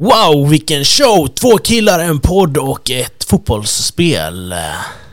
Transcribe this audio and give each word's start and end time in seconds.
Wow, 0.00 0.48
vilken 0.50 0.84
show! 0.84 1.26
Två 1.26 1.58
killar, 1.58 1.98
en 1.98 2.20
podd 2.20 2.56
och 2.56 2.90
ett 2.90 3.24
fotbollsspel. 3.24 4.54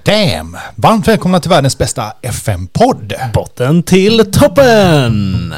Damn! 0.03 0.57
Varmt 0.75 1.07
välkomna 1.07 1.39
till 1.39 1.49
världens 1.49 1.77
bästa 1.77 2.13
FM-podd. 2.21 3.13
Botten 3.33 3.83
till 3.83 4.31
toppen! 4.31 5.53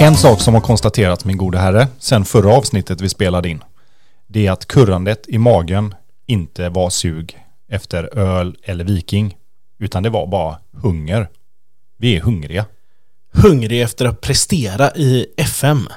En 0.00 0.16
sak 0.16 0.40
som 0.40 0.54
har 0.54 0.60
konstaterats 0.60 1.24
min 1.24 1.36
gode 1.36 1.58
herre 1.58 1.88
sen 1.98 2.24
förra 2.24 2.56
avsnittet 2.56 3.00
vi 3.00 3.08
spelade 3.08 3.48
in. 3.48 3.64
Det 4.26 4.46
är 4.46 4.50
att 4.52 4.66
kurrandet 4.66 5.24
i 5.28 5.38
magen 5.38 5.94
inte 6.26 6.68
var 6.68 6.90
sug 6.90 7.38
efter 7.68 8.18
öl 8.18 8.56
eller 8.62 8.84
viking. 8.84 9.36
Utan 9.78 10.02
det 10.02 10.10
var 10.10 10.26
bara 10.26 10.56
hunger. 10.82 11.28
Vi 11.98 12.16
är 12.16 12.20
hungriga. 12.20 12.66
Hungrig 13.32 13.82
efter 13.82 14.04
att 14.04 14.20
prestera 14.20 14.90
i 14.96 15.26
FM. 15.36 15.88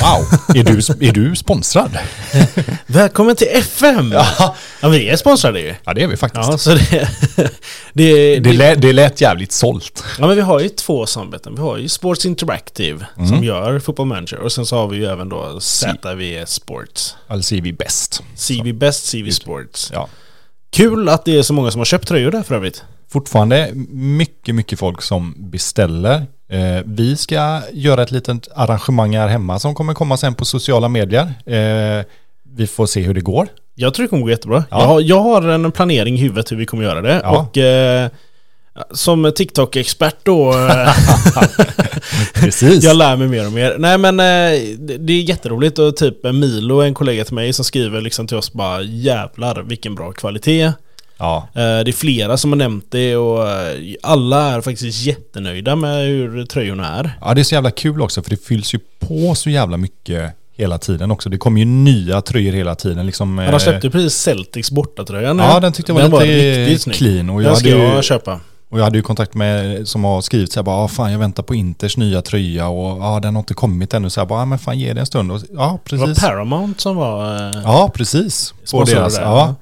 Wow! 0.00 0.56
är, 0.56 0.64
du, 0.64 1.06
är 1.08 1.12
du 1.12 1.36
sponsrad? 1.36 1.98
Välkommen 2.86 3.36
till 3.36 3.48
FM! 3.50 4.12
Ja, 4.12 4.56
Ja, 4.80 4.88
vi 4.88 5.08
är 5.08 5.16
sponsrade 5.16 5.60
ju. 5.60 5.74
ja 5.84 5.94
det 5.94 6.02
är 6.02 6.06
vi 6.06 6.16
faktiskt. 6.16 6.48
Ja, 6.50 6.58
så 6.58 6.74
det... 6.74 7.08
det, 7.92 8.38
Det, 8.38 8.52
lät, 8.52 8.82
det 8.82 8.92
lät 8.92 9.20
jävligt 9.20 9.52
sålt. 9.52 10.04
Ja 10.18 10.26
men 10.26 10.36
vi 10.36 10.42
har 10.42 10.60
ju 10.60 10.68
två 10.68 11.06
samarbeten. 11.06 11.54
Vi 11.54 11.60
har 11.60 11.76
ju 11.78 11.88
Sports 11.88 12.26
Interactive 12.26 13.06
som 13.28 13.44
gör 13.44 13.78
Football 13.78 14.06
Manager 14.06 14.38
och 14.38 14.52
sen 14.52 14.66
så 14.66 14.76
har 14.76 14.88
vi 14.88 14.96
ju 14.96 15.04
även 15.06 15.28
då 15.28 15.60
ZV 15.60 16.44
Sports. 16.46 17.16
Eller 17.28 17.42
ser 17.42 17.60
vi 17.60 17.72
bäst. 17.72 18.22
CV 18.48 18.72
Best, 18.72 19.12
CV 19.12 19.30
Sports. 19.30 19.90
Ja. 19.94 20.08
Kul 20.70 21.08
att 21.08 21.24
det 21.24 21.38
är 21.38 21.42
så 21.42 21.52
många 21.52 21.70
som 21.70 21.78
har 21.80 21.84
köpt 21.84 22.08
tröjor 22.08 22.30
där 22.30 22.42
för 22.42 22.54
övrigt. 22.54 22.84
Fortfarande 23.12 23.70
mycket, 23.92 24.54
mycket 24.54 24.78
folk 24.78 25.02
som 25.02 25.34
beställer. 25.38 26.14
Eh, 26.48 26.82
vi 26.84 27.16
ska 27.16 27.60
göra 27.72 28.02
ett 28.02 28.10
litet 28.10 28.48
arrangemang 28.54 29.16
här 29.16 29.28
hemma 29.28 29.58
som 29.58 29.74
kommer 29.74 29.94
komma 29.94 30.16
sen 30.16 30.34
på 30.34 30.44
sociala 30.44 30.88
medier. 30.88 31.34
Eh, 31.46 32.04
vi 32.56 32.66
får 32.66 32.86
se 32.86 33.00
hur 33.00 33.14
det 33.14 33.20
går. 33.20 33.48
Jag 33.74 33.94
tror 33.94 34.04
det 34.04 34.08
kommer 34.08 34.22
gå 34.22 34.30
jättebra. 34.30 34.64
Ja. 34.70 34.80
Jag, 34.80 34.86
har, 34.86 35.00
jag 35.00 35.22
har 35.22 35.42
en 35.42 35.72
planering 35.72 36.14
i 36.14 36.18
huvudet 36.18 36.52
hur 36.52 36.56
vi 36.56 36.66
kommer 36.66 36.84
göra 36.84 37.00
det. 37.00 37.20
Ja. 37.24 37.38
Och 37.38 37.58
eh, 37.58 38.08
som 38.90 39.32
TikTok-expert 39.32 40.16
då, 40.22 40.52
eh, 40.52 40.94
Precis. 42.34 42.84
jag 42.84 42.96
lär 42.96 43.16
mig 43.16 43.28
mer 43.28 43.46
och 43.46 43.52
mer. 43.52 43.76
Nej 43.78 43.98
men 43.98 44.20
eh, 44.20 44.76
det, 44.78 44.98
det 44.98 45.12
är 45.12 45.22
jätteroligt 45.22 45.78
och 45.78 45.96
typ 45.96 46.24
Milo, 46.24 46.80
en 46.80 46.94
kollega 46.94 47.24
till 47.24 47.34
mig, 47.34 47.52
som 47.52 47.64
skriver 47.64 48.00
liksom 48.00 48.26
till 48.26 48.36
oss 48.36 48.52
bara 48.52 48.82
jävlar 48.82 49.62
vilken 49.62 49.94
bra 49.94 50.12
kvalitet. 50.12 50.72
Ja, 51.22 51.48
Eh, 51.54 51.60
Det 51.62 51.90
är 51.90 51.92
flera 51.92 52.36
som 52.36 52.50
har 52.52 52.56
nämnt 52.56 52.84
det 52.90 53.16
och 53.16 53.50
eh, 53.50 53.76
alla 54.02 54.50
är 54.54 54.60
faktiskt 54.60 55.06
jättenöjda 55.06 55.76
med 55.76 56.06
hur 56.06 56.46
tröjorna 56.46 56.88
är. 56.98 57.18
ja, 57.20 57.34
det 57.34 57.40
är 57.40 57.44
så 57.44 57.54
jävla 57.54 57.70
kul 57.70 58.02
också 58.02 58.22
för 58.22 58.30
det 58.30 58.44
fylls 58.46 58.74
ju 58.74 58.78
på 59.00 59.34
så 59.34 59.50
jävla 59.50 59.76
mycket 59.76 60.32
hela 60.56 60.78
tiden 60.78 61.10
också. 61.10 61.28
Det 61.28 61.38
kommer 61.38 61.58
ju 61.60 61.64
nya 61.64 62.20
tröjor 62.22 62.52
hela 62.52 62.74
tiden. 62.74 63.06
Liksom, 63.06 63.34
Men 63.34 63.50
de 63.52 63.60
släppte 63.60 63.86
ju 63.86 63.90
precis 63.90 64.14
Celtics 64.14 64.70
bortatröja 64.70 65.32
nu. 65.32 65.42
Ja, 65.42 65.60
den 65.60 65.72
tyckte 65.72 65.92
jag 65.92 66.08
var 66.08 66.20
lite 66.20 66.60
riktigt 66.64 66.82
snygg. 66.82 66.96
clean. 66.96 67.30
Och 67.30 67.42
jag, 67.42 67.50
Den 67.50 67.56
ska 67.56 67.68
ju, 67.68 67.76
jag 67.82 68.04
köpa. 68.04 68.40
och 68.70 68.78
jag 68.78 68.84
hade 68.84 68.96
ju 68.98 69.02
kontakt 69.02 69.34
med 69.34 69.88
som 69.88 70.04
har 70.04 70.20
skrivit 70.20 70.52
så 70.52 70.60
här 70.60 70.64
bara, 70.64 70.76
ah, 70.76 70.88
fan 70.88 71.12
jag 71.12 71.18
väntar 71.18 71.42
på 71.42 71.54
Inters 71.54 71.96
nya 71.96 72.22
tröja 72.22 72.68
och 72.68 73.02
ja, 73.02 73.20
den 73.22 73.34
har 73.34 73.40
inte 73.40 73.54
kommit 73.54 73.94
ännu. 73.94 74.10
Så 74.10 74.20
jag 74.20 74.28
bara, 74.28 74.40
ah, 74.42 74.44
men 74.44 74.58
fan 74.58 74.78
ge 74.78 74.92
det 74.92 75.00
en 75.00 75.06
stund. 75.06 75.32
Och, 75.32 75.40
ja, 75.52 75.78
Det 75.90 75.96
var 75.96 76.06
precis. 76.06 76.24
Paramount 76.24 76.80
som 76.80 76.96
var... 76.96 77.34
eh, 77.36 77.62
Ja, 77.64 77.90
precis. 77.94 78.54
På 78.70 78.84
deras, 78.84 79.14
där, 79.16 79.22
ja. 79.22 79.54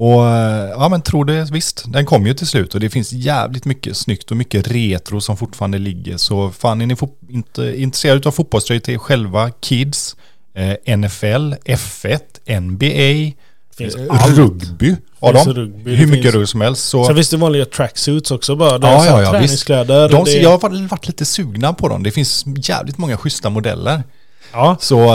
Och 0.00 0.26
eh, 0.28 0.68
ja 0.70 0.88
men 0.88 1.02
tror 1.02 1.24
det 1.24 1.50
visst, 1.50 1.84
den 1.86 2.06
kom 2.06 2.26
ju 2.26 2.34
till 2.34 2.46
slut 2.46 2.74
och 2.74 2.80
det 2.80 2.90
finns 2.90 3.12
jävligt 3.12 3.64
mycket 3.64 3.96
snyggt 3.96 4.30
och 4.30 4.36
mycket 4.36 4.68
retro 4.68 5.20
som 5.20 5.36
fortfarande 5.36 5.78
ligger. 5.78 6.16
Så 6.16 6.50
fan 6.50 6.80
är 6.80 6.86
ni 6.86 6.96
inte 7.28 7.80
intresserade 7.82 8.28
av 8.28 8.32
fotbollströjor 8.32 8.80
till 8.80 8.98
själva, 8.98 9.50
kids, 9.50 10.16
eh, 10.54 10.96
NFL, 10.96 11.54
F1, 11.64 12.20
NBA, 12.60 13.36
Finns 13.76 13.94
eh, 13.96 14.06
allt. 14.10 14.36
rugby 14.38 14.96
har 15.20 15.32
Finns 15.32 15.44
de. 15.44 15.54
rugby, 15.54 15.94
Hur 15.94 16.06
mycket 16.06 16.22
finns- 16.22 16.34
rugby 16.34 16.46
som 16.46 16.60
helst. 16.60 16.88
Så, 16.88 17.04
Sen 17.04 17.14
finns 17.14 17.30
det 17.30 17.36
vanliga 17.36 17.64
tracksuits 17.64 18.30
också 18.30 18.56
bara. 18.56 18.70
Ja, 18.82 19.06
ja, 19.06 19.22
ja, 19.22 19.30
träningskläder. 19.30 20.08
de, 20.08 20.24
det, 20.24 20.30
jag 20.32 20.50
har 20.50 20.58
varit, 20.88 21.06
lite 21.06 21.24
sugna 21.24 21.72
på 21.72 21.88
dem. 21.88 22.02
Det 22.02 22.10
finns 22.10 22.44
jävligt 22.56 22.98
många 22.98 23.16
schyssta 23.16 23.50
modeller. 23.50 24.02
ja. 24.52 24.76
Så, 24.80 25.00
eh, 25.04 25.08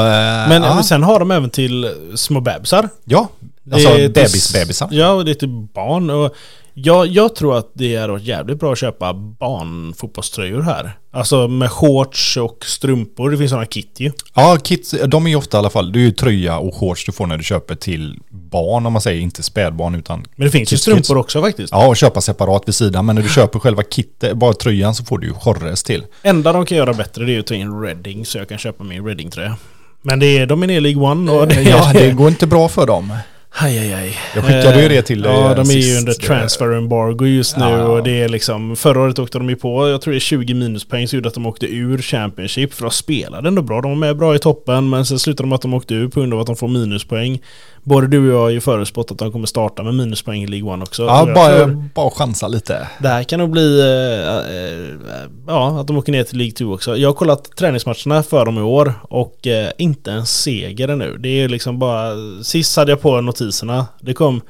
Men, 0.50 0.64
ja, 0.64 0.76
men 0.76 0.84
sen 0.84 1.04
har 1.04 1.20
de 1.20 1.32
även 1.32 1.50
till 1.50 1.92
små 2.16 2.42
bebisar. 2.42 2.90
ja, 3.06 3.30
alltså 3.72 3.90
bebisbebisar. 3.98 4.88
Ja, 4.92 5.12
och 5.12 5.26
det 5.26 5.32
är 5.32 5.36
till 5.36 5.50
barn. 5.74 6.10
Och 6.10 6.36
jag, 6.74 7.08
jag 7.08 7.36
tror 7.36 7.58
att 7.58 7.72
det 7.74 7.96
är 7.96 8.18
jävligt 8.18 8.60
bra 8.60 8.72
att 8.72 8.78
köpa 8.80 9.14
barnfotbollströjor 9.14 10.62
här. 10.62 10.98
Alltså 11.12 11.48
med 11.48 11.72
shorts 11.72 12.38
och 12.38 12.66
strumpor. 12.66 13.30
Det 13.32 13.38
finns 13.38 13.50
sådana 13.50 13.66
kit 13.66 13.92
ju. 13.98 14.12
Ja, 14.34 14.58
kids, 14.64 14.96
de 15.08 15.26
är 15.26 15.30
ju 15.30 15.36
ofta 15.36 15.58
i 15.58 15.60
alla 15.60 15.70
fall, 15.70 15.92
det 15.92 16.00
är 16.00 16.02
ju 16.02 16.12
tröja 16.12 16.58
och 16.58 16.76
shorts 16.76 17.06
du 17.06 17.12
får 17.12 17.28
när 17.28 17.38
du 17.38 17.44
köper 17.44 17.76
till 17.76 18.20
barn 18.30 18.86
om 18.86 18.94
man 18.94 19.02
säger, 19.02 19.22
inte 19.22 19.44
spädbarn 19.44 19.96
utan 19.96 20.26
Men 20.36 20.46
det 20.46 20.52
finns 20.52 20.72
ju 20.72 20.76
Kids, 20.76 20.82
strumpor 20.82 21.02
kids. 21.02 21.10
också 21.12 21.42
faktiskt. 21.42 21.72
Ja, 21.74 21.88
och 21.88 21.98
köpa 21.98 22.22
separat 22.22 22.64
vid 22.68 22.76
sidan. 22.76 23.06
Men 23.06 23.16
när 23.16 23.24
du 23.24 23.30
köper 23.30 23.60
själva 23.60 23.84
kittet, 23.84 24.38
bara 24.38 24.54
tröjan 24.54 24.96
så 24.96 25.04
får 25.06 25.18
du 25.18 25.28
ju 25.28 25.34
Jorres 25.46 25.84
till. 25.84 26.04
Enda 26.24 26.54
de 26.54 26.66
kan 26.66 26.78
göra 26.78 26.94
bättre 26.94 27.26
det 27.26 27.36
är 27.36 27.40
att 27.40 27.48
ta 27.48 27.54
in 27.56 27.82
Reading 27.82 28.26
så 28.26 28.38
jag 28.38 28.50
kan 28.50 28.58
köpa 28.58 28.84
min 28.84 29.06
Reading-tröja. 29.06 29.58
Men 30.02 30.20
det 30.20 30.38
är, 30.38 30.46
de 30.46 30.64
är 30.64 30.68
nere 30.68 30.78
i 30.78 30.82
League 30.82 31.04
One 31.12 31.32
och 31.32 31.48
det. 31.48 31.62
Ja, 31.70 31.92
det 31.94 32.12
går 32.18 32.28
inte 32.28 32.48
bra 32.48 32.70
för 32.70 32.88
dem. 32.88 33.14
Aj, 33.56 33.80
aj, 33.80 33.94
aj. 33.94 34.18
Jag 34.36 34.44
skickade 34.44 34.82
ju 34.82 34.90
det 34.90 35.02
till 35.02 35.24
Ja, 35.24 35.50
eh, 35.50 35.56
de 35.56 35.70
är 35.70 35.74
ju 35.74 35.82
sist. 35.82 36.00
under 36.00 36.14
transfer 36.14 36.72
embargo 36.78 37.26
just 37.28 37.58
nu 37.58 37.66
Ja. 37.66 37.84
och 37.88 38.04
det 38.04 38.22
är 38.22 38.30
liksom 38.30 38.76
Förra 38.76 39.02
året 39.02 39.20
åkte 39.20 39.38
de 39.38 39.50
ju 39.50 39.56
på, 39.56 39.90
jag 39.90 40.02
tror 40.02 40.12
det 40.12 40.18
är 40.18 40.20
20 40.20 40.54
minuspoäng 40.54 41.08
som 41.08 41.18
gjorde 41.18 41.28
att 41.30 41.34
de 41.34 41.46
åkte 41.46 41.66
ur 41.66 41.98
Championship 42.02 42.74
för 42.74 42.82
de 42.82 42.92
spelade 42.92 43.48
ändå 43.48 43.62
bra. 43.62 43.82
De 43.82 43.92
var 43.92 43.98
med 43.98 44.18
bra 44.18 44.36
i 44.36 44.40
toppen 44.40 44.90
men 44.90 45.06
sen 45.06 45.20
slutade 45.20 45.50
de 45.50 45.54
att 45.54 45.62
de 45.62 45.74
åkte 45.74 45.94
ur 45.94 46.08
på 46.08 46.20
grund 46.20 46.34
av 46.34 46.40
att 46.40 46.48
de 46.48 46.56
får 46.56 46.68
minuspoäng. 46.68 47.42
Både 47.84 48.08
du 48.08 48.20
och 48.28 48.34
jag 48.34 48.40
har 48.40 48.50
ju 48.50 48.62
förutspått 48.62 49.12
att 49.12 49.18
de 49.18 49.32
kommer 49.32 49.46
starta 49.46 49.84
med 49.84 49.96
minuspoäng 49.96 50.44
i 50.44 50.48
League 50.48 50.74
One 50.74 50.84
också. 50.84 51.04
Ja, 51.04 51.32
bara, 51.36 51.68
bara 51.68 52.12
chansa 52.12 52.48
lite. 52.48 52.88
Det 53.00 53.08
här 53.08 53.24
kan 53.24 53.40
nog 53.40 53.50
bli, 53.50 53.80
eh, 53.80 54.56
eh, 54.56 55.20
ja, 55.48 55.80
att 55.80 55.88
de 55.88 55.98
åker 55.98 56.12
ner 56.12 56.24
till 56.24 56.38
League 56.38 56.54
2 56.54 56.66
också. 56.66 56.98
Jag 56.98 57.10
har 57.10 57.14
kollat 57.14 57.56
träningsmatcherna 57.58 58.24
för 58.24 58.46
dem 58.46 58.58
i 58.58 58.62
år 58.62 58.94
och 59.02 59.48
eh, 59.48 59.72
inte 59.78 60.12
en 60.12 60.26
seger 60.26 60.88
ännu. 60.88 61.18
Det 61.18 61.30
är 61.30 61.50
liksom 61.50 61.80
bara, 61.80 62.12
sist 62.44 62.78
hade 62.78 62.92
jag 62.92 63.02
på 63.02 63.22
notiserna. 63.22 63.86
Det 64.02 64.14
kom 64.14 64.42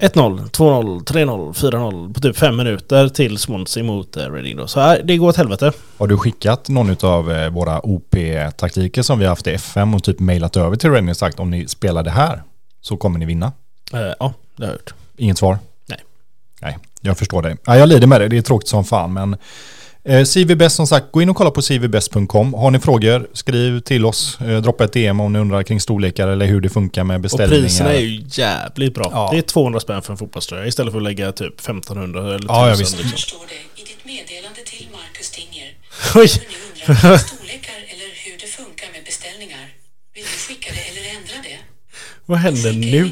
1-0, 0.00 0.50
2-0, 0.50 1.04
3-0, 1.04 1.52
4-0 1.52 2.14
på 2.14 2.20
typ 2.20 2.36
5 2.36 2.56
minuter 2.56 3.08
till 3.08 3.38
Swansea 3.38 3.84
mot 3.84 4.16
eh, 4.16 4.32
Reading 4.32 4.56
då. 4.56 4.66
Så 4.66 4.80
här, 4.80 5.02
det 5.04 5.16
går 5.16 5.28
åt 5.28 5.36
helvete. 5.36 5.72
Har 5.98 6.06
du 6.06 6.16
skickat 6.16 6.68
någon 6.68 6.96
av 7.02 7.32
eh, 7.32 7.50
våra 7.50 7.80
OP-taktiker 7.80 9.02
som 9.02 9.18
vi 9.18 9.24
har 9.24 9.30
haft 9.30 9.46
i 9.46 9.50
FM 9.50 9.94
och 9.94 10.04
typ 10.04 10.20
mailat 10.20 10.56
över 10.56 10.76
till 10.76 10.90
Rennie 10.90 11.10
och 11.10 11.16
sagt 11.16 11.40
om 11.40 11.50
ni 11.50 11.68
spelar 11.68 12.02
det 12.02 12.10
här 12.10 12.42
så 12.80 12.96
kommer 12.96 13.18
ni 13.18 13.24
vinna? 13.24 13.52
Eh, 13.92 14.00
ja, 14.00 14.34
det 14.56 14.64
har 14.64 14.70
jag 14.70 14.72
gjort. 14.72 14.94
Inget 15.16 15.38
svar? 15.38 15.58
Nej. 15.86 15.98
Nej, 16.60 16.78
jag 17.00 17.18
förstår 17.18 17.42
dig. 17.42 17.56
Ja, 17.64 17.76
jag 17.76 17.88
lider 17.88 18.06
med 18.06 18.20
det, 18.20 18.28
det 18.28 18.38
är 18.38 18.42
tråkigt 18.42 18.68
som 18.68 18.84
fan 18.84 19.12
men 19.12 19.36
eh, 20.04 20.24
CVBest 20.24 20.76
som 20.76 20.86
sagt, 20.86 21.06
gå 21.12 21.22
in 21.22 21.28
och 21.30 21.36
kolla 21.36 21.50
på 21.50 21.62
cvbest.com. 21.62 22.54
Har 22.54 22.70
ni 22.70 22.78
frågor, 22.78 23.28
skriv 23.32 23.80
till 23.80 24.06
oss. 24.06 24.38
Eh, 24.40 24.60
droppa 24.62 24.84
ett 24.84 24.92
DM 24.92 25.20
om 25.20 25.32
ni 25.32 25.38
undrar 25.38 25.62
kring 25.62 25.80
storlekar 25.80 26.28
eller 26.28 26.46
hur 26.46 26.60
det 26.60 26.68
funkar 26.68 27.04
med 27.04 27.14
Och 27.14 27.20
beställningar. 27.20 27.62
priserna 27.62 27.92
är 27.92 27.98
ju 28.00 28.24
jävligt 28.28 28.94
bra. 28.94 29.08
Ja. 29.12 29.28
Det 29.32 29.38
är 29.38 29.42
200 29.42 29.80
spänn 29.80 30.02
för 30.02 30.12
en 30.12 30.16
fotbollströja 30.16 30.66
istället 30.66 30.92
för 30.92 30.98
att 30.98 31.04
lägga 31.04 31.32
typ 31.32 31.60
1500 31.60 32.20
eller 32.20 32.34
1000 32.34 32.46
Ja, 32.48 32.68
ja, 32.68 32.74
visst. 32.74 32.98
liksom. 32.98 33.18
står 33.18 33.38
det 33.48 33.80
i 33.82 33.84
ditt 33.84 34.04
meddelande 34.04 34.60
till 34.66 34.86
Marcus 34.92 35.30
Tinger. 35.30 35.68
Oj! 36.14 36.28
Ni 36.86 36.94
undrar 36.94 37.18
storlekar 37.18 37.74
eller 37.92 38.08
hur 38.24 38.38
det 38.40 38.46
funkar 38.46 38.86
med 38.92 39.04
beställningar. 39.04 39.64
Vill 40.14 40.22
du 40.24 40.28
skicka 40.48 40.70
det 40.74 40.80
eller 41.00 41.10
ändra 41.18 41.34
det? 41.48 41.58
Vad 42.26 42.38
händer 42.38 42.72
Skicka 42.72 42.96
nu? 42.96 43.10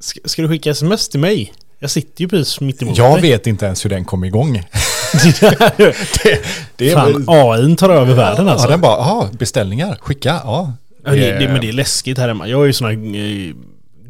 Ska, 0.00 0.20
ska 0.24 0.42
du 0.42 0.48
skicka 0.48 0.70
sms 0.70 1.08
till 1.08 1.20
mig? 1.20 1.52
Jag 1.78 1.90
sitter 1.90 2.20
ju 2.22 2.28
precis 2.28 2.60
mitt 2.60 2.82
emot 2.82 2.98
Jag 2.98 3.14
dig. 3.22 3.30
vet 3.30 3.46
inte 3.46 3.66
ens 3.66 3.84
hur 3.84 3.90
den 3.90 4.04
kom 4.04 4.24
igång. 4.24 4.62
det, 6.76 6.90
Fan, 6.92 7.24
AI 7.28 7.76
tar 7.76 7.90
över 7.90 8.14
världen 8.14 8.48
alltså. 8.48 8.66
Ja, 8.66 8.70
den 8.70 8.80
bara, 8.80 8.96
jaha, 8.96 9.28
beställningar, 9.32 9.98
skicka, 10.00 10.40
ja. 10.44 10.72
Ja, 11.04 11.10
det, 11.10 11.38
det, 11.38 11.48
men 11.48 11.60
det 11.60 11.68
är 11.68 11.72
läskigt 11.72 12.18
här 12.18 12.28
hemma. 12.28 12.48
Jag 12.48 12.58
har 12.58 12.64
ju 12.64 12.72
såna 12.72 12.92
eh, 12.92 13.54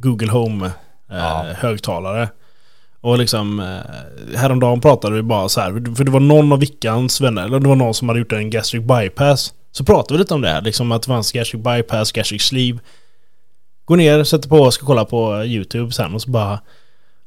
Google 0.01 0.31
Home 0.31 0.67
eh, 0.67 0.73
Ja. 1.09 2.29
Och 3.01 3.19
liksom 3.19 3.61
eh, 3.61 4.37
häromdagen 4.37 4.81
pratade 4.81 5.17
vi 5.17 5.23
bara 5.23 5.49
så 5.49 5.61
här, 5.61 5.95
för 5.95 6.05
det 6.05 6.11
var 6.11 6.21
någon 6.21 6.53
av 6.53 6.59
Vickans 6.59 7.21
vänner, 7.21 7.45
eller 7.45 7.61
det 7.61 7.69
var 7.69 7.77
någon 7.77 7.95
som 7.95 8.09
hade 8.09 8.21
gjort 8.21 8.33
en 8.33 8.51
gastric 8.51 8.83
bypass. 8.85 9.53
Så 9.73 9.85
pratade 9.85 10.15
vi 10.15 10.19
lite 10.19 10.35
om 10.35 10.41
det 10.41 10.49
här, 10.49 10.63
liksom 10.63 10.93
att 10.93 11.03
det 11.03 11.07
fanns 11.07 11.33
gastric 11.33 11.63
bypass, 11.63 12.13
gastric 12.13 12.43
sleeve. 12.43 12.79
Går 13.85 13.97
ner, 13.97 14.25
sätter 14.25 14.49
på 14.49 14.71
ska 14.71 14.87
kolla 14.87 15.05
på 15.05 15.45
YouTube 15.45 15.93
sen 15.93 16.15
och 16.15 16.23
så 16.23 16.31
bara 16.31 16.61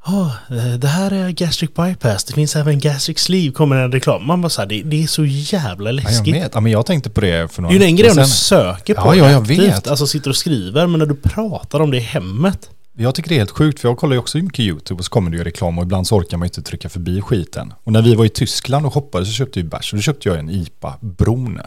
Ja, 0.06 0.32
eh, 0.50 0.74
det 0.80 0.88
här 0.88 1.12
är 1.12 1.30
gastric 1.30 1.70
bypass. 1.74 2.24
Det 2.24 2.34
finns 2.34 2.56
även 2.56 2.80
gastric 2.80 3.20
sleeve. 3.20 3.52
Kommer 3.54 3.76
en 3.76 3.92
reklam. 3.92 4.28
Man 4.28 4.42
bara 4.42 4.50
så 4.50 4.62
här, 4.62 4.68
det, 4.68 4.82
det 4.84 5.04
är 5.04 5.08
så 5.08 5.26
jävla 5.26 5.90
Ja, 5.92 5.96
jag 5.96 6.04
läskigt. 6.04 6.36
vet. 6.36 6.52
Ja, 6.54 6.60
men 6.60 6.72
jag 6.72 6.86
tänkte 6.86 7.10
på 7.10 7.22
det 7.22 7.52
för 7.52 7.62
Det 7.62 7.62
några 7.62 7.76
är 7.76 7.80
ju 7.80 7.86
en 7.86 7.96
grej 7.96 8.10
om 8.10 8.16
veckor 8.16 8.28
du 8.28 8.34
söker 8.34 8.94
på 8.94 9.02
Ja, 9.02 9.16
ja, 9.16 9.32
jag 9.32 9.42
aktivt, 9.42 9.60
vet. 9.60 9.88
Alltså 9.88 10.08
sitter 10.08 10.30
och 10.30 10.36
skriver, 10.36 10.88
men 10.88 11.00
när 11.00 11.06
du 11.06 11.16
pratar 11.16 11.80
om 11.80 11.92
det 11.92 11.98
i 11.98 12.00
hemmet. 12.00 12.70
Jag 12.98 13.16
tycker 13.16 13.30
det 13.30 13.36
är 13.36 13.40
helt 13.40 13.52
sjukt, 13.52 13.80
för 13.80 13.88
jag 13.88 13.98
kollar 13.98 14.14
ju 14.14 14.20
också 14.20 14.38
mycket 14.38 14.60
YouTube 14.60 15.00
och 15.00 15.06
så 15.06 15.12
kommer 15.12 15.32
det 15.32 15.38
ju 15.38 15.44
reklam 15.44 15.78
och 15.78 15.84
ibland 15.84 16.08
så 16.08 16.16
orkar 16.16 16.38
man 16.38 16.46
ju 16.46 16.48
inte 16.50 16.62
trycka 16.62 16.90
förbi 16.90 17.22
skiten. 17.22 17.74
Och 17.84 17.92
när 17.92 18.02
vi 18.02 18.16
var 18.16 18.26
i 18.26 18.30
Tyskland 18.30 18.86
och 18.86 18.94
shoppade 18.94 19.26
så 19.26 19.32
köpte 19.32 19.60
vi 19.60 19.64
bärs 19.70 19.94
och 19.94 19.98
då 19.98 20.02
köpte 20.02 20.30
jag 20.30 20.40
en 20.40 20.50
IPA 20.50 20.98
Brone. 21.02 21.62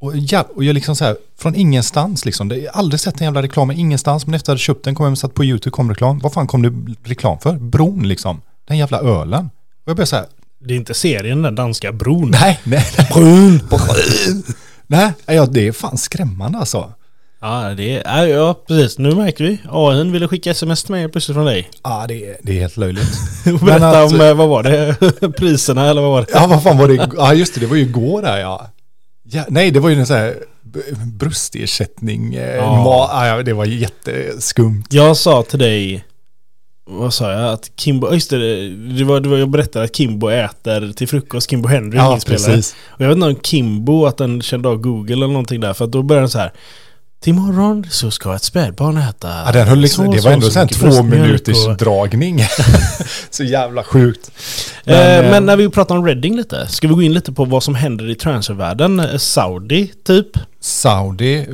Och, 0.00 0.16
ja, 0.16 0.44
och 0.54 0.64
jag 0.64 0.74
liksom 0.74 0.96
så 0.96 1.04
här, 1.04 1.16
från 1.38 1.54
ingenstans 1.54 2.24
liksom, 2.24 2.50
jag 2.50 2.72
har 2.72 2.78
aldrig 2.78 3.00
sett 3.00 3.20
en 3.20 3.24
jävla 3.24 3.42
reklam 3.42 3.70
ingenstans, 3.70 4.26
men 4.26 4.34
efter 4.34 4.52
att 4.52 4.54
jag 4.58 4.60
köpt 4.60 4.84
den 4.84 4.94
kom 4.94 5.04
jag 5.04 5.12
och 5.12 5.18
satt 5.18 5.34
på 5.34 5.44
YouTube 5.44 5.70
kom 5.70 5.90
reklam. 5.90 6.18
Vad 6.18 6.32
fan 6.32 6.46
kom 6.46 6.62
det 6.62 6.72
reklam 7.10 7.38
för? 7.38 7.52
Bron 7.52 8.08
liksom, 8.08 8.40
den 8.68 8.78
jävla 8.78 8.98
ölen. 9.00 9.44
Och 9.84 9.90
jag 9.90 9.96
började 9.96 10.06
så 10.06 10.16
här, 10.16 10.26
Det 10.58 10.74
är 10.74 10.76
inte 10.78 10.94
serien 10.94 11.42
den 11.42 11.54
danska 11.54 11.92
bron. 11.92 12.30
nej, 12.30 12.60
nej, 12.64 12.86
nej. 12.98 13.08
Brun! 13.14 13.60
Nej, 14.86 15.12
ja, 15.26 15.46
det 15.46 15.68
är 15.68 15.72
fan 15.72 15.98
skrämmande 15.98 16.58
alltså. 16.58 16.92
Ja, 17.40 17.74
det 17.76 18.02
är, 18.06 18.26
ja, 18.26 18.54
precis. 18.68 18.98
Nu 18.98 19.14
märker 19.14 19.44
vi. 19.44 19.58
AI 19.70 20.10
ville 20.10 20.28
skicka 20.28 20.50
sms 20.50 20.82
till 20.84 20.92
mig 20.92 21.08
plötsligt 21.08 21.34
från 21.34 21.46
dig. 21.46 21.70
Ja, 21.84 22.04
det 22.08 22.24
är, 22.30 22.36
det 22.42 22.56
är 22.56 22.60
helt 22.60 22.76
löjligt. 22.76 23.08
Berätta 23.64 24.02
att- 24.02 24.12
om, 24.12 24.20
eh, 24.20 24.34
vad 24.34 24.48
var 24.48 24.62
det? 24.62 24.96
Priserna 25.38 25.86
eller 25.90 26.00
vad 26.02 26.10
var 26.10 26.20
det? 26.20 26.26
Ja, 26.32 26.46
vad 26.46 26.62
fan 26.62 26.78
var 26.78 26.88
det? 26.88 27.10
Ja, 27.16 27.34
just 27.34 27.54
det, 27.54 27.60
det 27.60 27.66
var 27.66 27.76
ju 27.76 27.82
igår 27.82 28.22
där 28.22 28.38
ja. 28.38 28.66
Ja 29.30 29.44
nej, 29.48 29.70
det 29.70 29.80
var 29.80 29.88
ju 29.90 29.96
en 30.00 30.06
sån 30.06 30.16
här 30.16 30.36
b- 30.62 30.80
brustersättning. 31.06 32.34
eh, 32.34 32.54
Ja. 32.56 32.62
ma- 32.62 33.26
ja, 33.26 33.42
det 33.42 33.52
var 33.52 33.64
jätteskumt. 33.64 34.84
Jag 34.90 35.16
sa 35.16 35.42
till 35.42 35.58
dig, 35.58 36.04
vad 36.90 37.14
sa 37.14 37.32
jag? 37.32 37.52
Att 37.52 37.70
Kimbo, 37.76 38.12
just 38.12 38.30
det, 38.30 38.68
det 38.70 39.04
var, 39.04 39.20
det 39.20 39.28
var, 39.28 39.36
jag 39.36 39.50
berättade 39.50 39.84
att 39.84 39.96
Kimbo 39.96 40.28
äter 40.28 40.92
till 40.92 41.08
frukost, 41.08 41.50
Kimbo 41.50 41.68
Henry, 41.68 41.98
Ja, 41.98 42.18
precis. 42.26 42.76
Och 42.86 43.00
jag 43.00 43.08
vet 43.08 43.14
inte 43.16 43.26
om 43.28 43.36
Kimbo, 43.42 44.06
att 44.06 44.16
den 44.16 44.42
kände 44.42 44.68
av 44.68 44.76
Google 44.76 45.12
eller 45.14 45.26
någonting 45.26 45.60
där, 45.60 45.72
för 45.74 45.84
att 45.84 45.92
då 45.92 46.02
började 46.02 46.22
den 46.22 46.30
så 46.30 46.38
här. 46.38 46.52
Till 47.20 47.30
imorgon 47.32 47.86
så 47.90 48.10
ska 48.10 48.34
ett 48.34 48.42
spädbarn 48.42 48.96
äta 48.96 49.28
Ja, 49.46 49.52
den 49.52 49.68
höll 49.68 49.78
liksom, 49.78 50.06
så, 50.06 50.12
det 50.12 50.20
var 50.20 50.30
ändå 50.32 50.50
så 50.50 50.60
mycket 50.62 50.78
två 50.78 51.02
minuters 51.02 51.66
och- 51.66 51.76
dragning. 51.76 52.44
så 53.30 53.44
jävla 53.44 53.84
sjukt. 53.84 54.30
Men, 54.84 54.96
Men, 54.96 55.06
eh, 55.20 55.24
eh, 55.26 55.30
men 55.30 55.46
när 55.46 55.56
vi 55.56 55.68
pratar 55.68 55.96
om 55.96 56.06
Reading 56.06 56.36
lite, 56.36 56.66
ska 56.66 56.88
vi 56.88 56.94
gå 56.94 57.02
in 57.02 57.12
lite 57.12 57.32
på 57.32 57.44
vad 57.44 57.62
som 57.62 57.74
händer 57.74 58.10
i 58.10 58.14
transfervärlden? 58.14 59.00
Eh, 59.00 59.16
Saudi, 59.16 59.92
typ. 60.06 60.26
Saudi, 60.60 61.46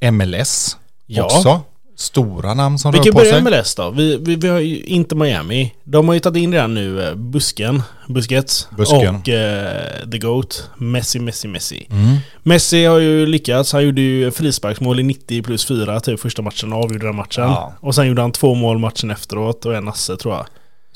eh, 0.00 0.10
MLS 0.12 0.76
Ja. 1.06 1.24
också. 1.24 1.60
Stora 1.96 2.54
namn 2.54 2.78
som 2.78 2.92
Vi 2.92 2.98
rör 2.98 3.04
på 3.04 3.12
börja 3.18 3.32
sig. 3.32 3.42
med 3.42 3.52
MLS 3.52 3.74
då. 3.74 3.90
Vi, 3.90 4.16
vi, 4.16 4.36
vi 4.36 4.48
har 4.48 4.58
ju 4.58 4.80
inte 4.82 5.14
Miami. 5.14 5.74
De 5.84 6.08
har 6.08 6.14
ju 6.14 6.20
tagit 6.20 6.42
in 6.42 6.52
redan 6.52 6.74
nu 6.74 7.08
eh, 7.08 7.14
Busken, 7.14 7.82
Busquets 8.08 8.68
Busken. 8.76 9.16
och 9.16 9.28
eh, 9.28 10.08
The 10.12 10.18
GOAT, 10.18 10.70
Messi, 10.76 11.18
Messi, 11.18 11.48
Messi. 11.48 11.86
Mm. 11.90 12.16
Messi 12.42 12.84
har 12.84 12.98
ju 12.98 13.26
lyckats. 13.26 13.72
Han 13.72 13.84
gjorde 13.84 14.00
ju 14.00 14.30
frisparksmål 14.30 15.00
i 15.00 15.02
90 15.02 15.42
plus 15.42 15.66
4 15.66 16.00
typ 16.00 16.20
första 16.20 16.42
matchen 16.42 16.72
avgjorde 16.72 17.06
den 17.06 17.16
matchen. 17.16 17.44
Ja. 17.44 17.72
Och 17.80 17.94
sen 17.94 18.06
gjorde 18.06 18.22
han 18.22 18.32
två 18.32 18.54
mål 18.54 18.78
matchen 18.78 19.10
efteråt 19.10 19.64
och 19.66 19.74
en 19.74 19.88
asse 19.88 20.16
tror 20.16 20.34
jag. 20.34 20.46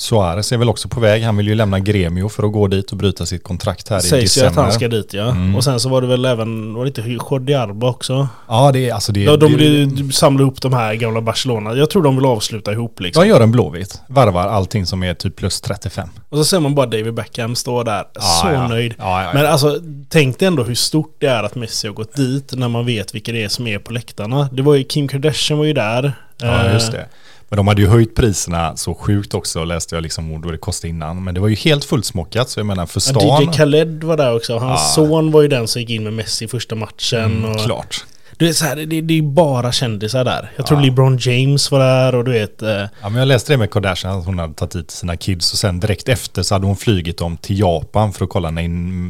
Suarez 0.01 0.53
är 0.53 0.57
väl 0.57 0.69
också 0.69 0.89
på 0.89 1.01
väg. 1.01 1.23
Han 1.23 1.37
vill 1.37 1.49
ju 1.49 1.55
lämna 1.55 1.81
Gremio 1.81 2.29
för 2.29 2.43
att 2.43 2.53
gå 2.53 2.67
dit 2.67 2.91
och 2.91 2.97
bryta 2.97 3.27
sitt 3.27 3.43
kontrakt 3.43 3.89
här 3.89 3.99
i 3.99 4.01
Sägs 4.01 4.13
ju 4.13 4.21
december. 4.43 4.49
att 4.49 4.57
han 4.57 4.73
ska 4.73 4.89
dit 4.89 5.15
ja. 5.15 5.31
Mm. 5.31 5.57
Och 5.57 5.65
sen 5.65 5.81
så 5.81 5.89
var 5.89 6.01
det 6.01 6.07
väl 6.07 6.25
även, 6.25 6.75
var 6.75 6.85
det 6.85 6.89
inte 6.89 7.01
Jordi 7.01 7.55
Alba 7.55 7.89
också? 7.91 8.29
Ja, 8.49 8.73
det 8.73 8.89
är 8.89 8.95
alltså 8.95 9.13
det. 9.13 9.21
Ja, 9.21 9.37
de 9.37 9.57
vill 9.57 10.13
samla 10.13 10.43
ihop 10.43 10.63
de 10.63 10.73
här 10.73 10.95
gamla 10.95 11.21
Barcelona. 11.21 11.75
Jag 11.75 11.91
tror 11.91 12.03
de 12.03 12.17
vill 12.17 12.27
avsluta 12.27 12.73
ihop 12.73 13.01
liksom. 13.01 13.23
De 13.23 13.29
gör 13.29 13.41
en 13.41 13.53
blåvit. 13.53 14.01
Varvar 14.09 14.49
allting 14.49 14.87
som 14.87 15.03
är 15.03 15.15
typ 15.15 15.37
plus 15.37 15.61
35. 15.61 16.09
Och 16.29 16.39
så 16.39 16.45
ser 16.45 16.61
man 16.61 16.75
bara 16.75 16.87
David 16.87 17.15
Beckham 17.15 17.55
stå 17.55 17.83
där, 17.83 18.05
så 18.21 18.47
ja. 18.53 18.69
nöjd. 18.69 18.95
Ja, 18.99 19.23
ja, 19.23 19.27
ja. 19.27 19.31
Men 19.35 19.47
alltså, 19.47 19.79
tänk 20.09 20.39
dig 20.39 20.49
ändå 20.49 20.63
hur 20.65 20.75
stort 20.75 21.17
det 21.21 21.27
är 21.27 21.43
att 21.43 21.55
Messi 21.55 21.87
har 21.87 21.95
gått 21.95 22.17
dit 22.17 22.53
när 22.53 22.69
man 22.69 22.87
vet 22.87 23.15
vilka 23.15 23.33
det 23.33 23.45
är 23.45 23.49
som 23.49 23.67
är 23.67 23.79
på 23.79 23.93
läktarna. 23.93 24.49
Det 24.53 24.63
var 24.63 24.75
ju 24.75 24.85
Kim 24.85 25.09
Kardashian 25.09 25.59
var 25.59 25.67
ju 25.67 25.73
där. 25.73 26.13
Ja, 26.41 26.65
Eh, 26.67 26.73
just 26.75 26.93
det. 26.93 27.07
Men 27.49 27.57
de 27.57 27.69
hade 27.69 27.83
ju 27.83 27.89
höjt 27.89 28.15
priserna 28.15 28.77
så 28.77 28.95
sjukt 28.95 29.35
också, 29.35 29.65
läste 29.65 29.95
jag 29.95 30.03
liksom 30.03 30.41
vad 30.43 30.53
det 30.53 30.59
kostade 30.59 30.89
innan. 30.91 31.25
Men 31.25 31.35
det 31.35 31.41
var 31.41 31.49
ju 31.49 31.55
helt 31.55 31.85
fullsmockat, 31.85 32.49
så 32.51 32.61
jag 32.61 32.67
menar 32.67 32.87
för 32.87 33.01
Ja, 33.15 33.21
stan... 33.21 33.43
DJ 33.43 33.57
Khaled 33.57 34.05
var 34.05 34.17
där 34.17 34.37
också. 34.37 34.59
Hans 34.59 34.81
Ja. 34.81 35.05
son 35.07 35.31
var 35.31 35.43
ju 35.43 35.49
den 35.49 35.69
som 35.69 35.81
gick 35.81 35.91
in 35.91 36.05
med 36.05 36.13
Messi 36.13 36.45
i 36.45 36.49
första 36.49 36.75
matchen. 36.75 37.25
Mm, 37.25 37.51
och, 37.51 37.61
klart. 37.65 38.05
Du 38.37 38.47
vet, 38.47 38.57
så 38.57 38.65
här, 38.65 38.77
det, 38.77 39.01
det 39.01 39.19
är 39.19 39.23
bara 39.23 39.73
kändisar 39.73 40.25
där. 40.25 40.51
Jag 40.57 40.67
tror 40.67 40.79
Ja. 40.79 40.85
LeBron 40.85 41.19
James 41.21 41.71
var 41.71 41.79
där 41.79 42.15
och 42.15 42.25
du 42.25 42.31
vet... 42.33 42.63
Eh, 42.63 42.69
Ja, 42.71 42.89
men 43.09 43.15
jag 43.15 43.29
läste 43.29 43.53
det 43.53 43.57
med 43.57 43.71
Kardashian, 43.71 44.19
att 44.19 44.27
hon 44.27 44.39
hade 44.39 44.55
tagit 44.55 44.77
hit 44.77 44.91
sina 44.91 45.17
kids 45.17 45.53
och 45.53 45.59
sen 45.59 45.81
direkt 45.81 46.09
efter 46.09 46.43
så 46.43 46.55
hade 46.55 46.67
hon 46.67 46.77
flygit 46.77 47.19
dem 47.19 47.37
till 47.37 47.59
Japan 47.59 48.13
för 48.13 48.25
att 48.25 48.31
kolla 48.31 48.51
när, 48.51 48.69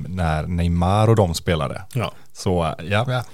när 0.09 0.43
Neymar 0.47 1.09
och 1.09 1.17
de 1.17 1.35
spelade. 1.35 1.83
ja. 1.95 2.13
Så 2.33 2.75
ja, 2.91 3.05
ja. 3.09 3.25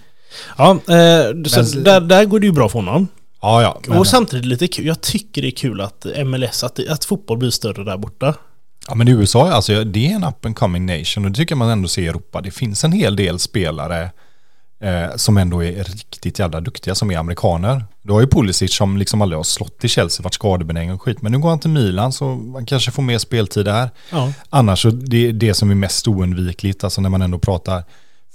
Ja, 0.58 0.70
eh, 0.70 1.42
så 1.46 1.78
där, 1.78 2.00
där 2.00 2.24
går 2.24 2.40
det 2.40 2.46
ju 2.46 2.52
bra 2.52 2.68
för 2.68 2.78
honom. 2.78 3.08
Ja, 3.44 3.62
ja. 3.62 3.80
Men, 3.86 3.98
och 3.98 4.06
samtidigt 4.06 4.44
lite 4.44 4.68
kul. 4.68 4.86
Jag 4.86 5.00
tycker 5.00 5.42
det 5.42 5.48
är 5.48 5.56
kul 5.56 5.80
att 5.80 6.06
MLS, 6.26 6.64
att, 6.64 6.88
att 6.88 7.04
fotboll 7.04 7.38
blir 7.38 7.50
större 7.50 7.84
där 7.84 7.96
borta. 7.96 8.34
ja, 8.88 8.94
men 8.94 9.08
USA, 9.08 9.50
alltså, 9.50 9.84
det 9.84 10.06
är 10.06 10.14
en 10.14 10.24
up 10.24 10.44
and 10.44 10.56
coming 10.56 10.86
nation 10.86 11.24
och 11.24 11.30
det 11.30 11.36
tycker 11.36 11.54
man 11.54 11.70
ändå 11.70 11.88
ser 11.88 12.02
i 12.02 12.06
Europa. 12.06 12.40
Det 12.40 12.50
finns 12.50 12.84
en 12.84 12.92
hel 12.92 13.16
del 13.16 13.38
spelare 13.38 14.10
eh, 14.80 15.16
som 15.16 15.36
ändå 15.36 15.64
är 15.64 15.84
riktigt 15.84 16.38
jävla 16.38 16.60
duktiga 16.60 16.94
som 16.94 17.10
är 17.10 17.18
amerikaner. 17.18 17.84
Du 18.02 18.12
har 18.12 18.20
ju 18.20 18.26
Pulisic 18.26 18.74
som 18.74 18.96
liksom 18.96 19.22
aldrig 19.22 19.38
har 19.38 19.44
slått 19.44 19.84
i 19.84 19.88
Chelsea, 19.88 20.24
varit 20.24 20.34
skadebenägen 20.34 20.94
och 20.94 21.02
skit. 21.02 21.22
Men 21.22 21.32
nu 21.32 21.38
går 21.38 21.48
han 21.48 21.58
till 21.58 21.70
Milan 21.70 22.12
så 22.12 22.24
man 22.34 22.66
kanske 22.66 22.90
får 22.90 23.02
mer 23.02 23.18
speltid 23.18 23.64
där. 23.64 23.90
Ja. 24.10 24.32
Annars 24.50 24.82
så 24.82 24.90
det 24.90 25.32
det 25.32 25.54
som 25.54 25.70
är 25.70 25.74
mest 25.74 26.08
oundvikligt, 26.08 26.84
alltså 26.84 27.00
när 27.00 27.10
man 27.10 27.22
ändå 27.22 27.38
pratar 27.38 27.84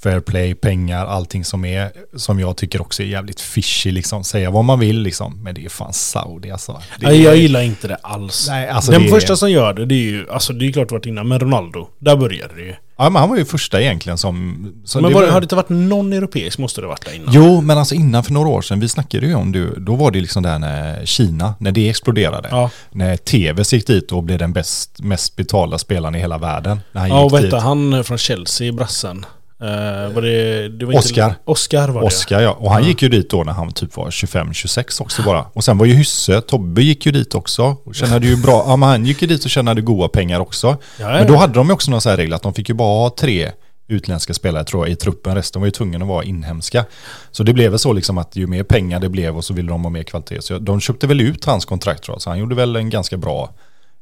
fair 0.04 0.20
play, 0.20 0.56
pengar, 0.56 1.06
allting 1.06 1.46
som 1.46 1.66
är, 1.66 1.92
som 2.16 2.40
jag 2.40 2.58
tycker 2.58 2.82
också 2.82 3.04
är 3.04 3.08
jävligt 3.08 3.42
fishy 3.42 3.92
liksom. 3.92 4.24
Säga 4.24 4.50
vad 4.52 4.66
man 4.66 4.80
vill 4.80 5.02
liksom, 5.02 5.44
men 5.44 5.56
det 5.56 5.66
är 5.66 5.70
fan 5.70 5.94
Saudi 5.94 6.52
alltså. 6.52 6.82
Det 7.00 7.08
Nej, 7.08 7.22
jag 7.24 7.34
är- 7.34 7.38
gillar 7.38 7.62
inte 7.62 7.88
det 7.88 7.96
alls. 7.96 8.46
Nej, 8.50 8.70
alltså 8.70 8.92
Den 8.92 9.02
det 9.02 9.08
är- 9.08 9.10
första 9.12 9.36
som 9.36 9.52
gör 9.52 9.74
det, 9.74 9.86
det 9.86 9.96
är 9.96 9.98
ju, 10.12 10.30
alltså 10.32 10.54
det 10.54 10.68
är 10.68 10.72
klart 10.72 10.92
varit 10.92 11.06
innan, 11.06 11.28
men 11.28 11.40
Ronaldo. 11.40 11.88
Där 12.00 12.16
började 12.16 12.56
det 12.56 12.62
ju. 12.62 12.76
Ja, 12.98 13.10
men 13.10 13.20
han 13.20 13.30
var 13.30 13.38
ju 13.38 13.46
första 13.46 13.82
egentligen 13.82 14.18
som... 14.18 14.68
som 14.86 15.02
Men 15.02 15.10
det 15.12 15.16
var, 15.16 15.22
var- 15.26 15.32
har 15.32 15.42
det 15.42 15.46
inte 15.46 15.56
varit 15.56 15.70
någon 15.70 16.14
europeisk 16.14 16.58
måste 16.58 16.82
det 16.82 16.88
varit 16.88 17.06
där 17.06 17.14
innan. 17.16 17.34
Jo, 17.34 17.62
men 17.62 17.78
alltså 17.78 17.96
innan 17.96 18.24
för 18.24 18.34
några 18.34 18.50
år 18.50 18.62
sedan, 18.62 18.80
vi 18.80 18.90
snackade 18.90 19.26
ju 19.28 19.36
om 19.36 19.52
det, 19.52 19.80
då 19.80 19.96
var 19.96 20.12
det 20.12 20.22
liksom 20.22 20.44
där 20.44 20.60
när 20.60 21.06
Kina, 21.06 21.54
när 21.60 21.72
det 21.72 21.90
exploderade. 21.90 22.48
Ja. 22.52 22.70
När 22.92 23.18
TV 23.18 23.64
gick 23.72 23.88
dit 23.88 24.12
och 24.12 24.24
blev 24.24 24.38
den 24.40 24.54
bäst, 24.54 25.00
mest 25.00 25.36
betalda 25.36 25.78
spelaren 25.78 26.16
i 26.16 26.20
hela 26.20 26.38
världen. 26.38 26.80
När 26.92 27.02
han 27.02 27.10
Ja, 27.10 27.18
och 27.18 27.24
gick 27.24 27.32
vad 27.32 27.42
dit. 27.44 27.54
han 27.54 28.04
från 28.04 28.18
Chelsea, 28.18 28.72
brassen? 28.74 29.26
Uh, 29.64 30.14
var 30.14 30.22
det, 30.22 30.70
det 30.70 30.86
var 30.86 30.94
Oscar. 30.94 31.28
Inte, 31.30 31.40
Oscar 31.46 31.90
var 31.90 32.02
det. 32.02 32.08
Oscar 32.08 32.42
ja, 32.42 32.52
och 32.52 32.72
han 32.72 32.84
gick 32.84 33.02
ju 33.02 33.10
dit 33.10 33.30
då 33.30 33.44
när 33.44 33.54
han 33.54 33.72
typ 33.72 33.96
var 33.98 34.10
25-26 34.10 35.02
också 35.02 35.24
bara. 35.24 35.46
Och 35.54 35.64
sen 35.64 35.78
var 35.78 35.86
ju 35.86 35.94
Hysse, 35.94 36.42
Tobbe 36.42 36.82
gick 36.82 37.06
ju 37.06 37.12
dit 37.12 37.36
också 37.36 37.78
och 37.84 37.96
tjänade 37.96 38.28
ju 38.28 38.38
bra, 38.38 38.66
ja 38.68 38.76
men 38.76 38.90
han 38.90 39.06
gick 39.06 39.22
ju 39.22 39.28
dit 39.28 39.46
och 39.46 39.50
tjänade 39.50 39.82
goda 39.82 40.08
pengar 40.08 40.40
också. 40.40 40.78
Ja, 41.00 41.08
Men 41.08 41.28
då 41.28 41.34
ja. 41.34 41.38
hade 41.38 41.54
de 41.54 41.68
ju 41.68 41.74
också 41.74 41.92
någon 41.92 42.02
sån 42.02 42.10
här 42.10 42.18
regel 42.18 42.34
att 42.34 42.42
de 42.42 42.54
fick 42.54 42.70
ju 42.70 42.76
bara 42.76 43.04
ha 43.04 43.16
tre 43.20 43.52
utländska 43.88 44.34
spelare 44.34 44.64
tror 44.64 44.86
jag 44.86 44.94
i 44.94 44.96
truppen, 44.96 45.36
resten 45.36 45.62
var 45.62 45.68
ju 45.68 45.72
tvungna 45.72 45.98
att 45.98 46.08
vara 46.08 46.24
inhemska. 46.24 46.86
Så 47.32 47.44
det 47.44 47.54
blev 47.54 47.70
väl 47.72 47.80
så 47.80 47.94
liksom 47.94 48.18
att 48.18 48.36
ju 48.36 48.48
mer 48.48 48.64
pengar 48.64 49.00
det 49.00 49.10
blev 49.10 49.38
och 49.38 49.46
så 49.46 49.54
ville 49.54 49.70
de 49.70 49.84
ha 49.84 49.90
mer 49.90 50.04
kvalitet. 50.04 50.42
Så 50.42 50.60
de 50.60 50.80
köpte 50.80 51.08
väl 51.08 51.22
ut 51.22 51.46
hans 51.46 51.66
kontrakt 51.66 52.04
tror 52.04 52.16
jag, 52.16 52.22
så 52.22 52.30
han 52.30 52.40
gjorde 52.40 52.56
väl 52.56 52.76
en 52.76 52.90
ganska 52.90 53.18
bra 53.18 53.54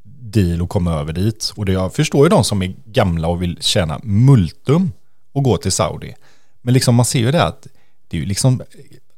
deal 0.03 0.61
att 0.61 0.69
komma 0.69 0.93
över 0.93 1.13
dit. 1.13 1.53
Och 1.55 1.65
det, 1.65 1.71
jag 1.71 1.93
förstår 1.93 2.25
ju 2.25 2.29
de 2.29 2.43
som 2.43 2.61
är 2.61 2.75
gamla 2.85 3.27
och 3.27 3.41
vill 3.41 3.57
tjäna 3.61 3.99
multum 4.03 4.91
och 5.37 5.43
gå 5.43 5.57
till 5.57 5.71
Saudi. 5.71 6.15
Men 6.61 6.73
liksom 6.73 6.95
man 6.95 7.05
ser 7.05 7.19
ju 7.19 7.31
det 7.31 7.43
att 7.43 7.67
det 8.07 8.17
är 8.17 8.21
ju 8.21 8.27
liksom, 8.27 8.61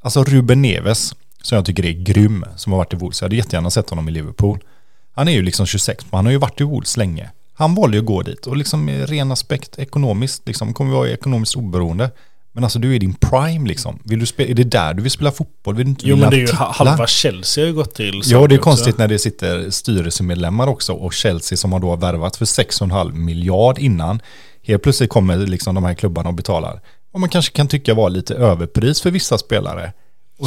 alltså 0.02 0.24
Ruben 0.24 0.62
Neves, 0.62 1.16
som 1.42 1.56
jag 1.56 1.66
tycker 1.66 1.86
är 1.86 1.92
grym, 1.92 2.46
som 2.56 2.72
har 2.74 2.78
varit 2.78 2.94
i 2.94 2.96
Wolves, 2.96 3.22
jag 3.22 3.26
hade 3.26 3.36
jättegärna 3.36 3.70
sett 3.70 3.90
honom 3.90 4.10
i 4.10 4.12
Liverpool. 4.12 4.60
Han 5.12 5.28
är 5.28 5.32
ju 5.32 5.42
liksom 5.42 5.66
26, 5.66 6.06
men 6.12 6.18
han 6.18 6.26
har 6.26 6.32
ju 6.32 6.38
varit 6.38 6.62
i 6.62 6.64
Wolves 6.64 6.98
länge. 6.98 7.30
Han 7.54 7.76
valde 7.76 7.98
ju 7.98 8.02
att 8.02 8.08
gå 8.08 8.22
dit 8.22 8.48
och 8.48 8.58
liksom 8.58 8.90
i 8.90 9.06
ren 9.06 9.32
aspekt 9.32 9.80
ekonomiskt, 9.80 10.48
liksom 10.48 10.74
kommer 10.74 10.92
vara 10.92 11.10
ekonomiskt 11.10 11.56
oberoende. 11.56 12.12
Men 12.60 12.63
alltså 12.63 12.80
du 12.80 12.96
är 12.96 13.00
din 13.00 13.13
prime 13.13 13.68
liksom. 13.68 14.00
Vill 14.04 14.20
du 14.20 14.25
spela, 14.25 14.50
är 14.50 14.54
det 14.54 14.63
där 14.63 14.94
du 14.94 15.01
vill 15.01 15.12
spela 15.12 15.32
fotboll? 15.32 15.75
Vill 15.75 15.86
du 15.86 15.89
inte 15.89 16.08
Jo 16.08 16.16
men 16.16 16.30
det 16.30 16.36
är 16.36 16.39
ju 16.39 16.54
halva 16.54 17.08
Chelsea 17.08 17.63
har 17.63 17.68
ju 17.68 17.74
gått 17.74 17.96
till 17.96 18.22
Ja, 18.25 18.48
det 18.48 18.56
är 18.56 18.60
också. 18.60 18.63
konstigt 18.70 18.98
när 18.98 19.08
det 19.08 19.20
sitter 19.20 19.70
styrelsemedlemmar 19.70 20.68
också 20.68 20.94
och 20.94 21.13
Chelsea 21.13 21.58
som 21.58 21.74
har 21.74 21.80
då 21.80 21.96
värvat 21.96 22.36
för 22.36 22.46
6,5 22.46 23.13
miljard 23.13 23.78
innan. 23.80 24.22
Helt 24.63 24.84
plötsligt 24.84 25.10
kommer 25.10 25.38
liksom 25.38 25.75
de 25.75 25.84
här 25.84 25.94
klubbarna 25.94 26.30
och 26.30 26.36
betalar. 26.36 26.82
Och 27.13 27.20
man 27.20 27.30
kanske 27.30 27.51
kan 27.56 27.68
tycka 27.68 27.94
var 27.94 28.10
lite 28.10 28.36
överpris 28.36 29.01
för 29.01 29.12
vissa 29.12 29.38
spelare. 29.38 29.94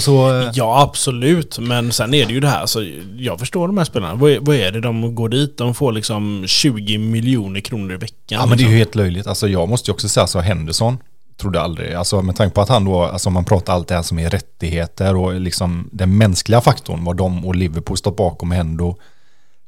Så... 0.00 0.40
eh, 0.40 0.50
Ja 0.54 0.82
absolut, 0.82 1.58
men 1.58 1.92
sen 1.92 2.14
är 2.14 2.26
det 2.26 2.32
ju 2.32 2.40
det 2.40 2.48
här, 2.48 2.60
alltså, 2.60 2.84
jag 3.16 3.38
förstår 3.38 3.66
de 3.66 3.78
här 3.78 3.84
spelarna. 3.84 4.14
Vad 4.14 4.30
är, 4.30 4.38
vad 4.40 4.56
är 4.56 4.72
det 4.72 4.80
de 4.80 5.14
går 5.14 5.28
dit? 5.28 5.58
De 5.58 5.74
får 5.74 5.92
liksom 5.92 6.44
20 6.46 6.98
miljoner 6.98 7.60
kronor 7.60 7.94
i 7.94 7.96
veckan. 7.96 8.16
Ja 8.28 8.46
men 8.46 8.48
det 8.48 8.54
är 8.54 8.56
liksom. 8.56 8.72
ju 8.72 8.78
helt 8.78 8.94
löjligt. 8.94 9.26
Alltså 9.26 9.48
jag 9.48 9.68
måste 9.68 9.90
ju 9.90 9.92
också 9.92 10.08
säga 10.08 10.26
så 10.26 10.40
Henderson 10.40 10.98
trodde 11.40 11.60
aldrig, 11.60 11.94
alltså 11.94 12.22
med 12.22 12.36
tanke 12.36 12.54
på 12.54 12.60
att 12.60 12.68
han 12.68 12.84
då, 12.84 13.02
alltså 13.02 13.30
man 13.30 13.44
pratar 13.44 13.72
allt 13.72 13.88
det 13.88 13.94
här 13.94 14.02
som 14.02 14.18
är 14.18 14.30
rättigheter 14.30 15.16
och 15.16 15.40
liksom 15.40 15.88
den 15.92 16.16
mänskliga 16.18 16.60
faktorn, 16.60 17.04
vad 17.04 17.16
de 17.16 17.46
och 17.46 17.56
Liverpool 17.56 17.96
stått 17.96 18.16
bakom 18.16 18.52
ändå. 18.52 18.96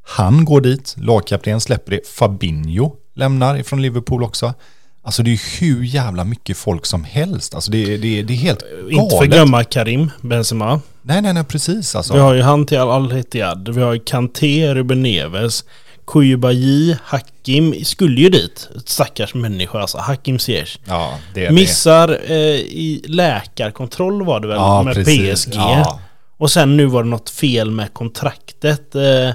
Han 0.06 0.44
går 0.44 0.60
dit, 0.60 0.94
lagkapten 0.98 1.60
släpper 1.60 1.90
det, 1.90 2.08
Fabinho 2.08 2.92
lämnar 3.14 3.58
ifrån 3.58 3.82
Liverpool 3.82 4.22
också. 4.22 4.54
Alltså 5.02 5.22
det 5.22 5.30
är 5.30 5.60
hur 5.60 5.84
jävla 5.84 6.24
mycket 6.24 6.56
folk 6.56 6.86
som 6.86 7.04
helst. 7.04 7.54
Alltså 7.54 7.70
det, 7.70 7.96
det, 7.96 8.22
det 8.22 8.32
är 8.32 8.36
helt 8.36 8.60
galet. 8.60 8.92
Inte 8.92 9.16
för 9.16 9.24
glömma 9.24 9.64
Karim 9.64 10.10
Benzema. 10.20 10.80
Nej, 11.02 11.22
nej, 11.22 11.34
nej, 11.34 11.44
precis 11.44 11.96
alltså. 11.96 12.14
Vi 12.14 12.20
har 12.20 12.34
ju 12.34 12.42
han 12.42 12.66
till 12.66 12.78
Al-Ittihad, 12.78 13.68
vi 13.74 13.82
har 13.82 13.92
ju 13.92 14.00
Kanté, 14.00 14.74
Ruben 14.74 15.02
Neves, 15.02 15.64
Koulibaly, 16.04 16.96
Hakim 17.04 17.84
skulle 17.84 18.20
ju 18.20 18.28
dit. 18.28 18.68
Stackars 18.86 19.34
människa 19.34 19.80
alltså, 19.80 19.98
Hakim 19.98 20.38
Ziyech. 20.38 20.78
Ja, 20.84 21.18
det 21.34 21.46
är 21.46 21.52
Missar 21.52 22.18
eh, 22.26 22.36
i 22.56 23.02
läkarkontroll 23.08 24.24
var 24.24 24.40
det 24.40 24.48
väl 24.48 24.56
Ja, 24.56 24.82
med 24.82 24.94
precis. 24.94 25.46
PSG. 25.46 25.54
Ja. 25.54 26.00
Och 26.36 26.50
sen 26.50 26.76
nu 26.76 26.86
var 26.86 27.02
det 27.02 27.08
något 27.08 27.30
fel 27.30 27.70
med 27.70 27.92
kontraktet 27.94 28.94
eh, 28.94 29.28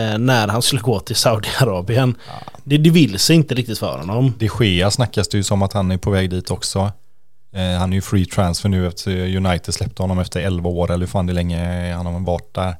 eh, 0.00 0.18
när 0.18 0.48
han 0.48 0.62
skulle 0.62 0.82
gå 0.82 1.00
till 1.00 1.16
Saudiarabien. 1.16 2.14
Det, 2.64 2.78
det 2.78 2.90
vill 2.90 3.18
sig 3.18 3.36
inte 3.36 3.54
riktigt 3.54 3.78
för 3.78 3.98
honom. 3.98 4.34
De 4.38 4.48
Gea 4.60 4.90
snackas 4.90 5.28
det 5.28 5.36
ju 5.36 5.42
som 5.42 5.62
att 5.62 5.72
han 5.72 5.90
är 5.90 5.96
på 5.96 6.10
väg 6.10 6.30
dit 6.30 6.50
också. 6.50 6.92
Eh, 7.52 7.78
han 7.78 7.92
är 7.92 7.94
ju 7.94 8.00
free 8.00 8.26
transfer 8.26 8.68
nu 8.68 8.86
efter 8.86 9.36
United 9.36 9.74
släppte 9.74 10.02
honom 10.02 10.18
efter 10.18 10.40
11 10.40 10.68
år 10.68 10.90
eller 10.90 11.06
hur 11.06 11.10
fan 11.10 11.26
det 11.26 11.32
länge 11.32 11.92
han 11.94 12.06
har 12.06 12.20
varit 12.20 12.54
där. 12.54 12.76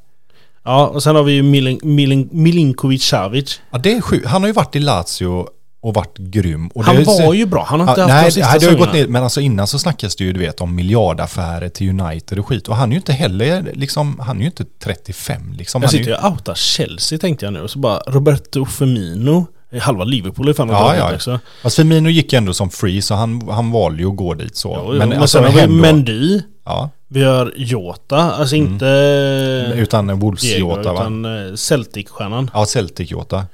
Ja, 0.64 0.87
och 0.87 1.02
sen 1.02 1.17
har 1.17 1.23
vi 1.23 1.33
ju 1.33 1.43
Milin, 1.43 1.81
Milin, 1.83 2.29
Milinkovic 2.33 3.05
Savic. 3.05 3.61
Ja, 3.71 3.79
det 3.79 3.93
är 3.93 4.00
sjukt. 4.00 4.26
Han 4.26 4.43
har 4.43 4.49
ju 4.49 4.52
varit 4.52 4.76
i 4.76 4.81
Lazio 4.81 5.47
och 5.83 5.95
varit 5.95 6.19
grym. 6.19 6.69
Och 6.69 6.85
Han 6.85 6.97
det 6.97 7.05
var 7.05 7.35
ju 7.35 7.47
bra, 7.47 7.64
han 7.69 7.81
har 7.81 7.88
inte 7.88 8.00
Ja, 8.00 8.07
haft 8.07 8.14
nej, 8.14 8.25
de 8.25 8.31
sista 8.31 8.50
nej, 8.50 8.59
det 8.61 8.67
har 8.67 8.73
ju 8.73 8.79
gått 8.79 8.93
ner. 8.93 9.07
Men 9.07 9.23
alltså 9.23 9.40
innan 9.40 9.67
så 9.67 9.79
snackas 9.79 10.17
det 10.17 10.25
ju 10.25 10.33
du 10.33 10.40
vet 10.40 10.61
om 10.61 10.75
miljardaffärer 10.75 11.69
till 11.69 12.00
United 12.00 12.38
och 12.38 12.47
skit. 12.47 12.69
Och 12.69 12.76
han 12.76 12.88
är 12.88 12.93
ju 12.93 12.97
inte 12.97 13.12
heller 13.12 13.73
liksom, 13.75 14.19
han 14.19 14.37
är 14.37 14.40
ju 14.40 14.47
inte 14.47 14.64
35 14.85 15.52
liksom. 15.59 15.83
Jag 15.83 15.88
Han 15.88 15.93
sitter 15.93 16.11
ju 16.11 16.17
och 16.17 16.33
outar 16.33 16.55
Chelsea 16.55 17.19
tänkte 17.19 17.47
jag 17.47 17.52
nu 17.52 17.61
och 17.61 17.71
så 17.71 17.79
bara 17.79 17.99
Roberto 18.07 18.64
Firmino. 18.64 19.47
Halva 19.79 20.05
Liverpool 20.05 20.49
är 20.49 20.53
fan 20.53 20.69
Ja, 20.69 20.97
ja, 20.97 21.15
också. 21.15 21.41
fast 21.62 21.77
Firmino 21.77 22.09
gick 22.09 22.33
ändå 22.33 22.55
som 22.55 22.71
free 22.71 23.03
så 23.03 23.15
han, 23.15 23.49
han 23.49 23.71
valde 23.73 24.03
ju 24.03 24.09
att 24.09 24.17
gå 24.17 24.35
dit 24.35 24.57
så. 24.57 24.75
Jo, 24.85 24.93
jo, 24.93 24.99
men, 24.99 25.12
alltså, 25.12 25.39
sen 25.39 25.53
har 25.53 25.61
vi 25.61 25.67
Mendy. 25.67 26.41
Ja, 26.65 26.91
Vi 27.09 27.25
har 27.25 27.53
Jota, 27.57 28.17
alltså 28.17 28.57
inte 28.57 28.87
utan 29.77 30.19
Wolves 30.21 30.41
Diego, 30.43 30.59
Jota 30.77 30.93
va? 30.93 31.00
utan 31.00 31.25
eh, 31.25 31.55
Celtic-stjärnan. 31.55 32.50
Ja, 32.55 32.67
Celtic 32.67 33.11
Jota. 33.11 33.47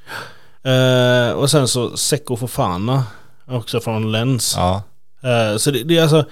Eh, 0.63 1.31
och 1.31 1.49
sen 1.49 1.67
så 1.67 1.97
Secco 1.97 2.35
Fofana, 2.35 3.03
också 3.47 3.79
från 3.79 4.11
Lens. 4.11 4.53
Ja, 4.57 4.83
Eh, 5.23 5.57
så 5.57 5.71
det, 5.71 5.83
det 5.83 5.97
är 5.97 6.01
alltså... 6.01 6.25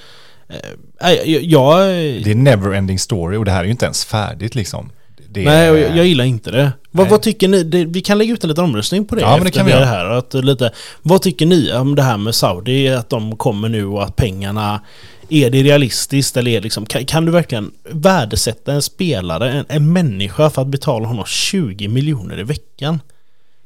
nej, 1.01 1.32
jag, 1.34 1.44
jag, 1.44 1.80
det 2.24 2.32
är 2.32 2.36
never 2.36 2.74
ending 2.74 3.00
story 3.00 3.38
och 3.38 3.46
det 3.46 3.51
här 3.51 3.60
är 3.60 3.63
ju 3.63 3.72
inte 3.72 3.86
ens 3.86 4.06
färdigt 4.06 4.56
liksom. 4.56 4.89
Det 5.36 5.44
nej, 5.44 5.72
och 5.72 5.77
jag, 5.77 5.98
jag 5.98 6.06
gillar 6.06 6.25
inte 6.25 6.51
det. 6.51 6.72
Vad, 6.92 7.10
vad 7.10 7.22
tycker 7.22 7.48
ni? 7.48 7.63
Det, 7.63 7.86
vi 7.86 8.01
kan 8.01 8.18
lägga 8.18 8.34
ut 8.34 8.44
en 8.44 8.50
liten 8.50 8.63
omröstning 8.63 9.06
på 9.06 9.15
det 9.15 9.22
Ja, 9.22 9.36
men 9.36 9.46
det 9.46 9.51
kan 9.51 9.65
vi 9.65 9.72
göra. 9.72 9.86
här. 9.86 10.06
Att 10.06 10.34
lite, 10.34 10.72
vad 11.01 11.22
tycker 11.22 11.46
ni 11.46 11.74
om 11.74 11.96
det 11.96 12.01
här 12.01 12.18
med 12.18 12.36
Saudi? 12.36 12.89
Att 12.89 13.10
de 13.10 13.38
kommer 13.38 13.70
nu 13.70 13.86
och 13.86 14.04
att 14.04 14.15
pengarna... 14.15 14.82
Är 15.30 15.50
det 15.50 15.63
realistiskt 15.63 16.38
eller 16.38 16.51
är 16.51 16.62
liksom, 16.62 16.86
kan, 16.86 17.06
kan 17.06 17.25
du 17.25 17.32
verkligen 17.32 17.72
värdesätta 17.84 18.74
en 18.74 18.82
spelare, 18.82 19.51
en, 19.51 19.65
en 19.70 19.94
människa 19.94 20.50
för 20.50 20.62
att 20.62 20.68
betala 20.68 21.08
honom 21.08 21.25
20 21.25 21.88
miljoner 21.88 22.39
i 22.39 22.44
veckan? 22.44 23.00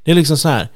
Det 0.03 0.11
är 0.11 0.15
liksom 0.15 0.37
så 0.37 0.49
här. 0.49 0.67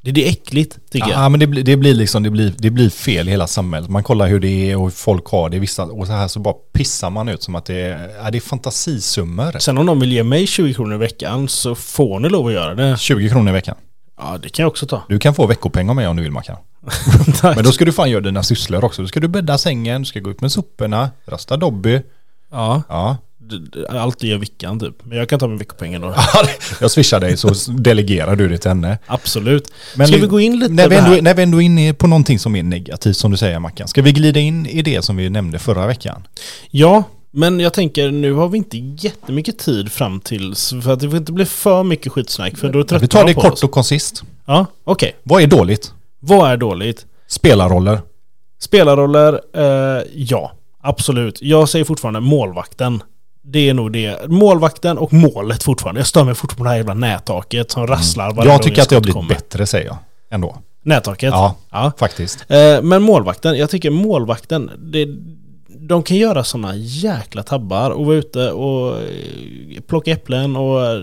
Det, 0.00 0.12
det 0.12 0.26
är 0.26 0.30
äckligt 0.30 0.78
tycker 0.90 1.08
jag. 1.08 1.18
Ja, 1.18 1.28
men 1.28 1.40
det, 1.40 1.46
blir- 1.46 1.62
det 1.62 1.76
blir 1.76 1.94
liksom, 1.94 2.22
det 2.22 2.30
blir, 2.30 2.54
det 2.58 2.70
blir 2.70 2.90
fel 2.90 3.28
i 3.28 3.30
hela 3.30 3.46
samhället. 3.46 3.90
Man 3.90 4.02
kollar 4.02 4.26
hur 4.28 4.40
det 4.40 4.70
är 4.70 4.76
och 4.76 4.82
hur 4.84 4.90
folk 4.90 5.26
har 5.26 5.48
det 5.50 5.56
i 5.56 5.60
vissa, 5.60 5.84
och 5.84 6.06
så 6.06 6.12
här 6.12 6.28
så 6.28 6.40
bara 6.40 6.54
pissar 6.72 7.10
man 7.10 7.28
ut 7.28 7.42
som 7.42 7.54
att 7.54 7.64
det 7.64 7.74
är, 7.80 8.10
ja, 8.24 8.30
det 8.30 8.38
är 8.38 8.40
fantasisummor. 8.40 9.58
Sen 9.58 9.78
om 9.78 9.86
de 9.86 10.00
vill 10.00 10.12
ge 10.12 10.22
mig 10.22 10.46
20 10.46 10.74
kronor 10.74 10.94
i 10.94 10.98
veckan 10.98 11.48
så 11.48 11.74
får 11.74 12.20
ni 12.20 12.28
lov 12.28 12.46
att 12.46 12.52
göra 12.52 12.74
det. 12.74 12.98
20 12.98 13.28
kronor 13.30 13.48
i 13.48 13.52
veckan. 13.52 13.76
Ja, 14.20 14.38
det 14.42 14.48
kan 14.48 14.62
jag 14.62 14.70
också 14.70 14.86
ta. 14.86 15.02
Du 15.08 15.18
kan 15.18 15.34
få 15.34 15.46
veckopeng 15.46 15.88
av 15.90 15.96
mig 15.96 16.06
om 16.08 16.16
du 16.16 16.22
vill 16.22 16.32
Mackan. 16.32 16.56
Tack. 17.40 17.56
Men 17.56 17.64
då 17.64 17.72
ska 17.72 17.84
du 17.84 17.92
fan 17.92 18.10
göra 18.10 18.20
dina 18.20 18.42
sysslor 18.42 18.84
också. 18.84 19.02
Då 19.02 19.08
ska 19.08 19.20
du 19.20 19.28
bädda 19.28 19.58
sängen, 19.58 20.02
du 20.02 20.06
ska 20.06 20.20
gå 20.20 20.30
ut 20.30 20.40
med 20.40 20.52
soporna, 20.52 21.10
rasta 21.26 21.56
Dobby. 21.56 22.00
Ja, 22.50 22.82
Ja. 22.88 23.16
D- 23.48 23.56
d- 23.72 23.98
allt 23.98 24.22
gör 24.22 24.38
Vickan 24.38 24.80
typ. 24.80 24.94
Men 25.04 25.18
jag 25.18 25.28
kan 25.28 25.38
ta 25.38 25.48
min 25.48 25.58
veckopeng 25.58 26.00
då. 26.00 26.14
Jag 26.80 26.90
swishar 26.90 27.20
dig 27.20 27.36
så 27.36 27.48
delegerar 27.72 28.36
du 28.36 28.48
det 28.48 28.58
till 28.58 28.68
henne. 28.70 28.98
Absolut. 29.06 29.72
Men 29.96 30.08
Ska 30.08 30.16
vi 30.16 30.26
gå 30.26 30.40
in 30.40 30.58
lite 30.58 30.72
när 30.72 30.88
vi, 30.88 30.96
ändå, 30.96 31.18
när 31.22 31.34
vi 31.34 31.42
ändå 31.42 31.62
är 31.62 31.66
inne 31.66 31.94
på 31.94 32.06
någonting 32.06 32.38
som 32.38 32.56
är 32.56 32.62
negativt 32.62 33.16
som 33.16 33.30
du 33.30 33.36
säger 33.36 33.58
Mackan. 33.58 33.88
Ska 33.88 34.02
vi 34.02 34.12
glida 34.12 34.40
in 34.40 34.66
i 34.66 34.82
det 34.82 35.02
som 35.02 35.16
vi 35.16 35.30
nämnde 35.30 35.58
förra 35.58 35.86
veckan? 35.86 36.26
Ja, 36.70 37.02
men 37.30 37.60
jag 37.60 37.72
tänker 37.72 38.10
nu 38.10 38.32
har 38.32 38.48
vi 38.48 38.58
inte 38.58 38.78
jättemycket 38.78 39.58
tid 39.58 39.92
fram 39.92 40.20
tills 40.20 40.74
för 40.82 40.92
att 40.92 41.00
det 41.00 41.08
får 41.10 41.18
inte 41.18 41.32
bli 41.32 41.44
för 41.44 41.82
mycket 41.84 42.12
skitsnack 42.12 42.56
för 42.56 42.68
då 42.72 42.82
tröttnar 42.84 42.98
Vi 42.98 43.08
tar 43.08 43.20
de 43.24 43.26
det 43.30 43.34
på 43.34 43.40
kort 43.40 43.52
oss. 43.52 43.64
och 43.64 43.70
koncist. 43.70 44.22
Ja, 44.46 44.66
okej. 44.84 45.16
Vad 45.22 45.42
är 45.42 45.46
dåligt? 45.46 45.92
Vad 46.20 46.50
är 46.50 46.56
dåligt? 46.56 47.06
Spelarroller. 47.28 48.00
Spelarroller, 48.60 49.40
eh, 49.54 50.02
ja. 50.14 50.52
Absolut. 50.80 51.38
Jag 51.42 51.68
säger 51.68 51.84
fortfarande 51.84 52.20
målvakten. 52.20 53.02
Det 53.50 53.68
är 53.68 53.74
nog 53.74 53.92
det. 53.92 54.30
Målvakten 54.30 54.98
och 54.98 55.12
målet 55.12 55.62
fortfarande. 55.62 56.00
Jag 56.00 56.06
stör 56.06 56.24
mig 56.24 56.34
fortfarande 56.34 56.58
på 56.58 56.64
det 56.64 56.70
här 56.70 56.76
jävla 56.76 56.94
nättaket 56.94 57.70
som 57.70 57.86
rasslar 57.86 58.24
varje 58.24 58.40
Mm. 58.40 58.52
Jag 58.52 58.62
tycker 58.62 58.82
att 58.82 58.88
det 58.88 58.96
har 58.96 59.00
blivit 59.00 59.14
kommer. 59.14 59.28
bättre 59.28 59.66
säger 59.66 59.86
jag. 59.86 59.96
Ändå. 60.30 60.56
Nättaket? 60.82 61.30
Ja, 61.30 61.56
ja. 61.70 61.92
faktiskt. 61.98 62.44
Eh, 62.48 62.82
men 62.82 63.02
målvakten, 63.02 63.58
jag 63.58 63.70
tycker 63.70 63.90
målvakten, 63.90 64.70
det, 64.78 65.08
de 65.68 66.02
kan 66.02 66.16
göra 66.16 66.44
sådana 66.44 66.76
jäkla 66.76 67.42
tabbar 67.42 67.90
och 67.90 68.06
vara 68.06 68.16
ute 68.16 68.50
och 68.50 68.96
eh, 68.96 69.80
plocka 69.86 70.10
äpplen 70.10 70.56
och 70.56 70.86
eh, 70.86 71.00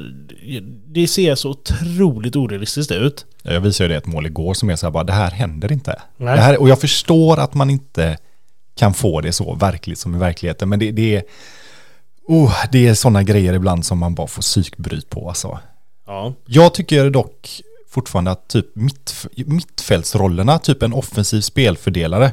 det 0.88 1.08
ser 1.08 1.36
så 1.36 1.50
otroligt 1.50 2.36
orealistiskt 2.36 2.92
ut. 2.92 3.26
Jag 3.44 3.60
visade 3.62 3.88
ju 3.88 3.94
det 3.94 3.98
ett 3.98 4.06
mål 4.06 4.26
igår 4.26 4.54
som 4.54 4.70
är 4.70 4.76
så 4.76 4.86
här 4.86 4.92
bara, 4.92 5.04
det 5.04 5.14
här 5.14 5.32
händer 5.32 5.72
inte. 5.72 6.02
Nej. 6.18 6.36
Det 6.36 6.42
här, 6.42 6.62
och 6.62 6.70
jag 6.70 6.82
förstår 6.82 7.40
att 7.40 7.54
man 7.54 7.70
inte 7.70 8.18
kan 8.76 8.94
få 8.94 9.22
det 9.22 9.32
så 9.32 9.54
verkligt 9.54 10.00
som 10.00 10.16
i 10.16 10.18
verkligheten, 10.18 10.70
men 10.70 10.80
det, 10.80 10.92
det 10.92 11.16
är 11.16 11.24
oh, 12.28 12.54
det 12.72 12.88
är 12.88 12.94
sådana 12.94 13.24
grejer 13.24 13.54
ibland 13.54 13.86
som 13.86 13.98
man 13.98 14.16
bara 14.16 14.28
får 14.28 14.42
psykbryt 14.42 15.10
på 15.10 15.28
alltså. 15.28 15.60
Ja. 16.08 16.34
Jag 16.46 16.74
tycker 16.74 17.10
dock 17.10 17.62
fortfarande 17.90 18.32
att 18.32 18.48
typ 18.48 18.76
mitt, 18.76 19.26
mittfältsrollerna, 19.36 20.60
typ 20.60 20.84
en 20.84 20.94
offensiv 20.94 21.42
spelfördelare, 21.42 22.32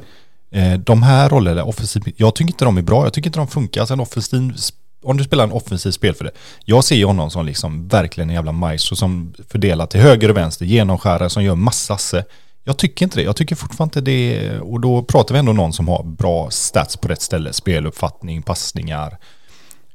eh, 0.51 0.73
de 0.73 1.03
här 1.03 1.29
rollerna, 1.29 1.65
offensiv, 1.65 2.03
jag 2.17 2.35
tycker 2.35 2.53
inte 2.53 2.65
de 2.65 2.79
är 2.79 2.83
bra, 2.83 3.05
jag 3.05 3.13
tycker 3.13 3.29
inte 3.29 3.39
de 3.39 3.49
funkar. 3.49 3.81
Alltså 3.81 3.95
en 3.95 4.01
offensiv, 4.01 4.53
om 5.03 5.17
du 5.17 5.25
spelar 5.25 5.45
en 5.45 5.53
offensiv 5.53 5.91
spelfördelare, 5.91 6.37
jag 6.65 6.85
ser 6.85 6.97
ju 6.97 7.05
honom 7.05 7.31
som 7.31 7.47
liksom 7.47 7.89
verkligen 7.89 8.31
en 8.31 8.35
jävla 8.35 8.53
maestro 8.53 8.97
som 8.97 9.35
fördelar 9.49 9.87
till 9.87 10.01
höger 10.01 10.29
och 10.29 10.37
vänster, 10.37 10.65
genomskärare 10.65 11.31
som 11.31 11.45
gör 11.45 11.55
massa 11.55 11.95
asse. 11.95 12.25
Jag 12.65 12.77
tycker 12.77 13.07
inte 13.07 13.19
det, 13.19 13.23
jag 13.23 13.37
tycker 13.37 13.57
fortfarande 13.57 13.99
inte 13.99 14.11
det, 14.11 14.59
och 14.61 14.81
då 14.81 15.03
pratar 15.03 15.35
vi 15.35 15.39
ändå 15.39 15.51
om 15.51 15.57
någon 15.57 15.73
som 15.73 15.89
har 15.89 16.03
bra 16.03 16.51
stats 16.51 16.97
på 16.97 17.09
rätt 17.09 17.23
ställe, 17.23 17.53
speluppfattning, 17.53 18.43
passningar, 18.43 19.19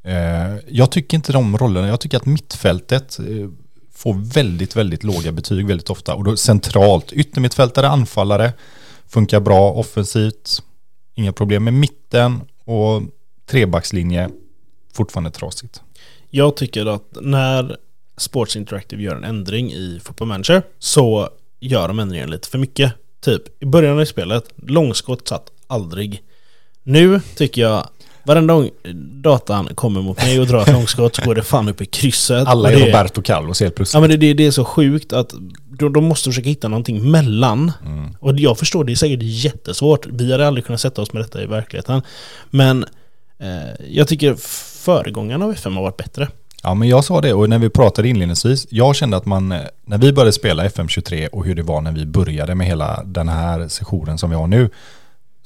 Eh, 0.08 0.58
jag 0.68 0.92
tycker 0.92 1.18
inte 1.18 1.32
de 1.32 1.58
rollerna, 1.58 1.88
jag 1.88 2.00
tycker 2.00 2.18
att 2.18 2.26
mittfältet 2.26 3.20
eh, 3.20 3.50
får 3.94 4.34
väldigt, 4.34 4.76
väldigt 4.76 5.04
låga 5.04 5.32
betyg 5.32 5.68
väldigt 5.68 5.90
ofta. 5.90 6.14
Och 6.16 6.24
då 6.24 6.38
centralt, 6.38 7.14
yttermittfältare, 7.14 7.88
anfallare, 7.88 8.54
funkar 9.08 9.40
bra 9.40 9.72
offensivt, 9.72 10.64
inga 11.16 11.34
problem 11.34 11.64
med 11.64 11.74
mitten 11.74 12.42
och 12.66 13.02
trebackslinje, 13.50 14.30
fortfarande 14.94 15.32
trasigt. 15.32 15.82
Jag 16.30 16.58
tycker 16.58 16.86
att 16.86 17.18
när 17.22 17.78
Sports 18.18 18.56
Interactive 18.56 19.04
gör 19.04 19.16
en 19.16 19.24
ändring 19.24 19.72
i 19.74 20.00
Football 20.04 20.28
Manager 20.28 20.64
så 20.80 21.30
gör 21.60 21.88
de 21.88 22.00
ändringen 22.00 22.30
lite 22.30 22.50
för 22.50 22.58
mycket. 22.58 22.94
Typ 23.22 23.64
i 23.64 23.66
början 23.66 24.00
av 24.00 24.06
spelet, 24.06 24.44
långskott 24.56 25.28
satt 25.28 25.52
aldrig. 25.68 26.22
Nu 26.84 27.22
tycker 27.36 27.62
jag 27.62 27.90
Varenda 28.28 28.54
gång 28.54 28.70
datan 29.22 29.70
kommer 29.76 30.02
mot 30.02 30.18
mig 30.18 30.40
och 30.40 30.48
drar 30.48 30.62
ett 30.62 30.74
långskott 30.74 31.16
så 31.16 31.22
går 31.22 31.36
det 31.36 31.44
fan 31.44 31.70
upp 31.70 31.82
i 31.82 31.86
krysset. 31.86 32.48
Alla 32.48 32.70
Och 32.70 32.76
är 32.76 32.86
Roberto 32.86 33.22
Carlos 33.22 33.60
helt 33.60 33.74
Ja 33.74 33.76
plötsligt. 33.76 34.02
men 34.02 34.10
det, 34.10 34.18
det, 34.18 34.34
det 34.34 34.46
är 34.46 34.52
så 34.52 34.66
sjukt 34.66 35.14
att 35.14 35.34
de, 35.80 35.94
de 35.94 36.04
måste 36.04 36.30
försöka 36.30 36.50
hitta 36.50 36.68
någonting 36.68 37.12
mellan. 37.12 37.72
Mm. 37.86 38.16
Och 38.20 38.40
jag 38.40 38.58
förstår, 38.58 38.84
det 38.84 38.92
är 38.92 38.96
säkert 38.96 39.20
jättesvårt. 39.22 40.06
Vi 40.06 40.32
hade 40.32 40.48
aldrig 40.48 40.66
kunnat 40.66 40.82
sätta 40.82 41.02
oss 41.02 41.14
med 41.14 41.22
detta 41.24 41.44
i 41.44 41.46
verkligheten. 41.46 42.02
Men 42.50 42.86
eh, 43.40 43.48
jag 43.90 44.08
tycker 44.08 44.36
föregångarna 44.84 45.46
av 45.46 45.52
FM 45.52 45.76
har 45.76 45.84
varit 45.84 45.98
bättre. 45.98 46.28
Ja 46.64 46.74
men 46.74 46.88
jag 46.90 47.04
sa 47.04 47.22
det 47.22 47.34
och 47.34 47.50
när 47.50 47.60
vi 47.60 47.70
pratade 47.70 48.10
inledningsvis, 48.10 48.68
jag 48.70 48.96
kände 48.96 49.18
att 49.18 49.26
man, 49.26 49.52
eh, 49.52 49.62
när 49.86 49.98
vi 49.98 50.14
började 50.14 50.32
spela 50.32 50.68
FM23 50.68 51.28
och 51.28 51.46
hur 51.46 51.56
det 51.56 51.64
var 51.64 51.82
när 51.82 51.92
vi 51.92 52.06
började 52.06 52.56
med 52.56 52.68
hela 52.68 53.04
den 53.06 53.30
här 53.30 53.68
sessionen 53.68 54.18
som 54.18 54.30
vi 54.30 54.36
har 54.36 54.48
nu, 54.48 54.70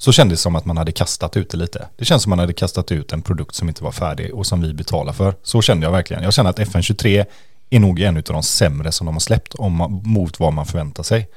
så 0.02 0.12
kändes 0.12 0.38
det 0.38 0.42
som 0.42 0.56
att 0.56 0.64
man 0.64 0.76
hade 0.76 0.92
kastat 0.92 1.36
ut 1.36 1.50
det 1.50 1.56
lite. 1.56 1.88
Det 1.96 2.04
känns 2.04 2.22
som 2.22 2.32
att 2.32 2.36
man 2.36 2.42
hade 2.42 2.52
kastat 2.52 2.92
ut 2.92 3.12
en 3.12 3.22
produkt 3.22 3.54
som 3.54 3.68
inte 3.68 3.84
var 3.84 3.92
färdig 3.92 4.34
och 4.34 4.46
som 4.46 4.60
vi 4.62 4.74
betalar 4.74 5.12
för. 5.12 5.34
Så 5.42 5.62
kände 5.62 5.86
jag 5.86 5.92
verkligen. 5.92 6.22
Jag 6.22 6.32
känner 6.32 6.50
att 6.50 6.58
FN23 6.58 7.24
är 7.70 7.80
nog 7.80 8.00
en 8.00 8.16
av 8.16 8.22
de 8.22 8.42
sämre 8.42 8.92
som 8.92 9.04
de 9.06 9.14
har 9.14 9.20
släppt 9.20 9.54
om 9.54 9.76
man, 9.76 10.02
mot 10.04 10.40
vad 10.40 10.52
man 10.52 10.66
förväntar 10.66 11.02
sig. 11.02 11.28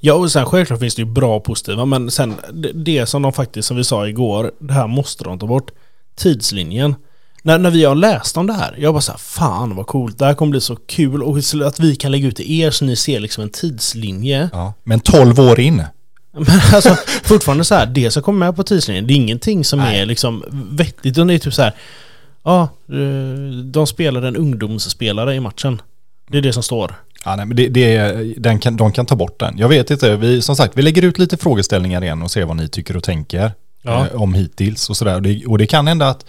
Ja 0.00 0.14
och 0.14 0.32
sen 0.32 0.46
självklart 0.46 0.80
finns 0.80 0.94
det 0.94 1.02
ju 1.02 1.06
bra 1.06 1.36
och 1.36 1.44
positiva 1.44 1.84
men 1.84 2.10
sen 2.10 2.34
det, 2.52 2.72
det 2.72 3.06
som 3.06 3.22
de 3.22 3.32
faktiskt, 3.32 3.68
som 3.68 3.76
vi 3.76 3.84
sa 3.84 4.08
igår, 4.08 4.52
det 4.58 4.72
här 4.72 4.86
måste 4.86 5.24
de 5.24 5.38
ta 5.38 5.46
bort. 5.46 5.70
Tidslinjen. 6.14 6.94
När, 7.42 7.58
när 7.58 7.70
vi 7.70 7.84
har 7.84 7.94
läst 7.94 8.36
om 8.36 8.46
det 8.46 8.52
här, 8.52 8.76
jag 8.78 8.94
bara 8.94 9.00
såhär, 9.00 9.18
fan 9.18 9.76
vad 9.76 9.86
coolt, 9.86 10.18
det 10.18 10.24
här 10.24 10.34
kommer 10.34 10.50
bli 10.50 10.60
så 10.60 10.76
kul 10.76 11.22
och 11.22 11.38
att 11.66 11.80
vi 11.80 11.96
kan 11.96 12.10
lägga 12.10 12.28
ut 12.28 12.36
till 12.36 12.60
er 12.60 12.70
så 12.70 12.84
ni 12.84 12.96
ser 12.96 13.20
liksom 13.20 13.42
en 13.42 13.50
tidslinje. 13.50 14.50
Ja. 14.52 14.74
Men 14.84 15.00
12 15.00 15.40
år 15.40 15.60
in, 15.60 15.84
Men 16.32 16.46
alltså 16.74 16.96
fortfarande 17.22 17.64
så 17.64 17.74
här, 17.74 17.86
det 17.86 18.10
som 18.10 18.22
kommer 18.22 18.46
med 18.46 18.56
på 18.56 18.62
tidslinjen, 18.62 19.06
det 19.06 19.12
är 19.12 19.16
ingenting 19.16 19.64
som 19.64 19.80
är 19.80 20.06
liksom 20.06 20.44
vettigt. 20.70 21.06
Utan 21.06 21.26
det 21.26 21.34
är 21.34 21.38
typ 21.38 21.54
så 21.54 21.62
här, 21.62 21.72
Ja, 22.44 22.62
eh, 22.92 23.50
de 23.64 23.86
spelade 23.86 24.28
en 24.28 24.36
ungdomsspelare 24.36 25.34
i 25.34 25.40
matchen. 25.40 25.82
Det 26.30 26.38
är 26.38 26.42
det 26.42 26.52
som 26.52 26.62
står. 26.62 26.94
Ja, 27.24 27.36
nej, 27.36 27.46
men 27.46 27.56
det, 27.56 27.68
det, 27.68 28.12
den 28.36 28.58
kan, 28.58 28.76
de 28.76 28.92
kan 28.92 29.06
ta 29.06 29.16
bort 29.16 29.40
den. 29.40 29.58
Jag 29.58 29.68
vet 29.68 29.90
inte, 29.90 30.16
vi, 30.16 30.42
som 30.42 30.56
sagt, 30.56 30.72
vi 30.78 30.82
lägger 30.82 31.02
ut 31.04 31.18
lite 31.18 31.36
frågeställningar 31.36 32.02
igen 32.02 32.22
och 32.22 32.30
ser 32.30 32.44
vad 32.44 32.56
ni 32.56 32.68
tycker 32.68 32.96
och 32.96 33.02
tänker 33.04 33.52
Ja. 33.82 34.06
eh, 34.06 34.22
om 34.22 34.34
hittills 34.34 34.90
och 34.90 34.96
sådär. 34.96 35.14
Och 35.14 35.22
det, 35.22 35.46
och 35.46 35.58
det 35.58 35.66
kan 35.66 35.86
hända 35.86 36.08
att 36.08 36.24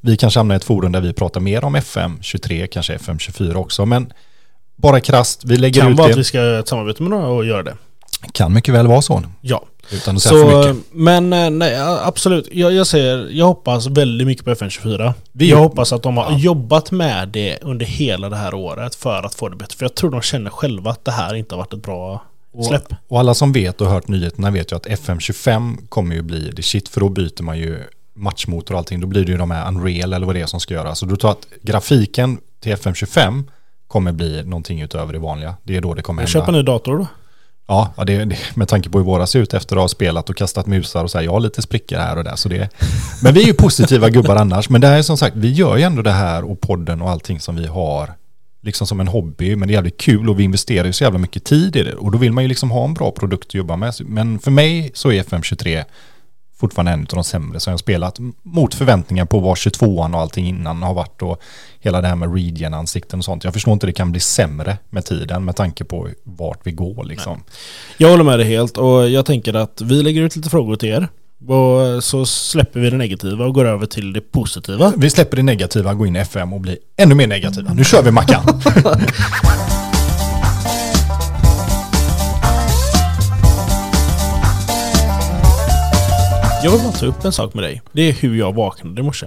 vi 0.00 0.16
kanske 0.16 0.40
hamnar 0.40 0.54
i 0.54 0.56
ett 0.56 0.64
forum 0.64 0.92
där 0.92 1.00
vi 1.00 1.12
pratar 1.12 1.40
mer 1.40 1.64
om 1.64 1.76
FM23, 1.76 2.66
kanske 2.66 2.96
FM24 2.96 3.54
också, 3.54 3.86
men 3.86 4.12
bara 4.76 5.00
krasst, 5.00 5.44
vi 5.44 5.56
lägger 5.56 5.80
Kan 5.80 5.92
ut 5.92 5.98
vara 5.98 6.08
det. 6.08 6.12
att 6.14 6.18
vi 6.18 6.24
ska 6.24 6.62
samarbete 6.66 7.02
med 7.02 7.10
några 7.10 7.26
och 7.26 7.44
göra 7.46 7.62
det. 7.62 7.76
Kan 8.32 8.52
mycket 8.52 8.74
väl 8.74 8.86
vara 8.86 9.02
så, 9.02 9.22
Ja. 9.40 9.64
utan 9.92 10.16
att 10.16 10.22
säga 10.22 10.44
för 10.44 10.62
Så, 10.62 10.68
mycket. 10.74 10.86
men 10.92 11.32
eh, 11.32 11.50
nej, 11.50 11.76
absolut. 12.04 12.48
Jag, 12.52 12.72
jag 12.72 12.86
säger, 12.86 13.28
jag 13.32 13.46
hoppas 13.46 13.86
väldigt 13.86 14.26
mycket 14.26 14.44
på 14.44 14.50
FN24. 14.50 15.12
Vi- 15.32 15.50
jag 15.50 15.58
hoppas 15.58 15.92
att 15.92 16.02
de 16.02 16.16
har 16.16 16.30
Ja. 16.30 16.38
jobbat 16.38 16.90
med 16.90 17.28
det 17.28 17.58
under 17.62 17.86
hela 17.86 18.28
det 18.28 18.36
här 18.36 18.54
året 18.54 18.94
för 18.94 19.22
att 19.22 19.34
få 19.34 19.48
det 19.48 19.56
bättre. 19.56 19.76
För 19.76 19.84
jag 19.84 19.94
tror 19.94 20.10
de 20.10 20.20
känner 20.22 20.50
själva 20.50 20.90
att 20.90 21.04
det 21.04 21.12
här 21.12 21.34
inte 21.34 21.54
har 21.54 21.58
varit 21.58 21.72
ett 21.72 21.82
bra 21.82 22.22
släpp. 22.68 22.86
Och, 22.86 22.96
och 23.08 23.20
alla 23.20 23.34
som 23.34 23.52
vet 23.52 23.80
och 23.80 23.86
hört 23.86 24.08
nyheterna 24.08 24.50
vet 24.50 24.72
ju 24.72 24.76
att 24.76 24.86
FM25 24.86 25.76
kommer 25.88 26.14
ju 26.14 26.22
bli 26.22 26.50
det 26.50 26.62
shit, 26.62 26.88
för 26.88 27.00
då 27.00 27.08
byter 27.08 27.42
man 27.42 27.58
ju 27.58 27.78
matchmotor 28.16 28.74
och 28.74 28.78
allting. 28.78 29.00
Då 29.00 29.06
blir 29.06 29.24
det 29.24 29.32
ju 29.32 29.38
de 29.38 29.50
här 29.50 29.68
Unreal 29.68 30.12
eller 30.12 30.26
vad 30.26 30.34
det 30.34 30.40
är 30.40 30.46
som 30.46 30.60
ska 30.60 30.74
göras. 30.74 30.98
Så 30.98 31.06
du 31.06 31.16
tror 31.16 31.30
att 31.30 31.46
grafiken 31.62 32.38
till 32.60 32.72
FM25 32.74 33.44
kommer 33.88 34.12
bli 34.12 34.42
någonting 34.44 34.80
utöver 34.80 35.12
det 35.12 35.18
vanliga. 35.18 35.54
Det 35.62 35.76
är 35.76 35.80
då 35.80 35.94
det 35.94 36.02
kommer 36.02 36.22
Jag 36.22 36.28
hända. 36.28 36.40
köper 36.40 36.52
en 36.52 36.58
ny 36.58 36.62
dator 36.64 36.98
då. 36.98 37.06
Ja, 37.66 37.94
det, 38.06 38.36
med 38.54 38.68
tanke 38.68 38.90
på 38.90 38.98
hur 38.98 39.04
våra 39.04 39.26
ser 39.26 39.40
ut 39.40 39.54
efter 39.54 39.76
att 39.76 39.82
ha 39.82 39.88
spelat 39.88 40.30
och 40.30 40.36
kastat 40.36 40.66
musar 40.66 41.04
och 41.04 41.10
så 41.10 41.18
här, 41.18 41.24
jag 41.24 41.32
har 41.32 41.40
lite 41.40 41.62
sprickor 41.62 41.96
här 41.96 42.16
och 42.16 42.24
där. 42.24 42.36
Så 42.36 42.48
det, 42.48 42.68
men 43.22 43.34
vi 43.34 43.42
är 43.42 43.46
ju 43.46 43.54
positiva 43.54 44.10
gubbar 44.10 44.36
annars. 44.36 44.68
Men 44.68 44.80
det 44.80 44.86
här 44.86 44.98
är 44.98 45.02
som 45.02 45.16
sagt, 45.16 45.36
vi 45.36 45.52
gör 45.52 45.76
ju 45.76 45.82
ändå 45.82 46.02
det 46.02 46.10
här 46.10 46.50
och 46.50 46.60
podden 46.60 47.02
och 47.02 47.10
allting 47.10 47.40
som 47.40 47.56
vi 47.56 47.66
har 47.66 48.10
liksom 48.62 48.86
som 48.86 49.00
en 49.00 49.08
hobby. 49.08 49.56
Men 49.56 49.68
det 49.68 49.72
är 49.72 49.76
jävligt 49.76 50.00
kul 50.00 50.28
och 50.28 50.40
vi 50.40 50.44
investerar 50.44 50.86
ju 50.86 50.92
så 50.92 51.04
jävla 51.04 51.18
mycket 51.18 51.44
tid 51.44 51.76
i 51.76 51.82
det. 51.82 51.94
Och 51.94 52.10
då 52.10 52.18
vill 52.18 52.32
man 52.32 52.44
ju 52.44 52.48
liksom 52.48 52.70
ha 52.70 52.84
en 52.84 52.94
bra 52.94 53.10
produkt 53.10 53.46
att 53.46 53.54
jobba 53.54 53.76
med. 53.76 53.94
Men 54.00 54.38
för 54.38 54.50
mig 54.50 54.90
så 54.94 55.12
är 55.12 55.22
FM23 55.22 55.84
fortfarande 56.56 56.92
en 56.92 57.00
av 57.00 57.06
de 57.06 57.24
sämre 57.24 57.60
som 57.60 57.70
jag 57.70 57.80
spelat. 57.80 58.18
Mot 58.42 58.74
förväntningar 58.74 59.24
på 59.24 59.40
vad 59.40 59.54
22an 59.54 60.14
och 60.14 60.20
allting 60.20 60.46
innan 60.46 60.82
har 60.82 60.94
varit 60.94 61.22
och 61.22 61.40
hela 61.80 62.00
det 62.00 62.08
här 62.08 62.16
med 62.16 62.34
regen-ansikten 62.34 63.18
och 63.18 63.24
sånt. 63.24 63.44
Jag 63.44 63.52
förstår 63.52 63.72
inte 63.72 63.86
det 63.86 63.92
kan 63.92 64.10
bli 64.12 64.20
sämre 64.20 64.78
med 64.90 65.04
tiden 65.04 65.44
med 65.44 65.56
tanke 65.56 65.84
på 65.84 66.08
vart 66.22 66.60
vi 66.62 66.72
går 66.72 67.04
liksom. 67.04 67.42
Jag 67.96 68.10
håller 68.10 68.24
med 68.24 68.38
dig 68.38 68.48
helt 68.48 68.78
och 68.78 69.10
jag 69.10 69.26
tänker 69.26 69.54
att 69.54 69.80
vi 69.80 70.02
lägger 70.02 70.22
ut 70.22 70.36
lite 70.36 70.50
frågor 70.50 70.76
till 70.76 70.88
er. 70.88 71.08
Och 71.48 72.04
så 72.04 72.26
släpper 72.26 72.80
vi 72.80 72.90
det 72.90 72.96
negativa 72.96 73.44
och 73.44 73.54
går 73.54 73.64
över 73.64 73.86
till 73.86 74.12
det 74.12 74.20
positiva. 74.20 74.92
Vi 74.96 75.10
släpper 75.10 75.36
det 75.36 75.42
negativa, 75.42 75.94
går 75.94 76.06
in 76.06 76.16
i 76.16 76.18
FM 76.18 76.52
och 76.52 76.60
blir 76.60 76.78
ännu 76.96 77.14
mer 77.14 77.26
negativa. 77.26 77.74
Nu 77.74 77.84
kör 77.84 78.02
vi 78.02 78.10
Mackan! 78.10 78.42
Jag 86.64 86.70
vill 86.70 86.80
bara 86.80 86.92
ta 86.92 87.06
upp 87.06 87.24
en 87.24 87.32
sak 87.32 87.54
med 87.54 87.64
dig. 87.64 87.82
Det 87.92 88.02
är 88.02 88.12
hur 88.12 88.36
jag 88.38 88.54
vaknade 88.54 89.00
i 89.00 89.04
morse. 89.04 89.26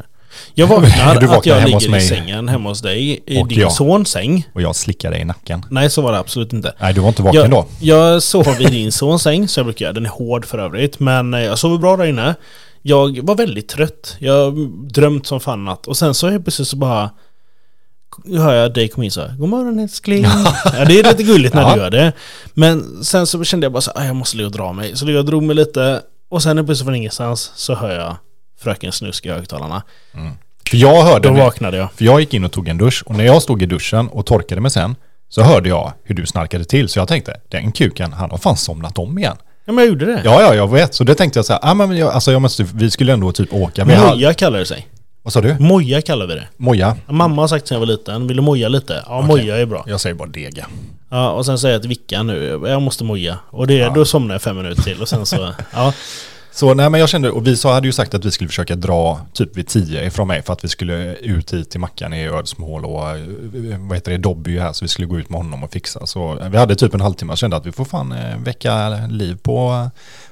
Jag 0.53 0.67
vaknar 0.81 1.15
att 1.37 1.45
jag 1.45 1.65
ligger 1.69 1.97
i 1.97 2.01
sängen 2.01 2.47
hemma 2.47 2.69
hos 2.69 2.81
dig 2.81 3.23
i 3.25 3.41
Och 3.41 3.47
din 3.47 3.59
jag. 3.59 3.71
sons 3.71 4.09
säng. 4.09 4.47
Och 4.53 4.61
jag 4.61 4.75
slickar 4.75 5.11
dig 5.11 5.21
i 5.21 5.25
nacken. 5.25 5.65
Nej, 5.69 5.89
så 5.89 6.01
var 6.01 6.11
det 6.11 6.19
absolut 6.19 6.53
inte. 6.53 6.73
Nej, 6.79 6.93
du 6.93 7.01
var 7.01 7.07
inte 7.07 7.21
vaken 7.21 7.41
Jag, 7.41 7.51
då. 7.51 7.65
jag 7.79 8.23
sov 8.23 8.47
i 8.59 8.63
din 8.65 8.91
sons 8.91 9.21
säng, 9.23 9.47
så 9.47 9.59
jag 9.59 9.65
brukar 9.65 9.85
göra. 9.85 9.93
Den 9.93 10.05
är 10.05 10.09
hård 10.09 10.45
för 10.45 10.57
övrigt. 10.57 10.99
Men 10.99 11.33
eh, 11.33 11.39
jag 11.41 11.59
sover 11.59 11.77
bra 11.77 11.97
där 11.97 12.05
inne. 12.05 12.35
Jag 12.81 13.19
var 13.25 13.35
väldigt 13.35 13.67
trött. 13.69 14.15
Jag 14.19 14.69
drömt 14.71 15.27
som 15.27 15.39
fan 15.39 15.65
natt. 15.65 15.87
Och 15.87 15.97
sen 15.97 16.13
så 16.13 16.29
helt 16.29 16.43
plötsligt 16.45 16.67
så 16.67 16.75
bara... 16.77 17.09
Hör 18.37 18.53
jag 18.53 18.73
dig 18.73 18.87
komma 18.87 19.05
in 19.05 19.11
så 19.11 19.21
här, 19.21 19.35
God 19.37 19.49
morgon 19.49 19.79
älskling. 19.79 20.23
ja, 20.65 20.85
det 20.85 20.99
är 20.99 21.03
lite 21.03 21.23
gulligt 21.23 21.53
när 21.53 21.61
Ja. 21.61 21.73
du 21.75 21.79
gör 21.81 21.89
det. 21.89 22.13
Men 22.53 23.03
sen 23.03 23.27
så 23.27 23.43
kände 23.43 23.65
jag 23.65 23.71
bara 23.71 23.81
så 23.81 23.91
här, 23.95 24.01
"Ah, 24.01 24.05
jag 24.05 24.15
måste 24.15 24.37
ligga 24.37 24.47
och 24.47 24.53
dra 24.53 24.73
mig. 24.73 24.95
Så 24.97 25.11
jag 25.11 25.25
drog 25.25 25.43
mig 25.43 25.55
lite. 25.55 26.01
Och 26.29 26.43
sen 26.43 26.65
plötsligt 26.65 26.85
från 26.85 26.95
ingenstans 26.95 27.51
så 27.55 27.75
hör 27.75 27.95
jag 27.99 28.15
Fröken 28.59 28.91
Snusk 28.91 29.25
i 29.25 29.29
högtalarna. 29.29 29.83
För 30.69 30.77
jag 30.77 31.03
hörde 31.03 31.27
Då 31.29 31.33
det. 31.35 31.41
vaknade 31.41 31.77
jag. 31.77 31.91
För 31.91 32.05
jag 32.05 32.19
gick 32.19 32.33
in 32.33 32.43
och 32.43 32.51
tog 32.51 32.67
en 32.67 32.77
dusch 32.77 33.03
och 33.05 33.15
när 33.15 33.23
jag 33.25 33.41
stod 33.41 33.61
i 33.61 33.65
duschen 33.65 34.07
och 34.07 34.25
torkade 34.25 34.61
mig 34.61 34.71
sen 34.71 34.95
så 35.29 35.41
hörde 35.41 35.69
jag 35.69 35.93
hur 36.03 36.15
du 36.15 36.25
snarkade 36.25 36.65
till. 36.65 36.89
Så 36.89 36.99
jag 36.99 37.07
tänkte, 37.07 37.39
den 37.49 37.71
kuken, 37.71 38.13
han 38.13 38.31
har 38.31 38.37
fan 38.37 38.57
somnat 38.57 38.97
om 38.97 39.17
igen. 39.17 39.37
Ja 39.65 39.73
men 39.73 39.83
jag 39.83 39.87
gjorde 39.87 40.05
det. 40.05 40.21
Ja, 40.23 40.41
ja, 40.41 40.55
jag 40.55 40.71
vet. 40.71 40.93
Så 40.93 41.03
det 41.03 41.15
tänkte 41.15 41.39
jag 41.39 41.45
så 41.45 41.53
här, 41.53 41.59
ah, 41.63 41.73
men 41.73 41.97
jag, 41.97 42.13
alltså 42.13 42.31
jag 42.31 42.41
måste, 42.41 42.63
vi 42.73 42.91
skulle 42.91 43.13
ändå 43.13 43.31
typ 43.31 43.53
åka. 43.53 43.85
Vi 43.85 43.93
hade, 43.93 44.09
Moja 44.15 44.33
kallar 44.33 44.59
det 44.59 44.65
sig. 44.65 44.87
Vad 45.27 45.33
sa 45.33 45.41
du? 45.41 45.55
Moja 45.59 46.01
kallar 46.01 46.27
vi 46.27 46.33
det. 46.33 46.47
Moja? 46.57 46.95
Mamma 47.07 47.41
har 47.41 47.47
sagt 47.47 47.67
sen 47.67 47.75
jag 47.75 47.79
var 47.79 47.87
liten, 47.87 48.27
vill 48.27 48.37
du 48.37 48.43
moja 48.43 48.69
lite? 48.69 49.03
Ja, 49.07 49.17
Okej. 49.17 49.27
moja 49.27 49.57
är 49.57 49.65
bra. 49.65 49.83
Jag 49.87 50.01
säger 50.01 50.15
bara 50.15 50.27
dega. 50.27 50.67
Ja, 51.09 51.31
och 51.31 51.45
sen 51.45 51.59
säger 51.59 51.75
jag 51.75 51.81
till 51.81 51.89
Vickan 51.89 52.27
nu, 52.27 52.61
jag 52.65 52.81
måste 52.81 53.03
moja. 53.03 53.39
Och 53.49 53.67
det, 53.67 53.91
då 53.95 54.05
somnar 54.05 54.35
jag 54.35 54.41
fem 54.41 54.57
minuter 54.57 54.83
till 54.83 55.01
och 55.01 55.09
sen 55.09 55.25
så, 55.25 55.53
ja. 55.73 55.93
Så 56.51 56.73
nej 56.73 56.89
men 56.89 56.99
jag 56.99 57.09
kände, 57.09 57.29
och 57.29 57.47
vi 57.47 57.57
så 57.57 57.69
hade 57.69 57.87
ju 57.87 57.93
sagt 57.93 58.13
att 58.13 58.25
vi 58.25 58.31
skulle 58.31 58.47
försöka 58.47 58.75
dra 58.75 59.19
typ 59.33 59.57
vid 59.57 59.67
10 59.67 60.05
ifrån 60.05 60.27
mig 60.27 60.41
för 60.41 60.53
att 60.53 60.63
vi 60.63 60.67
skulle 60.67 61.15
ut 61.15 61.53
hit 61.53 61.69
till 61.69 61.79
Mackan 61.79 62.13
i 62.13 62.27
Ödsmål 62.27 62.85
och 62.85 63.09
eh, 63.09 63.17
vad 63.79 63.97
heter 63.97 64.11
det, 64.11 64.17
Dobby 64.17 64.59
här 64.59 64.73
så 64.73 64.85
vi 64.85 64.89
skulle 64.89 65.07
gå 65.07 65.19
ut 65.19 65.29
med 65.29 65.39
honom 65.39 65.63
och 65.63 65.71
fixa. 65.71 66.05
Så 66.05 66.39
eh, 66.39 66.49
vi 66.49 66.57
hade 66.57 66.75
typ 66.75 66.93
en 66.93 67.01
halvtimme 67.01 67.31
och 67.31 67.37
kände 67.37 67.57
att 67.57 67.65
vi 67.65 67.71
får 67.71 67.85
fan 67.85 68.11
eh, 68.11 68.37
väcka 68.37 68.89
liv 69.09 69.37
på, 69.41 69.89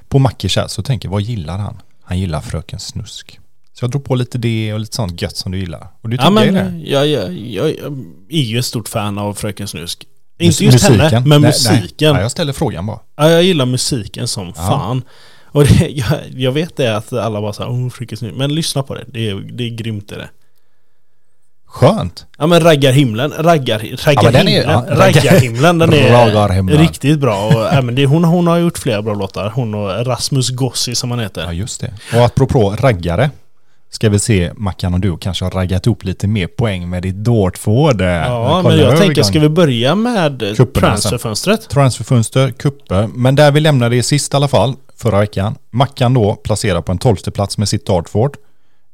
på 0.08 0.18
Mackis 0.18 0.56
här. 0.56 0.66
Så 0.66 0.82
tänker, 0.82 1.08
vad 1.08 1.22
gillar 1.22 1.58
han? 1.58 1.76
Han 2.02 2.18
gillar 2.18 2.40
Fröken 2.40 2.78
Snusk. 2.78 3.40
Så 3.78 3.84
jag 3.84 3.90
drog 3.90 4.04
på 4.04 4.14
lite 4.14 4.38
det 4.38 4.72
och 4.72 4.80
lite 4.80 4.96
sånt 4.96 5.22
gött 5.22 5.36
som 5.36 5.52
du 5.52 5.58
gillar. 5.58 5.86
Och 6.02 6.08
du 6.08 6.16
Ja 6.20 6.30
men 6.30 6.54
det? 6.54 6.72
jag, 6.84 7.06
jag, 7.08 7.32
jag, 7.32 7.70
jag 7.70 7.92
är 8.30 8.42
ju 8.42 8.58
ett 8.58 8.64
stort 8.64 8.88
fan 8.88 9.18
av 9.18 9.34
Fröken 9.34 9.68
Snusk. 9.68 10.04
Inte 10.38 10.64
just 10.64 10.88
henne, 10.88 11.10
men 11.26 11.28
Nej, 11.40 11.40
musiken. 11.40 12.12
Nej, 12.12 12.22
jag 12.22 12.30
ställer 12.30 12.52
frågan 12.52 12.86
bara. 12.86 12.98
Ja, 13.16 13.30
jag 13.30 13.42
gillar 13.42 13.66
musiken 13.66 14.28
som 14.28 14.46
Ja. 14.46 14.52
fan. 14.62 15.02
Och 15.46 15.64
det, 15.64 15.88
jag, 15.90 16.08
jag 16.36 16.52
vet 16.52 16.76
det 16.76 16.96
att 16.96 17.12
alla 17.12 17.40
bara 17.40 17.52
såhär, 17.52 17.70
oh, 17.70 17.90
Fröken 17.90 18.18
Snusk. 18.18 18.36
Men 18.36 18.54
lyssna 18.54 18.82
på 18.82 18.94
det, 18.94 19.04
det 19.06 19.30
är, 19.30 19.34
det 19.34 19.64
är 19.64 19.70
grymt 19.70 20.12
är 20.12 20.16
det. 20.18 20.28
Skönt. 21.66 22.26
Ja 22.38 22.46
men 22.46 22.60
raggarhimlen, 22.60 23.32
raggar, 23.38 23.80
Ja, 23.84 23.96
men 24.22 24.22
raggarhimlen, 24.22 24.62
ja, 24.70 24.84
raggarhimlen 24.88 25.78
den 25.78 25.92
är 25.92 26.10
Raggarhimlen. 26.12 26.78
riktigt 26.78 27.18
bra. 27.20 27.46
Och, 27.46 27.72
även 27.72 27.94
det, 27.94 28.06
hon, 28.06 28.24
hon 28.24 28.46
har 28.46 28.58
gjort 28.58 28.78
flera 28.78 29.02
bra 29.02 29.14
låtar. 29.14 29.50
Hon 29.54 29.74
och 29.74 30.06
Rasmus 30.06 30.50
Gossi 30.50 30.94
som 30.94 31.10
han 31.10 31.20
heter. 31.20 31.42
Ja, 31.44 31.52
just 31.52 31.80
det. 31.80 31.94
Och 32.14 32.24
apropå 32.24 32.76
raggare, 32.80 33.30
ska 33.96 34.08
vi 34.08 34.18
se 34.18 34.52
Mackan 34.56 34.94
och 34.94 35.00
du 35.00 35.16
kanske 35.18 35.44
har 35.44 35.50
raggat 35.50 35.86
upp 35.86 36.04
lite 36.04 36.26
mer 36.26 36.46
poäng 36.46 36.90
med 36.90 37.02
ditt 37.02 37.14
Dortford. 37.14 38.00
Ja, 38.00 38.62
men 38.64 38.78
jag 38.78 38.98
tänker, 38.98 39.22
ska 39.22 39.40
vi 39.40 39.48
börja 39.48 39.94
med 39.94 40.38
Kupperna 40.56 40.86
transferfönstret? 40.86 41.68
Transferfönster, 41.68 42.50
kupper, 42.50 43.08
men 43.14 43.34
där 43.34 43.50
vi 43.52 43.60
lämnade 43.60 43.96
det 43.96 44.02
sist 44.02 44.34
i 44.34 44.36
alla 44.36 44.48
fall, 44.48 44.74
förra 44.96 45.18
veckan. 45.20 45.56
Mackan 45.70 46.14
då 46.14 46.34
placerar 46.34 46.82
på 46.82 46.92
en 46.92 46.98
tolfte 46.98 47.30
plats 47.30 47.58
med 47.58 47.68
sitt 47.68 47.86
Dartford 47.86 48.36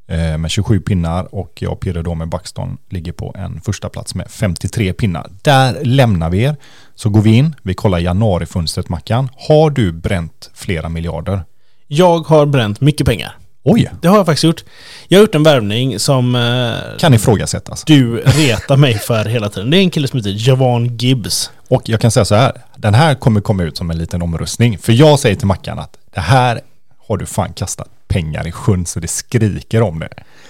eh, 0.09 0.39
med 0.39 0.51
27 0.51 0.81
pinnar 0.81 1.35
och 1.35 1.53
jag 1.61 1.73
och 1.73 1.81
Pirre 1.81 2.03
då 2.03 2.15
med 2.15 2.29
Buxton 2.29 2.79
ligger 2.91 3.13
på 3.13 3.35
en 3.39 3.61
första 3.61 3.89
plats 3.89 4.15
med 4.15 4.31
53 4.31 4.93
pinnar. 4.93 5.31
Där 5.43 5.85
lämnar 5.85 6.31
vi 6.31 6.43
er. 6.43 6.57
Så 6.95 7.11
går 7.11 7.23
vi 7.23 7.31
in, 7.31 7.57
vi 7.63 7.75
kollar 7.75 7.99
januarifönstret 7.99 8.89
Mackan. 8.89 9.29
Har 9.49 9.71
du 9.71 9.93
bränt 9.93 10.51
flera 10.55 10.89
miljarder? 10.89 11.43
Jag 11.87 12.19
har 12.19 12.47
bränt 12.47 12.81
mycket 12.81 13.07
pengar. 13.07 13.37
Oj, 13.65 13.91
Det 14.01 14.09
har 14.09 14.17
jag 14.17 14.27
faktiskt 14.27 14.45
gjort. 14.45 14.65
Jag 15.09 15.19
har 15.19 15.23
gjort 15.23 15.35
en 15.35 15.43
värvning 15.43 15.99
som 15.99 16.35
eh, 16.35 16.99
kan 16.99 17.15
ifrågasättas. 17.15 17.85
du 17.87 18.17
retar 18.21 18.77
mig 18.77 18.99
för 18.99 19.25
hela 19.25 19.49
tiden. 19.49 19.71
Det 19.71 19.77
är 19.77 19.81
en 19.81 19.91
kille 19.91 20.09
som 20.09 20.17
heter 20.17 20.49
Javon 20.49 20.97
Gibbs. 20.97 21.51
Och 21.69 21.83
jag 21.85 22.01
kan 22.01 22.11
säga 22.11 22.25
så 22.25 22.35
här, 22.35 22.53
den 22.77 22.95
här 22.95 23.15
kommer 23.15 23.41
komma 23.41 23.63
ut 23.63 23.77
som 23.77 23.91
en 23.91 23.99
liten 23.99 24.23
omröstning. 24.23 24.79
För 24.79 24.93
jag 24.93 25.19
säger 25.19 25.37
till 25.37 25.47
Mackan 25.47 25.79
att 25.79 25.97
det 26.15 26.21
här 26.21 26.61
har 27.07 27.17
du 27.17 27.27
fan 27.27 27.53
kastat 27.53 27.89
pengar 28.09 28.47
i 28.47 28.53
sjön 28.53 28.87
så 28.87 29.01
det 29.01 29.09
skriker 29.09 29.83
om 29.83 29.99
det. 29.99 30.09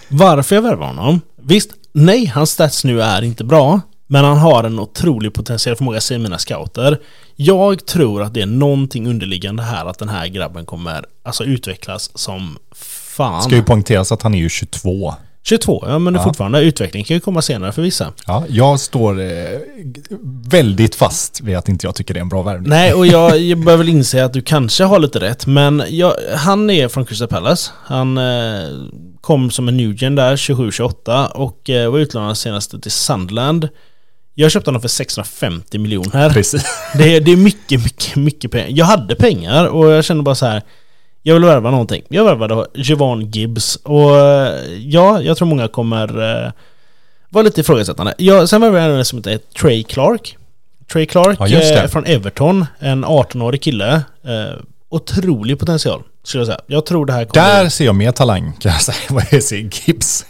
Varför 0.08 0.54
jag 0.54 0.62
värvar 0.62 0.86
honom? 0.86 1.20
Visst, 1.42 1.70
nej, 1.92 2.26
hans 2.26 2.50
stats 2.50 2.84
nu 2.84 3.02
är 3.02 3.22
inte 3.22 3.44
bra. 3.44 3.80
Men 4.06 4.24
han 4.24 4.38
har 4.38 4.64
en 4.64 4.78
otrolig 4.78 5.34
potentiell 5.34 5.76
förmåga, 5.76 6.00
säger 6.00 6.18
mina 6.18 6.38
scouter. 6.38 7.00
Jag 7.36 7.86
tror 7.86 8.22
att 8.22 8.34
det 8.34 8.42
är 8.42 8.46
någonting 8.46 9.06
underliggande 9.08 9.62
här 9.62 9.86
att 9.86 9.98
den 9.98 10.08
här 10.08 10.26
grabben 10.26 10.66
kommer 10.66 11.04
alltså 11.22 11.44
utvecklas 11.44 12.10
som 12.14 12.58
fan. 13.12 13.42
Ska 13.42 13.54
ju 13.54 13.62
poängteras 13.62 14.12
att 14.12 14.22
han 14.22 14.34
är 14.34 14.38
ju 14.38 14.48
22. 14.48 15.14
22, 15.44 15.84
ja 15.86 15.98
men 15.98 16.12
det 16.12 16.18
är 16.18 16.20
Ja. 16.20 16.24
fortfarande 16.24 16.60
utveckling 16.60 17.04
kan 17.04 17.14
ju 17.16 17.20
komma 17.20 17.42
senare 17.42 17.72
för 17.72 17.82
vissa. 17.82 18.12
Ja, 18.26 18.44
jag 18.48 18.80
står 18.80 19.20
eh, 19.20 19.26
väldigt 20.46 20.94
fast 20.94 21.40
vid 21.40 21.56
att 21.56 21.68
inte 21.68 21.86
jag 21.86 21.94
tycker 21.94 22.14
det 22.14 22.20
är 22.20 22.22
en 22.22 22.28
bra 22.28 22.42
värvning. 22.42 22.68
Nej, 22.70 22.92
och 22.94 23.06
jag, 23.06 23.38
jag 23.40 23.58
börjar 23.58 23.76
väl 23.78 23.88
inse 23.88 24.24
att 24.24 24.32
du 24.32 24.42
kanske 24.42 24.84
har 24.84 24.98
lite 24.98 25.20
rätt, 25.20 25.46
men 25.46 25.82
jag, 25.88 26.14
han 26.36 26.70
är 26.70 26.88
från 26.88 27.06
Crystal 27.06 27.28
Palace. 27.28 27.70
Han 27.84 28.18
eh, 28.18 28.68
kom 29.20 29.50
som 29.50 29.68
en 29.68 29.76
newgen 29.76 30.14
där 30.14 30.36
27-28 30.36 31.26
och 31.26 31.70
eh, 31.70 31.90
var 31.90 31.98
utlånad 31.98 32.38
senast 32.38 32.82
till 32.82 32.90
Sunderland. 32.92 33.68
Jag 34.34 34.50
köpte 34.50 34.68
honom 34.70 34.80
för 34.80 34.88
650 34.88 35.78
miljoner. 35.78 36.30
Precis. 36.30 36.64
Det, 36.94 37.16
är- 37.16 37.20
det 37.20 37.32
är 37.32 37.36
mycket, 37.36 37.84
mycket, 37.84 38.16
mycket 38.16 38.50
pengar. 38.50 38.68
Jag 38.70 38.84
hade 38.86 39.14
pengar 39.14 39.66
och 39.66 39.90
jag 39.90 40.04
kände 40.04 40.22
bara 40.22 40.34
så 40.34 40.46
här. 40.46 40.62
Jag 41.22 41.34
vill 41.34 41.44
värva 41.44 41.70
någonting. 41.70 42.02
Jag 42.08 42.24
värvade 42.24 42.66
Javon 42.74 43.30
Gibbs 43.30 43.76
och 43.76 44.16
eh, 44.16 44.64
ja, 44.78 45.22
jag 45.22 45.36
tror 45.36 45.48
många 45.48 45.68
kommer 45.68 46.08
eh, 46.44 46.52
vara 47.28 47.44
lite 47.44 47.60
ifrågasättande. 47.60 48.14
Jag, 48.18 48.48
sen 48.48 48.60
värvade 48.60 48.86
jag 48.86 48.98
en 48.98 49.04
som 49.04 49.18
heter 49.18 49.38
Trey 49.60 49.82
Clark. 49.82 50.36
Trey 50.92 51.06
Clark 51.06 51.38
Ja, 51.40 51.60
eh, 51.60 51.86
från 51.86 52.04
Everton, 52.06 52.66
en 52.78 53.04
18-årig 53.04 53.62
kille. 53.62 53.94
Eh, 54.24 54.58
otrolig 54.88 55.58
potential, 55.58 56.02
skulle 56.22 56.40
jag 56.40 56.46
säga. 56.46 56.60
Jag 56.66 56.86
tror 56.86 57.06
det 57.06 57.12
här 57.12 57.24
kommer... 57.24 57.46
Där 57.46 57.68
ser 57.68 57.84
jag 57.84 57.94
mer 57.94 58.12
talang 58.12 58.52
kan 58.60 58.72
jag 58.72 58.82
säga 58.82 58.96
vad 59.10 59.24
jag 59.30 59.42
ser 59.42 59.70
Gibbs. 59.86 60.26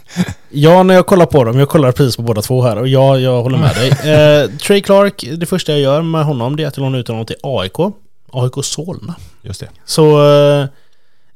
Ja, 0.49 0.83
när 0.83 0.93
jag 0.93 1.05
kollar 1.05 1.25
på 1.25 1.43
dem, 1.43 1.59
jag 1.59 1.69
kollar 1.69 1.91
precis 1.91 2.15
på 2.15 2.21
båda 2.21 2.41
två 2.41 2.61
här 2.61 2.77
och 2.77 2.87
ja, 2.87 3.17
jag 3.17 3.41
håller 3.43 3.57
med 3.57 3.75
dig. 3.75 3.89
Eh, 4.13 4.49
Trey 4.57 4.81
Clark, 4.81 5.25
det 5.37 5.45
första 5.45 5.71
jag 5.71 5.81
gör 5.81 6.01
med 6.01 6.25
honom 6.25 6.55
det 6.55 6.63
är 6.63 6.67
att 6.67 6.77
jag 6.77 6.83
lånar 6.83 6.99
ut 6.99 7.07
honom 7.07 7.25
till 7.25 7.35
AIK. 7.43 7.79
AIK 8.31 8.53
Solna. 8.63 9.15
Just 9.41 9.59
det. 9.59 9.69
Så 9.85 10.33
eh, 10.33 10.65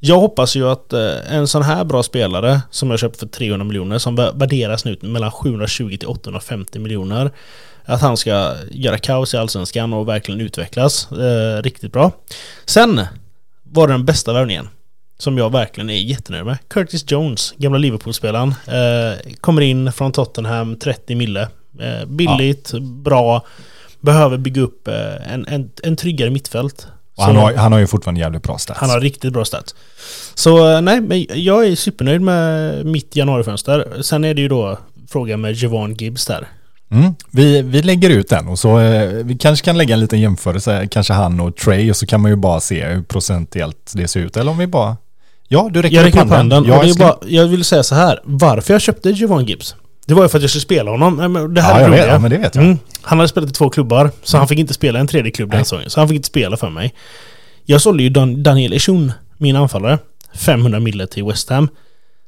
jag 0.00 0.18
hoppas 0.20 0.56
ju 0.56 0.68
att 0.68 0.92
eh, 0.92 1.34
en 1.34 1.48
sån 1.48 1.62
här 1.62 1.84
bra 1.84 2.02
spelare 2.02 2.60
som 2.70 2.90
jag 2.90 2.98
köpt 3.00 3.18
för 3.18 3.26
300 3.26 3.64
miljoner 3.64 3.98
som 3.98 4.16
vär- 4.18 4.38
värderas 4.38 4.84
nu 4.84 4.96
mellan 5.00 5.30
720 5.30 5.96
till 5.96 6.08
850 6.08 6.78
miljoner 6.78 7.30
att 7.84 8.00
han 8.00 8.16
ska 8.16 8.54
göra 8.70 8.98
kaos 8.98 9.34
i 9.34 9.36
Allsvenskan 9.36 9.92
och 9.92 10.08
verkligen 10.08 10.40
utvecklas 10.40 11.12
eh, 11.12 11.62
riktigt 11.62 11.92
bra. 11.92 12.12
Sen 12.66 13.00
var 13.62 13.86
det 13.86 13.94
den 13.94 14.04
bästa 14.04 14.32
värvningen 14.32 14.68
som 15.18 15.38
jag 15.38 15.52
verkligen 15.52 15.90
är 15.90 15.94
jättenöjd 15.98 16.44
med. 16.44 16.56
Curtis 16.68 17.04
Jones, 17.10 17.54
gamla 17.56 17.78
Liverpool-spelaren. 17.78 18.48
Eh, 18.66 19.32
kommer 19.40 19.62
in 19.62 19.92
från 19.92 20.12
Tottenham, 20.12 20.76
30 20.76 21.14
mille. 21.14 21.48
Eh, 21.80 22.06
billigt, 22.06 22.72
bra. 22.80 23.46
Behöver 24.00 24.36
bygga 24.38 24.62
upp 24.62 24.88
eh, 24.88 25.32
en, 25.32 25.46
en, 25.46 25.70
en 25.82 25.96
tryggare 25.96 26.30
mittfält. 26.30 26.86
Och 27.18 27.24
han, 27.24 27.36
har, 27.36 27.54
han 27.54 27.72
har 27.72 27.78
ju 27.78 27.86
fortfarande 27.86 28.20
jävligt 28.20 28.42
bra 28.42 28.58
stats. 28.58 28.80
han 28.80 28.90
har 28.90 29.00
riktigt 29.00 29.32
bra 29.32 29.44
stats. 29.44 29.74
Så 30.34 30.68
eh, 30.74 30.80
nej, 30.80 31.00
men 31.00 31.26
jag 31.34 31.66
är 31.66 31.76
supernöjd 31.76 32.20
med 32.20 32.86
mitt 32.86 33.16
januarifönster. 33.16 34.02
Sen 34.02 34.24
är 34.24 34.34
det 34.34 34.40
ju 34.40 34.48
då 34.48 34.78
frågan 35.10 35.40
med 35.40 35.54
Javon 35.54 35.94
Gibbs 35.94 36.26
där. 36.26 36.48
Mm. 36.90 37.14
Vi, 37.30 37.62
vi 37.62 37.82
lägger 37.82 38.10
ut 38.10 38.28
den 38.28 38.48
och 38.48 38.58
så 38.58 38.78
eh, 38.80 39.08
vi 39.08 39.36
kanske 39.38 39.64
kan 39.64 39.78
lägga 39.78 39.94
en 39.94 40.00
liten 40.00 40.20
jämförelse, 40.20 40.88
kanske 40.90 41.12
han 41.12 41.40
och 41.40 41.56
Trey 41.56 41.90
och 41.90 41.96
så 41.96 42.06
kan 42.06 42.20
man 42.20 42.30
ju 42.30 42.36
bara 42.36 42.60
se 42.60 42.84
hur 42.86 43.02
procentuellt 43.02 43.92
det 43.94 44.08
ser 44.08 44.20
ut. 44.20 44.36
Eller 44.36 44.50
om 44.50 44.58
vi 44.58 44.66
bara... 44.66 44.96
Ja, 45.48 45.68
du 45.72 45.82
räcker 45.82 45.96
Jag 45.96 46.06
räcker 46.06 46.24
upp 46.24 46.30
handen 46.30 46.64
Ja, 46.64 46.76
och 46.76 46.80
det 46.82 46.86
är 46.86 46.88
jag 46.88 46.94
ska- 46.94 47.04
bara, 47.04 47.18
jag 47.28 47.46
vill 47.46 47.64
säga 47.64 47.82
så 47.82 47.94
här. 47.94 48.20
Varför 48.24 48.74
jag 48.74 48.80
köpte 48.80 49.10
Javon 49.10 49.44
Gibbs? 49.44 49.74
Det 50.08 50.14
var 50.14 50.22
ju 50.22 50.28
för 50.28 50.38
att 50.38 50.42
jag 50.42 50.50
skulle 50.50 50.62
spela 50.62 50.90
honom. 50.90 51.16
Det 51.54 51.60
här 51.60 51.74
Ja, 51.74 51.82
jag 51.82 51.90
vet, 51.90 52.06
ja, 52.06 52.18
men 52.18 52.30
det 52.30 52.38
vet 52.38 52.54
jag. 52.54 52.64
Mm. 52.64 52.78
Han 53.02 53.18
hade 53.18 53.28
spelat 53.28 53.50
i 53.50 53.52
två 53.52 53.70
klubbar, 53.70 54.10
så 54.22 54.38
han 54.38 54.48
fick 54.48 54.58
inte 54.58 54.74
spela 54.74 54.98
i 54.98 55.00
en 55.00 55.06
tredje 55.06 55.30
klubb 55.30 55.50
den 55.50 55.64
säsongen. 55.64 55.90
Så 55.90 56.00
han 56.00 56.08
fick 56.08 56.16
inte 56.16 56.26
spela 56.26 56.56
för 56.56 56.70
mig. 56.70 56.94
Jag 57.64 57.80
sålde 57.80 58.02
ju 58.02 58.08
Dan 58.08 58.42
Daniel 58.42 58.72
Eshun, 58.72 59.12
min 59.38 59.56
anfallare, 59.56 59.98
500 60.34 60.80
mille 60.80 61.06
till 61.06 61.24
West 61.24 61.50
Ham. 61.50 61.68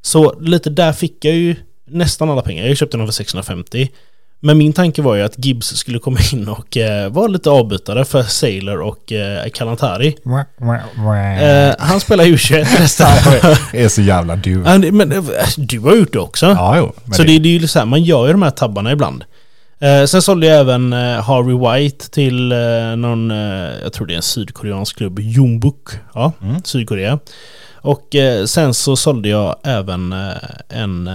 Så 0.03 0.41
lite 0.41 0.71
där 0.71 0.93
fick 0.93 1.25
jag 1.25 1.35
ju 1.35 1.57
nästan 1.87 2.31
alla 2.31 2.43
pengar. 2.43 2.67
Jag 2.67 2.77
köpte 2.77 2.97
honom 2.97 3.07
för 3.07 3.13
650. 3.13 3.89
Men 4.43 4.59
min 4.59 4.73
tanke 4.73 5.03
var 5.03 5.15
ju 5.15 5.23
att 5.23 5.45
Gibbs 5.45 5.67
skulle 5.77 5.99
komma 5.99 6.19
in 6.33 6.49
och 6.49 6.77
eh, 6.77 7.11
vara 7.13 7.27
lite 7.27 7.51
avbytare 7.51 8.05
för 8.05 8.23
Sailor 8.23 8.81
och 8.83 9.13
eh, 9.13 9.49
Kalantari. 9.51 10.17
Eh, 11.43 11.75
han 11.79 12.01
spelar 12.01 12.25
ju 12.25 12.39
21 12.39 12.69
nästan. 12.81 13.09
Det 13.73 13.83
är 13.83 13.89
så 13.89 14.03
jävla 14.03 14.37
du. 14.37 14.63
Det- 14.63 14.93
men 14.93 15.13
eh, 15.13 15.23
du 15.57 15.81
har 15.81 15.97
gjort 15.97 16.13
det 16.13 16.19
också. 16.19 16.47
Ja, 16.47 16.77
jo. 16.79 16.93
Så 17.13 17.23
det, 17.23 17.39
det 17.39 17.49
är 17.49 17.59
ju 17.59 17.69
så 17.69 17.79
här, 17.79 17.87
man 17.87 18.03
gör 18.03 18.27
ju 18.27 18.33
de 18.33 18.43
här 18.43 18.51
tabbarna 18.51 18.93
ibland. 18.93 19.25
Eh, 19.81 20.05
sen 20.05 20.23
sålde 20.23 20.47
jag 20.47 20.61
även 20.61 20.93
eh, 20.93 20.99
Harvey 21.23 21.81
White 21.83 22.11
till 22.11 22.53
eh, 22.53 22.59
någon, 22.97 23.31
jag 23.83 23.93
tror 23.93 24.07
det 24.07 24.15
är 24.15 24.17
en 24.17 24.23
sydkoreansk 24.23 24.97
klubb, 24.97 25.19
Jongbuk. 25.21 25.89
Ja, 26.15 26.33
Mm. 26.43 26.63
Sydkorea. 26.65 27.19
Och 27.83 28.09
sen 28.47 28.75
så 28.75 28.97
sålde 28.97 29.29
jag 29.29 29.57
även 29.65 30.15
en 30.69 31.11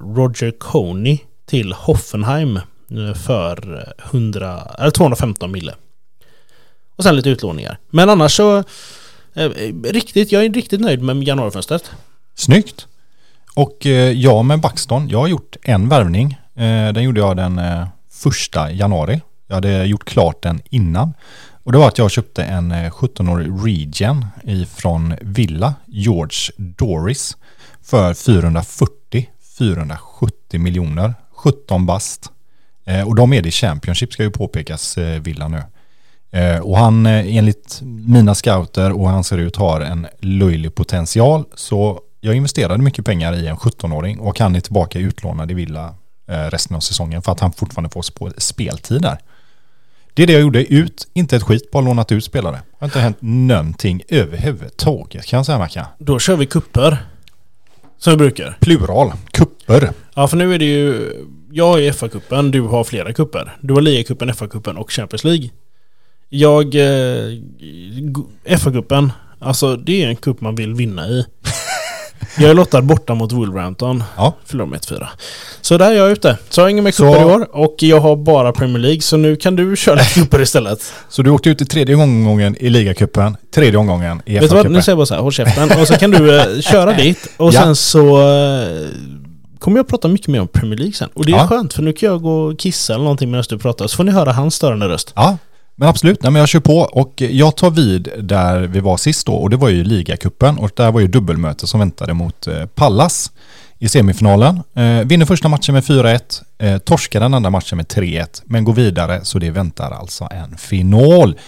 Roger 0.00 0.50
Coney 0.58 1.18
till 1.52 1.72
Hoffenheim 1.72 2.56
eh, 2.56 3.14
för 3.14 3.76
eh, 3.76 3.82
100, 4.10 4.62
eller 4.78 4.90
215 4.90 5.52
mille. 5.52 5.74
Och 6.96 7.04
sen 7.04 7.16
lite 7.16 7.30
utlåningar. 7.30 7.78
Men 7.90 8.10
annars 8.10 8.36
så, 8.36 8.58
eh, 9.34 9.34
eh, 9.34 9.50
riktigt, 9.84 10.32
jag 10.32 10.44
är 10.44 10.52
riktigt 10.52 10.80
nöjd 10.80 11.02
med 11.02 11.24
januarifönstret. 11.24 11.90
Snyggt. 12.34 12.86
Och 13.54 13.86
eh, 13.86 14.10
jag 14.10 14.44
med 14.44 14.60
Buxton, 14.60 15.08
jag 15.08 15.18
har 15.18 15.28
gjort 15.28 15.56
en 15.62 15.88
värvning. 15.88 16.38
Eh, 16.54 16.92
den 16.92 17.02
gjorde 17.02 17.20
jag 17.20 17.36
den 17.36 17.58
eh, 17.58 17.86
första 18.10 18.70
januari. 18.70 19.20
Jag 19.48 19.54
hade 19.54 19.84
gjort 19.84 20.04
klart 20.04 20.42
den 20.42 20.60
innan. 20.70 21.14
Och 21.62 21.72
det 21.72 21.78
var 21.78 21.88
att 21.88 21.98
jag 21.98 22.10
köpte 22.10 22.44
en 22.44 22.72
eh, 22.72 22.90
17-årig 22.90 23.66
Regen 23.66 24.26
ifrån 24.44 25.14
Villa, 25.20 25.74
George 25.86 26.52
Doris, 26.56 27.36
för 27.82 28.12
440-470 28.12 30.58
miljoner. 30.58 31.14
17 31.42 31.86
bast. 31.86 32.30
Eh, 32.84 33.08
och 33.08 33.14
de 33.14 33.32
är 33.32 33.42
det 33.42 33.48
i 33.48 33.52
Championship 33.52 34.12
ska 34.12 34.22
ju 34.22 34.30
påpekas, 34.30 34.98
eh, 34.98 35.20
Villa 35.22 35.48
nu. 35.48 35.62
Eh, 36.38 36.58
och 36.60 36.78
han 36.78 37.06
eh, 37.06 37.36
enligt 37.36 37.80
mina 37.82 38.34
scouter 38.34 38.92
och 39.00 39.08
han 39.08 39.24
ser 39.24 39.38
ut 39.38 39.56
har 39.56 39.80
en 39.80 40.06
löjlig 40.20 40.74
potential. 40.74 41.44
Så 41.54 42.00
jag 42.20 42.34
investerade 42.34 42.82
mycket 42.82 43.04
pengar 43.04 43.32
i 43.34 43.46
en 43.46 43.56
17-åring 43.56 44.18
och 44.18 44.38
han 44.40 44.56
är 44.56 44.60
tillbaka 44.60 44.98
utlånad 44.98 45.50
i 45.50 45.54
Villa 45.54 45.94
eh, 46.28 46.34
resten 46.34 46.76
av 46.76 46.80
säsongen 46.80 47.22
för 47.22 47.32
att 47.32 47.40
han 47.40 47.52
fortfarande 47.52 47.90
får 47.90 48.02
sp- 48.02 48.32
speltid 48.38 49.02
där. 49.02 49.18
Det 50.14 50.22
är 50.22 50.26
det 50.26 50.32
jag 50.32 50.42
gjorde. 50.42 50.72
Ut, 50.74 51.08
inte 51.14 51.36
ett 51.36 51.42
skit, 51.42 51.70
bara 51.70 51.82
lånat 51.82 52.12
ut 52.12 52.24
spelare. 52.24 52.54
Det 52.56 52.76
har 52.78 52.86
inte 52.86 53.00
hänt 53.00 53.16
någonting 53.20 54.02
överhuvudtaget 54.08 55.26
kan 55.26 55.36
jag 55.36 55.46
säga 55.46 55.58
Mackan. 55.58 55.84
Då 55.98 56.18
kör 56.18 56.36
vi 56.36 56.46
kupper. 56.46 57.06
Som 58.02 58.10
vi 58.12 58.16
brukar. 58.16 58.56
Plural, 58.60 59.12
kupper. 59.30 59.90
Ja, 60.14 60.28
för 60.28 60.36
nu 60.36 60.54
är 60.54 60.58
det 60.58 60.64
ju... 60.64 61.12
Jag 61.52 61.78
är 61.78 61.82
i 61.82 61.92
FA-cupen, 61.92 62.50
du 62.50 62.60
har 62.60 62.84
flera 62.84 63.12
kupper. 63.12 63.56
Du 63.60 63.74
har 63.74 63.80
ligacupen, 63.80 64.32
FA-cupen 64.32 64.76
och 64.76 64.90
Champions 64.92 65.24
League. 65.24 65.50
Jag... 66.28 66.74
Eh, 66.74 67.38
FA-cupen, 68.58 69.10
alltså 69.38 69.76
det 69.76 70.02
är 70.02 70.08
en 70.08 70.16
kupp 70.16 70.40
man 70.40 70.54
vill 70.54 70.74
vinna 70.74 71.08
i. 71.08 71.24
Jag 72.38 72.50
är 72.50 72.54
lottad 72.54 72.82
borta 72.82 73.14
mot 73.14 73.32
Wolverhampton. 73.32 74.04
Ja. 74.16 74.34
Förlorar 74.44 74.68
med 74.68 74.80
1-4. 74.80 75.06
Så 75.60 75.78
där 75.78 75.90
är 75.90 75.94
jag 75.96 76.10
ute. 76.10 76.38
Så 76.50 76.60
jag 76.60 76.64
har 76.64 76.70
inga 76.70 76.82
mer 76.82 76.90
Så- 76.92 77.02
kupper 77.12 77.20
i 77.20 77.24
år 77.24 77.48
och 77.56 77.74
jag 77.78 78.00
har 78.00 78.16
bara 78.16 78.52
Premier 78.52 78.78
League. 78.78 79.00
Så 79.00 79.16
nu 79.16 79.36
kan 79.36 79.56
du 79.56 79.76
köra 79.76 79.94
lite 79.94 80.14
kupper 80.14 80.40
istället. 80.40 80.92
Så 81.08 81.22
du 81.22 81.30
åkte 81.30 81.50
ut 81.50 81.60
i 81.62 81.64
tredje 81.66 81.94
omgången 81.96 82.56
i 82.60 82.70
ligacupen, 82.70 83.36
tredje 83.54 83.78
omgången 83.78 84.22
i 84.26 84.38
Vet 84.38 84.50
du 84.50 84.56
vad? 84.56 84.70
Nu 84.70 84.82
säger 84.82 84.90
jag 84.92 84.98
bara 84.98 85.06
så 85.06 85.14
här, 85.14 85.20
håll 85.22 85.32
käften. 85.32 85.80
Och 85.80 85.86
så 85.88 85.94
kan 85.94 86.10
du 86.10 86.40
eh, 86.40 86.60
köra 86.60 86.92
dit. 86.92 87.28
Och 87.36 87.54
Ja. 87.54 87.60
sen 87.62 87.76
så 87.76 88.20
eh, 88.32 88.88
kommer 89.58 89.76
jag 89.78 89.88
prata 89.88 90.08
mycket 90.08 90.28
mer 90.28 90.40
om 90.40 90.48
Premier 90.48 90.78
League 90.78 90.92
sen. 90.94 91.08
Och 91.14 91.26
det 91.26 91.32
är 91.32 91.36
Ja. 91.36 91.46
skönt 91.46 91.72
för 91.74 91.82
nu 91.82 91.92
kan 91.92 92.08
jag 92.08 92.22
gå 92.22 92.40
och 92.42 92.58
kissa 92.58 92.92
eller 92.94 93.04
någonting 93.04 93.30
medan 93.30 93.44
du 93.48 93.58
pratar. 93.58 93.86
Så 93.86 93.96
får 93.96 94.04
ni 94.04 94.12
höra 94.12 94.32
hans 94.32 94.54
störande 94.54 94.88
röst. 94.88 95.12
Ja, 95.16 95.36
men 95.76 95.88
absolut. 95.88 96.22
Nej, 96.22 96.32
men 96.32 96.40
jag 96.40 96.48
kör 96.48 96.60
på 96.60 96.78
och 96.78 97.20
jag 97.20 97.56
tar 97.56 97.70
vid 97.70 98.08
där 98.18 98.60
vi 98.60 98.80
var 98.80 98.96
sist 98.96 99.26
då 99.26 99.34
och 99.34 99.50
det 99.50 99.56
var 99.56 99.68
ju 99.68 99.84
ligacupen 99.84 100.58
och 100.58 100.70
där 100.76 100.92
var 100.92 101.00
ju 101.00 101.06
dubbelmöte 101.06 101.66
som 101.66 101.80
väntade 101.80 102.14
mot 102.14 102.46
eh, 102.46 102.66
Pallas 102.66 103.32
i 103.78 103.88
semifinalen. 103.88 104.62
Eh, 104.74 105.06
vinner 105.06 105.26
första 105.26 105.48
matchen 105.48 105.74
med 105.74 105.84
4-1, 105.84 106.42
eh, 106.58 106.78
torskar 106.78 107.20
den 107.20 107.34
andra 107.34 107.50
matchen 107.50 107.76
med 107.76 107.86
3-1 107.86 108.42
men 108.44 108.64
går 108.64 108.72
vidare 108.72 109.24
så 109.24 109.38
det 109.38 109.50
väntar 109.50 109.90
alltså 109.90 110.28
en 110.30 110.56
final 110.56 111.38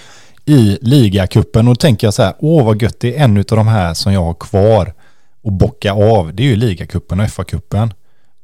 i 0.44 0.78
ligacupen 0.80 1.68
och 1.68 1.74
då 1.74 1.78
tänker 1.78 2.06
jag 2.06 2.14
så 2.14 2.22
här, 2.22 2.34
åh 2.38 2.64
vad 2.64 2.82
gött, 2.82 3.00
det 3.00 3.16
är 3.16 3.24
en 3.24 3.36
av 3.36 3.44
de 3.44 3.66
här 3.66 3.94
som 3.94 4.12
jag 4.12 4.24
har 4.24 4.34
kvar 4.34 4.94
och 5.42 5.52
bocka 5.52 5.92
av. 5.92 6.34
Det 6.34 6.42
är 6.42 6.46
ju 6.46 6.56
ligacupen 6.56 7.20
och 7.20 7.26
FA-cupen. 7.26 7.92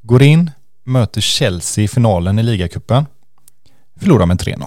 Går 0.03 0.23
in, 0.23 0.51
möter 0.85 1.21
Chelsea 1.21 1.85
i 1.85 1.88
finalen 1.88 2.38
i 2.38 2.43
ligacupen, 2.43 3.07
förlorar 4.01 4.27
med 4.27 4.40
3-0. 4.40 4.66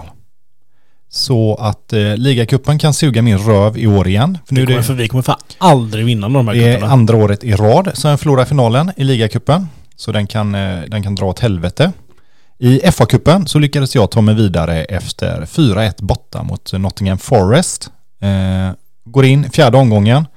Så 1.16 1.56
att 1.56 1.94
eh, 1.94 2.18
ligacupen 2.18 2.80
kan 2.80 2.94
suga 2.94 3.22
min 3.22 3.38
röv 3.38 3.78
i 3.78 3.88
år 3.88 4.08
igen. 4.08 4.38
För 4.46 4.56
nu 4.56 4.62
är 4.62 4.66
kommer, 4.66 4.78
det, 4.78 4.84
för 4.84 4.94
vi 4.94 5.08
kommer 5.08 5.22
fan 5.24 5.40
aldrig 5.58 6.06
vinna 6.06 6.30
de 6.30 6.48
här 6.48 6.56
det 6.56 6.74
är 6.74 6.82
andra 6.82 7.18
året 7.18 7.44
i 7.44 7.54
rad 7.54 7.92
som 7.94 8.10
jag 8.10 8.20
förlorar 8.20 8.46
finalen 8.46 8.92
i 8.98 9.04
ligacupen. 9.04 9.68
Så 9.96 10.12
den 10.12 10.28
kan, 10.28 10.56
eh, 10.56 10.82
den 10.88 11.04
kan 11.04 11.16
dra 11.16 11.26
åt 11.26 11.40
helvete. 11.40 11.92
I 12.60 12.80
FA-cupen 12.80 13.46
så 13.46 13.60
lyckades 13.60 13.96
jag 13.96 14.12
ta 14.12 14.22
mig 14.22 14.36
vidare 14.36 14.84
efter 14.84 15.46
4-1 15.46 16.02
borta 16.02 16.44
mot 16.44 16.74
Nottingham 16.74 17.18
Forest. 17.18 17.90
Eh, 18.22 18.76
går 19.06 19.26
in 19.26 19.52
fjärde 19.52 19.78
omgången, 19.78 20.28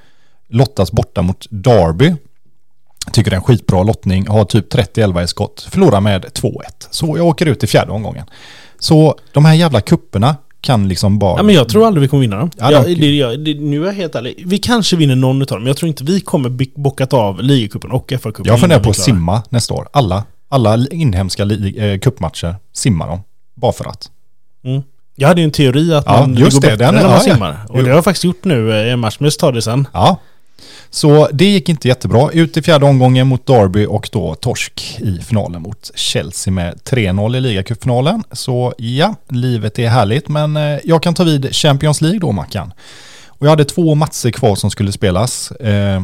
lottas 0.48 0.92
borta 0.92 1.22
mot 1.22 1.46
Derby. 1.50 2.14
Tycker 3.12 3.30
det 3.30 3.34
är 3.34 3.38
en 3.38 3.44
skitbra 3.44 3.82
lottning, 3.82 4.28
har 4.28 4.44
typ 4.44 4.74
30-11 4.74 5.22
i 5.22 5.26
skott. 5.26 5.68
Förlorar 5.70 6.00
med 6.00 6.24
2-1. 6.24 6.88
Så 6.90 7.16
jag 7.16 7.26
åker 7.26 7.46
ut 7.46 7.64
i 7.64 7.66
fjärde 7.66 7.92
omgången. 7.92 8.26
Så 8.78 9.18
de 9.32 9.44
här 9.44 9.54
jävla 9.54 9.80
kupperna 9.80 10.36
kan 10.60 10.88
liksom 10.88 11.18
bara... 11.18 11.36
Ja, 11.36 11.42
men 11.42 11.54
jag 11.54 11.68
tror 11.68 11.86
aldrig 11.86 12.02
vi 12.02 12.08
kommer 12.08 12.20
vinna 12.20 12.36
dem. 12.36 12.50
Ja, 12.56 12.72
Ja, 12.72 12.82
de- 12.84 12.94
det, 12.94 13.16
jag, 13.16 13.44
det, 13.44 13.54
nu 13.54 13.82
är 13.82 13.86
jag 13.86 13.92
helt 13.92 14.14
ärlig. 14.14 14.42
Vi 14.46 14.58
kanske 14.58 14.96
vinner 14.96 15.16
någon 15.16 15.42
utav 15.42 15.56
dem. 15.56 15.62
men 15.62 15.68
Jag 15.68 15.76
tror 15.76 15.88
inte 15.88 16.04
vi 16.04 16.20
kommer 16.20 16.78
bockat 16.80 17.12
av 17.12 17.42
ligacupen 17.42 17.90
och 17.90 18.12
FA-cupen. 18.12 18.42
Jag 18.46 18.60
funderar 18.60 18.80
på 18.82 18.90
att 18.90 18.96
simma 18.96 19.42
nästa 19.48 19.74
år. 19.74 19.88
Alla, 19.92 20.24
alla 20.48 20.76
inhemska 20.90 21.42
eh, 21.42 21.98
cupmatcher, 21.98 22.56
simma 22.74 23.06
dem. 23.06 23.20
Bara 23.56 23.72
för 23.72 23.84
att. 23.84 24.10
Mm. 24.64 24.82
Jag 25.16 25.28
hade 25.28 25.40
ju 25.40 25.44
en 25.44 25.50
teori 25.50 25.94
att 25.94 26.04
Ja, 26.06 26.20
man 26.20 26.34
just 26.34 26.52
går 26.52 26.60
det, 26.60 26.66
bättre 26.66 26.84
den- 26.84 26.94
när 26.94 27.02
man 27.02 27.10
ja, 27.12 27.22
ja. 27.26 27.34
simmar. 27.34 27.56
Och 27.68 27.78
Jo. 27.78 27.82
det 27.84 27.88
har 27.90 27.94
jag 27.96 28.04
faktiskt 28.04 28.24
gjort 28.24 28.44
nu 28.44 28.72
eh, 28.72 28.86
i 28.86 28.90
en 28.90 28.98
match, 28.98 29.16
men 29.20 29.24
jag 29.26 29.38
tar 29.38 29.52
det 29.52 29.62
sen. 29.62 29.88
Ja. 29.92 30.20
Så 30.90 31.28
det 31.32 31.44
gick 31.44 31.68
inte 31.68 31.88
jättebra. 31.88 32.30
Ut 32.32 32.56
i 32.56 32.62
fjärde 32.62 32.86
omgången 32.86 33.26
mot 33.26 33.46
Derby 33.46 33.86
och 33.86 34.08
då 34.12 34.34
torsk 34.34 34.98
i 35.00 35.18
finalen 35.18 35.62
mot 35.62 35.90
Chelsea 35.94 36.52
med 36.52 36.74
3-0 36.84 37.36
i 37.36 37.40
ligacupfinalen. 37.40 38.24
Så 38.32 38.74
ja, 38.78 39.14
livet 39.28 39.78
är 39.78 39.88
härligt. 39.88 40.28
Men 40.28 40.56
eh, 40.56 40.78
jag 40.84 41.02
kan 41.02 41.14
ta 41.14 41.24
vid 41.24 41.54
Champions 41.54 42.00
League 42.00 42.18
då, 42.18 42.32
Mackan. 42.32 42.72
Och 43.26 43.46
jag 43.46 43.50
hade 43.50 43.64
två 43.64 43.94
matcher 43.94 44.30
kvar 44.30 44.54
som 44.54 44.70
skulle 44.70 44.92
spelas. 44.92 45.50
Eh, 45.50 46.02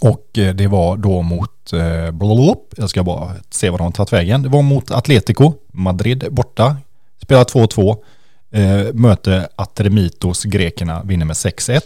och 0.00 0.38
eh, 0.38 0.54
det 0.54 0.66
var 0.66 0.96
då 0.96 1.22
mot, 1.22 1.72
eh, 1.72 2.10
blablabla. 2.10 2.54
jag 2.76 2.90
ska 2.90 3.02
bara 3.02 3.32
se 3.50 3.70
vad 3.70 3.80
de 3.80 3.84
har 3.84 3.90
tagit 3.90 4.12
vägen. 4.12 4.42
Det 4.42 4.48
var 4.48 4.62
mot 4.62 4.90
Atletico, 4.90 5.52
Madrid 5.72 6.26
borta. 6.30 6.76
Spelar 7.22 7.44
2-2. 7.44 7.96
Eh, 8.50 8.92
möter 8.94 9.48
Atremitos, 9.56 10.44
grekerna, 10.44 11.02
vinner 11.02 11.26
med 11.26 11.36
6-1. 11.36 11.80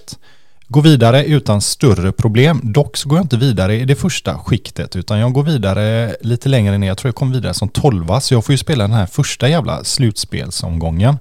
Går 0.68 0.82
vidare 0.82 1.24
utan 1.24 1.60
större 1.60 2.12
problem. 2.12 2.60
Dock 2.62 2.96
så 2.96 3.08
går 3.08 3.18
jag 3.18 3.24
inte 3.24 3.36
vidare 3.36 3.76
i 3.80 3.84
det 3.84 3.94
första 3.94 4.38
skiktet 4.38 4.96
utan 4.96 5.18
jag 5.18 5.32
går 5.32 5.42
vidare 5.42 6.16
lite 6.20 6.48
längre 6.48 6.78
ner. 6.78 6.86
Jag 6.86 6.98
tror 6.98 7.08
jag 7.08 7.14
kom 7.14 7.32
vidare 7.32 7.54
som 7.54 7.68
12 7.68 8.20
så 8.20 8.34
jag 8.34 8.44
får 8.44 8.52
ju 8.52 8.58
spela 8.58 8.84
den 8.84 8.96
här 8.96 9.06
första 9.06 9.48
jävla 9.48 9.84
slutspelsomgången. 9.84 11.18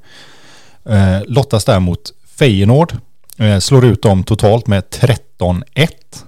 Eh, 0.86 1.20
lottas 1.28 1.66
där 1.66 1.80
mot 1.80 2.12
Feyenoord. 2.40 2.94
Eh, 3.38 3.60
slår 3.60 3.86
ut 3.86 4.02
dem 4.02 4.24
totalt 4.24 4.68
med 4.68 4.84
13-1. 4.90 6.26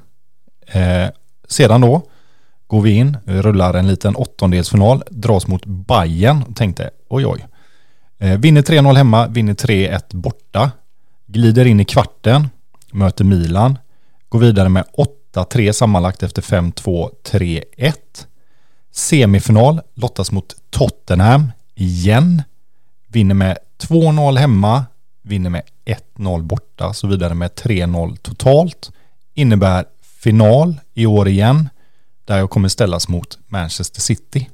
Eh, 0.68 1.10
sedan 1.48 1.82
då 1.82 2.02
går 2.68 2.82
vi 2.82 2.92
in, 2.92 3.18
rullar 3.26 3.74
en 3.74 3.88
liten 3.88 4.16
åttondelsfinal, 4.16 5.04
dras 5.10 5.48
mot 5.48 5.66
Bayern. 5.66 6.54
Tänkte 6.54 6.90
oj 7.10 7.26
oj. 7.26 7.46
Eh, 8.20 8.38
vinner 8.38 8.62
3-0 8.62 8.96
hemma, 8.96 9.28
vinner 9.28 9.54
3-1 9.54 10.02
borta. 10.10 10.72
Glider 11.28 11.66
in 11.66 11.80
i 11.80 11.86
kvarten, 11.86 12.50
möter 12.96 13.24
Milan. 13.24 13.78
Går 14.30 14.40
vidare 14.40 14.70
med 14.70 14.86
8-3 15.34 15.72
sammanlagt 15.72 16.24
efter 16.24 16.42
5-2, 16.42 17.10
3-1. 17.32 17.94
Semifinal, 18.92 19.82
lottas 19.94 20.32
mot 20.32 20.56
Tottenham 20.70 21.52
igen. 21.76 22.44
Vinner 23.08 23.36
med 23.36 23.58
2-0 23.82 24.38
hemma, 24.38 24.86
vinner 25.22 25.50
med 25.50 25.62
1-0 26.18 26.42
borta, 26.42 26.94
så 26.94 27.08
vidare 27.08 27.34
med 27.34 27.52
3-0 27.52 28.18
totalt. 28.18 28.92
Innebär 29.34 29.86
final 30.02 30.76
i 30.94 31.06
år 31.06 31.28
igen, 31.28 31.70
där 32.26 32.38
jag 32.38 32.50
kommer 32.50 32.70
ställas 32.70 33.08
mot 33.08 33.40
Manchester 33.48 34.02
City. 34.02 34.50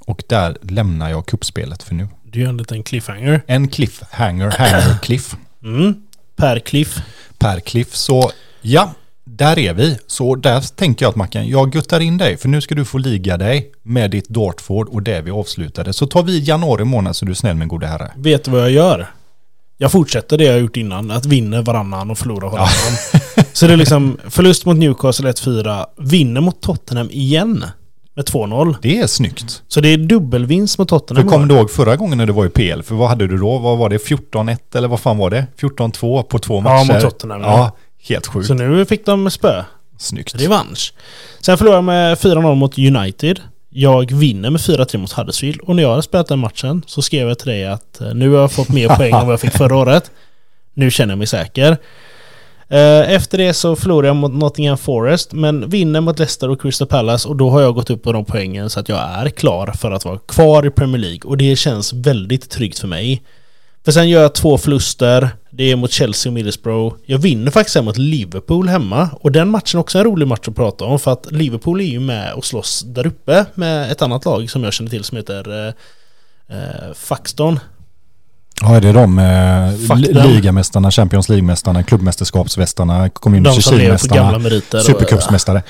Och 0.00 0.22
där 0.28 0.58
lämnar 0.62 1.10
jag 1.10 1.26
kuppspelet 1.26 1.82
för 1.82 1.94
nu. 1.94 2.08
Du 2.24 2.40
gör 2.40 2.48
en 2.48 2.56
liten 2.56 2.82
cliffhanger. 2.82 3.42
En 3.46 3.68
cliffhanger, 3.68 4.50
hanger 4.50 4.98
cliff 4.98 5.36
Mm. 5.66 6.05
Per 6.36 6.58
cliff. 6.58 6.98
per 7.38 7.60
cliff. 7.60 7.94
Så 7.94 8.30
ja, 8.62 8.94
där 9.24 9.58
är 9.58 9.74
vi. 9.74 9.98
Så 10.06 10.34
där 10.34 10.60
tänker 10.60 11.04
jag 11.04 11.10
att 11.10 11.16
Mackan, 11.16 11.48
jag 11.48 11.72
guttar 11.72 12.00
in 12.00 12.18
dig. 12.18 12.36
För 12.36 12.48
nu 12.48 12.60
ska 12.60 12.74
du 12.74 12.84
få 12.84 12.98
liga 12.98 13.36
dig 13.36 13.70
med 13.82 14.10
ditt 14.10 14.28
Dartford 14.28 14.88
och 14.88 15.02
det 15.02 15.20
vi 15.20 15.30
avslutade. 15.30 15.92
Så 15.92 16.06
tar 16.06 16.22
vi 16.22 16.38
januari 16.38 16.84
månad 16.84 17.16
så 17.16 17.24
du 17.24 17.30
är 17.30 17.34
snäll 17.34 17.56
min 17.56 17.68
gode 17.68 17.86
herre. 17.86 18.12
Vet 18.16 18.44
du 18.44 18.50
vad 18.50 18.60
jag 18.60 18.70
gör? 18.70 19.06
Jag 19.78 19.92
fortsätter 19.92 20.38
det 20.38 20.44
jag 20.44 20.60
gjort 20.60 20.76
innan. 20.76 21.10
Att 21.10 21.26
vinna 21.26 21.62
varannan 21.62 22.10
och 22.10 22.18
förlora 22.18 22.48
varannan. 22.48 22.98
Så 23.52 23.66
det 23.66 23.72
är 23.72 23.76
liksom 23.76 24.18
förlust 24.28 24.66
mot 24.66 24.76
Newcastle 24.76 25.30
1-4. 25.32 25.86
Vinner 25.98 26.40
mot 26.40 26.60
Tottenham 26.60 27.10
igen. 27.10 27.64
Med 28.16 28.24
2-0. 28.24 28.76
Det 28.82 28.98
är 28.98 29.06
snyggt. 29.06 29.62
Så 29.68 29.80
det 29.80 29.88
är 29.88 29.98
dubbelvinst 29.98 30.78
mot 30.78 30.90
För 30.90 30.98
Tottenham. 30.98 31.28
kommer 31.28 31.46
i 31.46 31.48
du 31.48 31.54
ihåg 31.54 31.70
förra 31.70 31.96
gången 31.96 32.18
när 32.18 32.26
du 32.26 32.32
var 32.32 32.46
i 32.46 32.48
PL? 32.48 32.82
För 32.82 32.94
vad 32.94 33.08
hade 33.08 33.26
du 33.26 33.36
då? 33.36 33.58
Vad 33.58 33.78
var 33.78 33.88
det? 33.88 33.96
14-1 33.96 34.58
eller 34.74 34.88
vad 34.88 35.00
fan 35.00 35.18
var 35.18 35.30
det? 35.30 35.46
14-2 35.60 36.22
på 36.22 36.38
två 36.38 36.60
matcher? 36.60 36.92
mot 36.92 37.02
Tottenham, 37.02 37.40
ja. 37.40 37.48
Ja, 37.48 37.76
helt 38.08 38.26
sjukt. 38.26 38.46
Så 38.46 38.54
nu 38.54 38.84
fick 38.84 39.06
de 39.06 39.30
spö. 39.30 39.64
Snyggt. 39.98 40.34
Revansch. 40.34 40.92
Sen 41.40 41.58
förlorar 41.58 41.76
jag 41.76 41.84
med 41.84 42.18
4-0 42.18 42.54
mot 42.54 42.78
United. 42.78 43.40
Jag 43.70 44.12
vinner 44.12 44.50
med 44.50 44.60
4-3 44.60 44.98
mot 44.98 45.12
Huddersfield. 45.12 45.60
Och 45.60 45.76
när 45.76 45.82
jag 45.82 45.90
hade 45.90 46.02
spelat 46.02 46.28
den 46.28 46.38
matchen 46.38 46.82
så 46.86 47.02
skrev 47.02 47.28
jag 47.28 47.38
till 47.38 47.48
dig 47.48 47.66
att 47.66 48.00
eh, 48.00 48.14
nu 48.14 48.30
har 48.30 48.40
jag 48.40 48.52
fått 48.52 48.68
mer 48.68 48.88
poäng 48.96 49.12
än 49.14 49.26
vad 49.26 49.32
jag 49.32 49.40
fick 49.40 49.52
förra 49.52 49.76
året. 49.76 50.10
Nu 50.74 50.90
känner 50.90 51.12
jag 51.12 51.18
mig 51.18 51.26
säker. 51.26 51.76
Eh, 52.68 53.12
efter 53.14 53.38
det 53.38 53.54
så 53.54 53.76
förlorar 53.76 54.06
jag 54.06 54.16
mot 54.16 54.32
Nottingham 54.32 54.78
Forest 54.78 55.32
men 55.32 55.68
vinner 55.68 56.00
mot 56.00 56.18
Leicester 56.18 56.50
och 56.50 56.60
Crystal 56.60 56.88
Palace 56.88 57.28
och 57.28 57.36
då 57.36 57.50
har 57.50 57.60
jag 57.60 57.74
gått 57.74 57.90
upp 57.90 58.02
på 58.02 58.12
de 58.12 58.24
poängen 58.24 58.70
så 58.70 58.80
att 58.80 58.88
jag 58.88 58.98
är 58.98 59.28
klar 59.28 59.66
för 59.66 59.90
att 59.90 60.04
vara 60.04 60.18
kvar 60.18 60.66
i 60.66 60.70
Premier 60.70 61.00
League 61.00 61.20
och 61.24 61.36
det 61.36 61.56
känns 61.56 61.92
väldigt 61.92 62.50
tryggt 62.50 62.78
för 62.78 62.88
mig. 62.88 63.22
För 63.84 63.92
sen 63.92 64.08
gör 64.08 64.22
jag 64.22 64.34
två 64.34 64.58
förluster. 64.58 65.28
Det 65.50 65.70
är 65.72 65.76
mot 65.76 65.90
Chelsea 65.92 66.30
och 66.30 66.34
Middlesbrough. 66.34 66.96
Jag 67.04 67.18
vinner 67.18 67.50
faktiskt 67.50 67.84
mot 67.84 67.96
Liverpool 67.96 68.68
hemma. 68.68 69.10
Och 69.20 69.32
den 69.32 69.48
matchen 69.48 69.78
är 69.78 69.80
också 69.80 69.98
en 69.98 70.04
rolig 70.04 70.26
match 70.26 70.48
att 70.48 70.56
prata 70.56 70.84
om. 70.84 70.98
För 70.98 71.12
att 71.12 71.32
Liverpool 71.32 71.80
är 71.80 71.84
ju 71.84 72.00
med 72.00 72.32
och 72.32 72.44
slåss 72.44 72.82
där 72.82 73.06
uppe 73.06 73.46
med 73.54 73.92
ett 73.92 74.02
annat 74.02 74.24
lag 74.24 74.50
som 74.50 74.64
jag 74.64 74.72
känner 74.72 74.90
till 74.90 75.04
som 75.04 75.16
heter 75.16 75.66
eh, 75.66 75.72
eh 76.56 76.92
Faxton. 76.94 77.58
Ja, 78.62 78.76
är 78.76 78.80
det 78.80 78.92
de 78.92 79.18
eh, 79.18 80.26
ligamästarna, 80.26 80.90
Champions 80.90 81.28
League-mästarna, 81.28 81.82
klubbmästerskapsmästarna, 81.82 83.08
community 83.08 83.60
shield-mästarna, 83.60 84.60
supercupsmästare. 84.82 85.62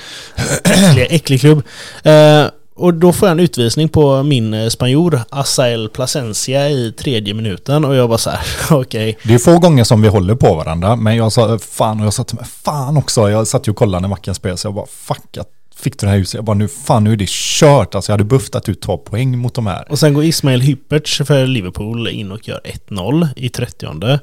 äcklig, 0.63 1.07
äcklig 1.09 1.41
klubb. 1.41 1.63
Eh, 2.03 2.45
och 2.75 2.93
då 2.93 3.13
får 3.13 3.27
jag 3.27 3.31
en 3.31 3.39
utvisning 3.39 3.89
på 3.89 4.23
min 4.23 4.53
eh, 4.53 4.69
spanjor, 4.69 5.21
Asael 5.29 5.89
Plasencia 5.89 6.69
i 6.69 6.91
tredje 6.91 7.33
minuten. 7.33 7.85
Och 7.85 7.95
jag 7.95 8.09
bara 8.09 8.17
så 8.17 8.29
här, 8.29 8.41
okej. 8.71 9.17
Det 9.23 9.33
är 9.33 9.39
få 9.39 9.59
gånger 9.59 9.83
som 9.83 10.01
vi 10.01 10.07
håller 10.07 10.35
på 10.35 10.55
varandra, 10.55 10.95
men 10.95 11.15
jag 11.15 11.31
sa 11.31 11.59
fan 11.59 11.99
och 11.99 12.05
jag 12.05 12.13
sa 12.13 12.23
till 12.23 12.35
mig 12.35 12.45
fan 12.45 12.97
också. 12.97 13.29
Jag 13.29 13.47
satt 13.47 13.67
ju 13.67 13.71
och 13.71 13.77
kollade 13.77 14.01
när 14.01 14.07
Mackan 14.07 14.35
spelade 14.35 14.57
så 14.57 14.67
jag 14.67 14.73
bara 14.73 14.85
fuck, 14.85 15.27
jag 15.31 15.45
fick 15.77 15.99
det 15.99 16.07
här 16.07 16.17
huset. 16.17 16.33
Jag 16.33 16.43
bara 16.43 16.57
nu 16.57 16.67
fan 16.67 17.03
nu 17.03 17.11
är 17.11 17.15
det 17.15 17.29
kört. 17.29 17.95
Alltså 17.95 18.11
jag 18.11 18.13
hade 18.13 18.23
behövt 18.23 18.55
att 18.55 18.63
du 18.63 18.73
tar 18.73 18.97
poäng 18.97 19.37
mot 19.37 19.53
de 19.53 19.67
här. 19.67 19.91
Och 19.91 19.99
sen 19.99 20.13
går 20.13 20.23
Ismail 20.23 20.61
Hyperts 20.61 21.21
för 21.25 21.47
Liverpool 21.47 22.07
in 22.07 22.31
och 22.31 22.47
gör 22.47 22.61
1-0 22.89 23.27
i 23.35 23.49
30 23.49 24.19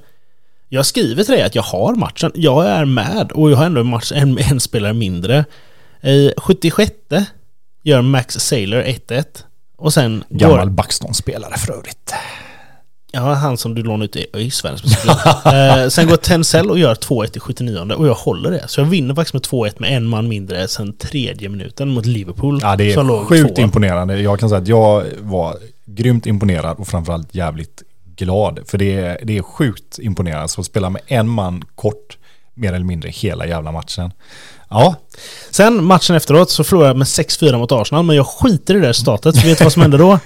Jag 0.69 0.87
skriver 0.87 1.25
till 1.25 1.35
dig 1.35 1.43
att 1.43 1.55
jag 1.55 1.63
har 1.63 1.95
matchen. 1.95 2.31
Jag 2.35 2.67
är 2.67 2.85
med 2.85 3.33
och 3.33 3.51
jag 3.51 3.57
har 3.57 3.67
ändå 3.67 3.81
en, 3.81 3.87
match, 3.87 4.13
en, 4.15 4.39
en 4.39 4.61
spelare 4.61 4.93
mindre. 4.93 5.45
I 6.03 6.33
76 6.37 6.93
gör 7.83 8.03
Max 8.03 8.35
Saylor 8.35 8.83
1-1. 8.83 9.25
Och 9.77 9.93
sen 9.93 10.25
Gammal 10.29 10.59
går... 10.59 10.75
Backstone-spelare 10.75 11.59
för 11.59 11.73
övrigt. 11.73 12.15
Ja, 13.15 13.35
han 13.35 13.57
som 13.57 13.75
du 13.75 13.83
lånade 13.83 14.05
ut 14.05 14.17
i 14.17 14.27
ÖIS 14.35 14.65
eh, 14.65 15.89
Sen 15.89 16.09
går 16.09 16.17
Tencel 16.17 16.71
och 16.71 16.79
gör 16.79 16.95
2-1 16.95 17.37
i 17.37 17.41
79 17.41 17.79
och 17.79 18.09
jag 18.09 18.15
håller 18.15 18.51
det. 18.51 18.69
Så 18.69 18.81
jag 18.81 18.87
vinner 18.87 19.15
faktiskt 19.15 19.35
med 19.35 19.43
2-1 19.43 19.75
med 19.79 19.97
en 19.97 20.07
man 20.07 20.29
mindre 20.29 20.69
sen 20.69 20.97
tredje 20.97 21.49
minuten 21.49 21.89
mot 21.89 22.07
Liverpool. 22.07 22.59
Ja, 22.63 22.77
det 22.77 22.93
är 22.93 23.25
sjukt 23.25 23.59
imponerande. 23.59 24.21
Jag 24.21 24.41
kan 24.41 24.49
säga 24.49 24.61
att 24.61 24.69
jag 24.69 25.05
var 25.21 25.57
grymt 25.85 26.27
imponerad 26.27 26.77
och 26.79 26.89
framförallt 26.89 27.35
jävligt 27.35 27.83
glad. 28.17 28.61
För 28.67 28.79
det 28.79 28.93
är, 28.95 29.19
det 29.23 29.39
är 29.39 29.43
sjukt 29.43 29.99
imponerande. 29.99 30.49
Så 30.49 30.61
att 30.61 30.67
spela 30.67 30.91
med 30.91 31.03
en 31.07 31.29
man 31.29 31.65
kort, 31.75 32.19
mer 32.55 32.73
eller 32.73 32.87
mindre 32.87 33.11
hela 33.11 33.47
jävla 33.47 33.73
matchen. 33.73 34.11
Ja, 34.71 34.95
Sen 35.51 35.85
matchen 35.85 36.17
efteråt 36.17 36.51
så 36.51 36.65
förlorade 36.65 36.91
jag 36.91 36.97
med 36.97 37.07
6-4 37.07 37.59
mot 37.59 37.73
Arsenal, 37.73 38.05
men 38.05 38.17
jag 38.17 38.27
skiter 38.27 38.77
i 38.77 38.81
det 38.81 38.89
resultatet. 38.89 39.41
För 39.41 39.49
vet 39.49 39.59
du 39.59 39.65
vad 39.65 39.73
som 39.73 39.83
hände 39.83 39.99
då? 39.99 40.19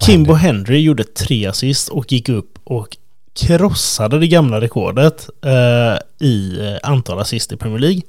Kimbo 0.00 0.34
Henry 0.34 0.80
gjorde 0.80 1.04
tre 1.04 1.46
assist 1.46 1.88
och 1.88 2.12
gick 2.12 2.28
upp 2.28 2.58
och 2.64 2.96
krossade 3.36 4.18
det 4.18 4.26
gamla 4.26 4.60
rekordet 4.60 5.28
eh, 5.44 6.26
i 6.26 6.58
eh, 6.60 6.90
antal 6.90 7.18
assist 7.18 7.52
i 7.52 7.56
Premier 7.56 7.78
League. 7.78 8.02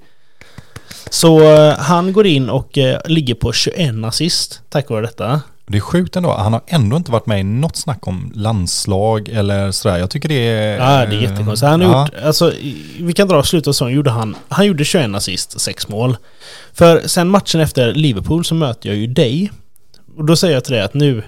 Så 1.10 1.42
eh, 1.42 1.78
han 1.78 2.14
går 2.14 2.28
in 2.28 2.50
och 2.50 2.78
eh, 2.78 3.00
ligger 3.06 3.36
på 3.36 3.54
21 3.54 4.06
assist 4.06 4.62
tack 4.70 4.90
vare 4.90 5.02
detta. 5.02 5.42
det 5.68 5.78
är 5.78 5.82
sjukt 5.82 6.16
ändå. 6.16 6.34
Han 6.34 6.54
har 6.54 6.62
ändå 6.68 6.98
inte 6.98 7.12
varit 7.12 7.26
med 7.26 7.40
i 7.40 7.44
något 7.44 7.76
snack 7.76 8.08
om 8.08 8.32
landslag 8.36 9.30
eller 9.30 9.72
sådär. 9.72 9.98
Jag 9.98 10.10
tycker 10.10 10.30
det 10.30 10.48
är... 10.48 10.78
Ja, 10.78 11.06
det 11.06 11.16
är 11.16 11.22
jättekonstigt. 11.22 11.70
Han 11.70 11.82
har 11.82 11.92
ja. 11.92 12.06
gjort, 12.06 12.26
alltså, 12.26 12.54
vi 13.00 13.14
kan 13.14 13.28
dra 13.28 13.44
slutet 13.44 13.68
av 13.68 13.72
säsongen, 13.74 13.96
gjorde 13.96 14.12
han, 14.12 14.36
han 14.50 14.66
gjorde 14.66 14.86
21 14.86 15.16
assist, 15.16 15.60
6 15.60 15.88
mål. 15.88 16.18
För 16.74 17.08
sen 17.08 17.30
matchen 17.30 17.62
efter 17.62 17.94
Liverpool 17.94 18.46
så 18.46 18.56
möter 18.56 18.90
jag 18.90 18.98
ju 18.98 19.08
dig. 19.08 19.52
Och 20.18 20.26
då 20.26 20.36
säger 20.36 20.54
jag 20.54 20.64
till 20.64 20.74
dig 20.74 20.82
att 20.82 20.94
nu, 20.94 21.24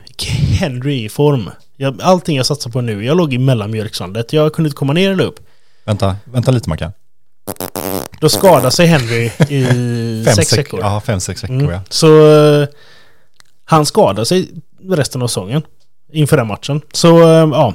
Henry 0.60 1.02
är 1.02 1.06
i 1.06 1.10
form. 1.10 1.50
Jag, 1.78 2.02
allting 2.02 2.38
jag 2.38 2.46
satsar 2.46 2.72
på 2.72 2.82
nu, 2.82 3.06
jag 3.06 3.18
låg 3.18 3.34
i 3.34 3.38
mellanmjölkslandet. 3.38 4.34
Jag 4.34 4.54
kunde 4.54 4.68
inte 4.68 4.76
komma 4.78 4.94
ner 4.94 5.12
eller 5.12 5.24
upp. 5.24 5.40
Vänta, 5.86 6.16
vänta 6.24 6.52
lite 6.52 6.70
Mackan. 6.70 6.92
Då 8.22 8.30
skadade 8.30 8.72
sig 8.72 8.86
Henry 8.88 9.32
i 9.50 10.24
Fem, 10.26 10.36
sex 10.36 10.58
veckor. 10.58 10.80
Ja, 10.80 11.02
fem, 11.06 11.20
sex 11.20 11.44
veckor 11.44 11.56
Mm. 11.56 11.70
ja. 11.72 11.82
Så 11.90 12.32
eh, 12.62 12.68
han 13.66 13.86
skadade 13.86 14.26
sig 14.26 14.50
resten 14.90 15.22
av 15.22 15.28
säsongen 15.28 15.62
inför 16.12 16.38
den 16.38 16.48
matchen. 16.48 16.82
Så 16.94 17.20
eh, 17.22 17.50
ja. 17.52 17.74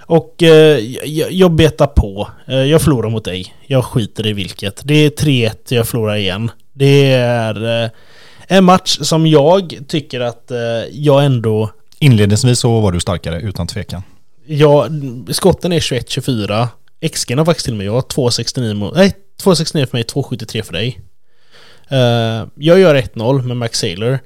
Och 0.00 0.42
eh, 0.42 0.78
jag, 1.04 1.32
jag 1.32 1.50
betar 1.52 1.86
på. 1.86 2.28
Jag 2.46 2.82
förlorar 2.82 3.10
mot 3.10 3.24
dig. 3.24 3.54
Jag 3.66 3.84
skiter 3.84 4.26
i 4.26 4.32
vilket. 4.32 4.80
Det 4.84 4.94
är 4.94 5.10
3-1, 5.10 5.52
jag 5.68 5.88
förlorar 5.88 6.16
igen. 6.16 6.50
Det 6.72 7.12
är 7.12 7.90
en 8.52 8.64
match 8.64 8.98
som 9.00 9.26
jag 9.26 9.78
tycker 9.88 10.20
att 10.20 10.50
eh, 10.50 10.58
jag 10.92 11.24
ändå... 11.24 11.70
Inledningsvis 11.98 12.58
så 12.58 12.80
var 12.80 12.92
du 12.92 13.00
starkare 13.00 13.40
utan 13.40 13.66
tvekan. 13.66 14.02
Ja, 14.46 14.88
skotten 15.28 15.72
är 15.72 15.80
21-24. 15.80 16.68
XG 17.12 17.36
har 17.36 17.44
faktiskt 17.44 17.64
till 17.64 17.74
och 17.74 17.78
med 17.78 17.86
jag. 17.86 18.02
2,69 18.02 18.74
mot... 18.74 18.94
Nej, 18.94 19.14
2,69 19.42 19.86
för 19.86 19.96
mig, 19.96 20.02
2,73 20.02 20.62
för 20.62 20.72
dig. 20.72 21.00
Eh, 21.88 22.46
jag 22.54 22.78
gör 22.78 22.94
1-0 22.94 23.42
med 23.42 23.56
Max 23.56 23.78
Saylor. 23.78 24.18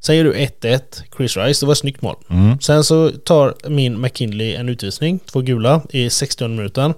Sen 0.00 0.16
gör 0.16 0.24
du 0.24 0.34
1-1, 0.34 0.80
Chris 1.16 1.36
Rice. 1.36 1.62
Det 1.62 1.66
var 1.66 1.72
ett 1.72 1.78
snyggt 1.78 2.02
mål. 2.02 2.16
Mm. 2.30 2.60
Sen 2.60 2.84
så 2.84 3.10
tar 3.10 3.68
min 3.68 4.00
McKinley 4.00 4.54
en 4.54 4.68
utvisning, 4.68 5.18
två 5.18 5.40
gula, 5.40 5.82
i 5.90 6.10
60 6.10 6.48
minuten. 6.48 6.94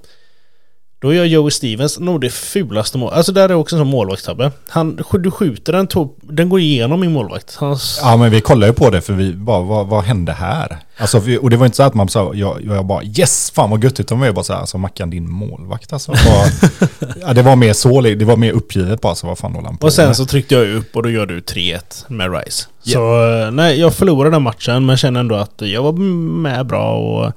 Då 1.03 1.15
gör 1.15 1.25
Joey 1.25 1.51
Stevens 1.51 1.99
nog 1.99 2.21
det 2.21 2.31
fulaste 2.31 2.99
målet. 2.99 3.17
Alltså 3.17 3.33
där 3.33 3.49
är 3.49 3.55
också 3.55 3.77
en 3.77 3.81
sån 3.81 3.88
målvaktstabbe. 3.88 4.51
Han, 4.69 5.01
du 5.12 5.31
skjuter 5.31 5.73
den, 5.73 5.88
to- 5.88 6.15
den 6.21 6.49
går 6.49 6.61
igenom 6.61 7.01
min 7.01 7.12
målvakt. 7.12 7.57
Hans, 7.57 8.01
Ja 8.03 8.17
men 8.17 8.31
vi 8.31 8.41
kollade 8.41 8.67
ju 8.67 8.73
på 8.73 8.91
det 8.91 9.01
för 9.01 9.12
vi 9.12 9.33
bara, 9.33 9.61
vad, 9.62 9.87
vad 9.87 10.05
hände 10.05 10.33
här? 10.33 10.79
Alltså, 10.97 11.19
vi, 11.19 11.38
och 11.38 11.51
det 11.51 11.57
var 11.57 11.67
inte 11.67 11.77
så 11.77 11.83
att 11.83 11.95
man 11.95 12.09
sa, 12.09 12.35
jag, 12.35 12.61
jag 12.65 12.87
bara 12.87 13.03
yes, 13.05 13.51
fan 13.55 13.71
vad 13.71 13.85
gött, 13.85 14.01
utan 14.01 14.21
vi 14.21 14.27
var 14.27 14.35
bara 14.35 14.45
så 14.45 14.53
här, 14.53 14.61
alltså 14.61 14.79
Mackan 14.79 15.11
din 15.11 15.31
målvakt 15.31 15.93
alltså. 15.93 16.12
Bara, 16.12 16.71
ja, 17.21 17.33
det 17.33 17.43
var 17.43 17.57
mer 17.57 17.73
så, 17.73 18.01
det 18.01 18.25
var 18.25 18.37
mer 18.37 18.53
uppgivet 18.53 19.01
bara, 19.01 19.15
så 19.15 19.27
vad 19.27 19.38
fan 19.38 19.55
håller 19.55 19.69
han 19.69 19.77
på 19.79 19.87
och 19.87 19.93
sen 19.93 20.07
med? 20.07 20.17
så 20.17 20.27
tryckte 20.27 20.55
jag 20.55 20.77
upp 20.77 20.97
och 20.97 21.03
då 21.03 21.11
gör 21.11 21.27
du 21.27 21.41
3-1 21.41 21.81
med 22.09 22.33
Rice. 22.33 22.67
Så 22.83 23.31
eh, 23.33 23.51
nej, 23.51 23.81
jag 23.81 23.95
förlorade 23.95 24.35
den 24.35 24.43
matchen 24.43 24.87
men 24.87 24.97
känner 24.97 25.21
ändå 25.21 25.35
att 25.35 25.55
jag 25.57 25.83
var 25.83 25.93
med 26.43 26.67
bra 26.67 26.97
och... 26.97 27.33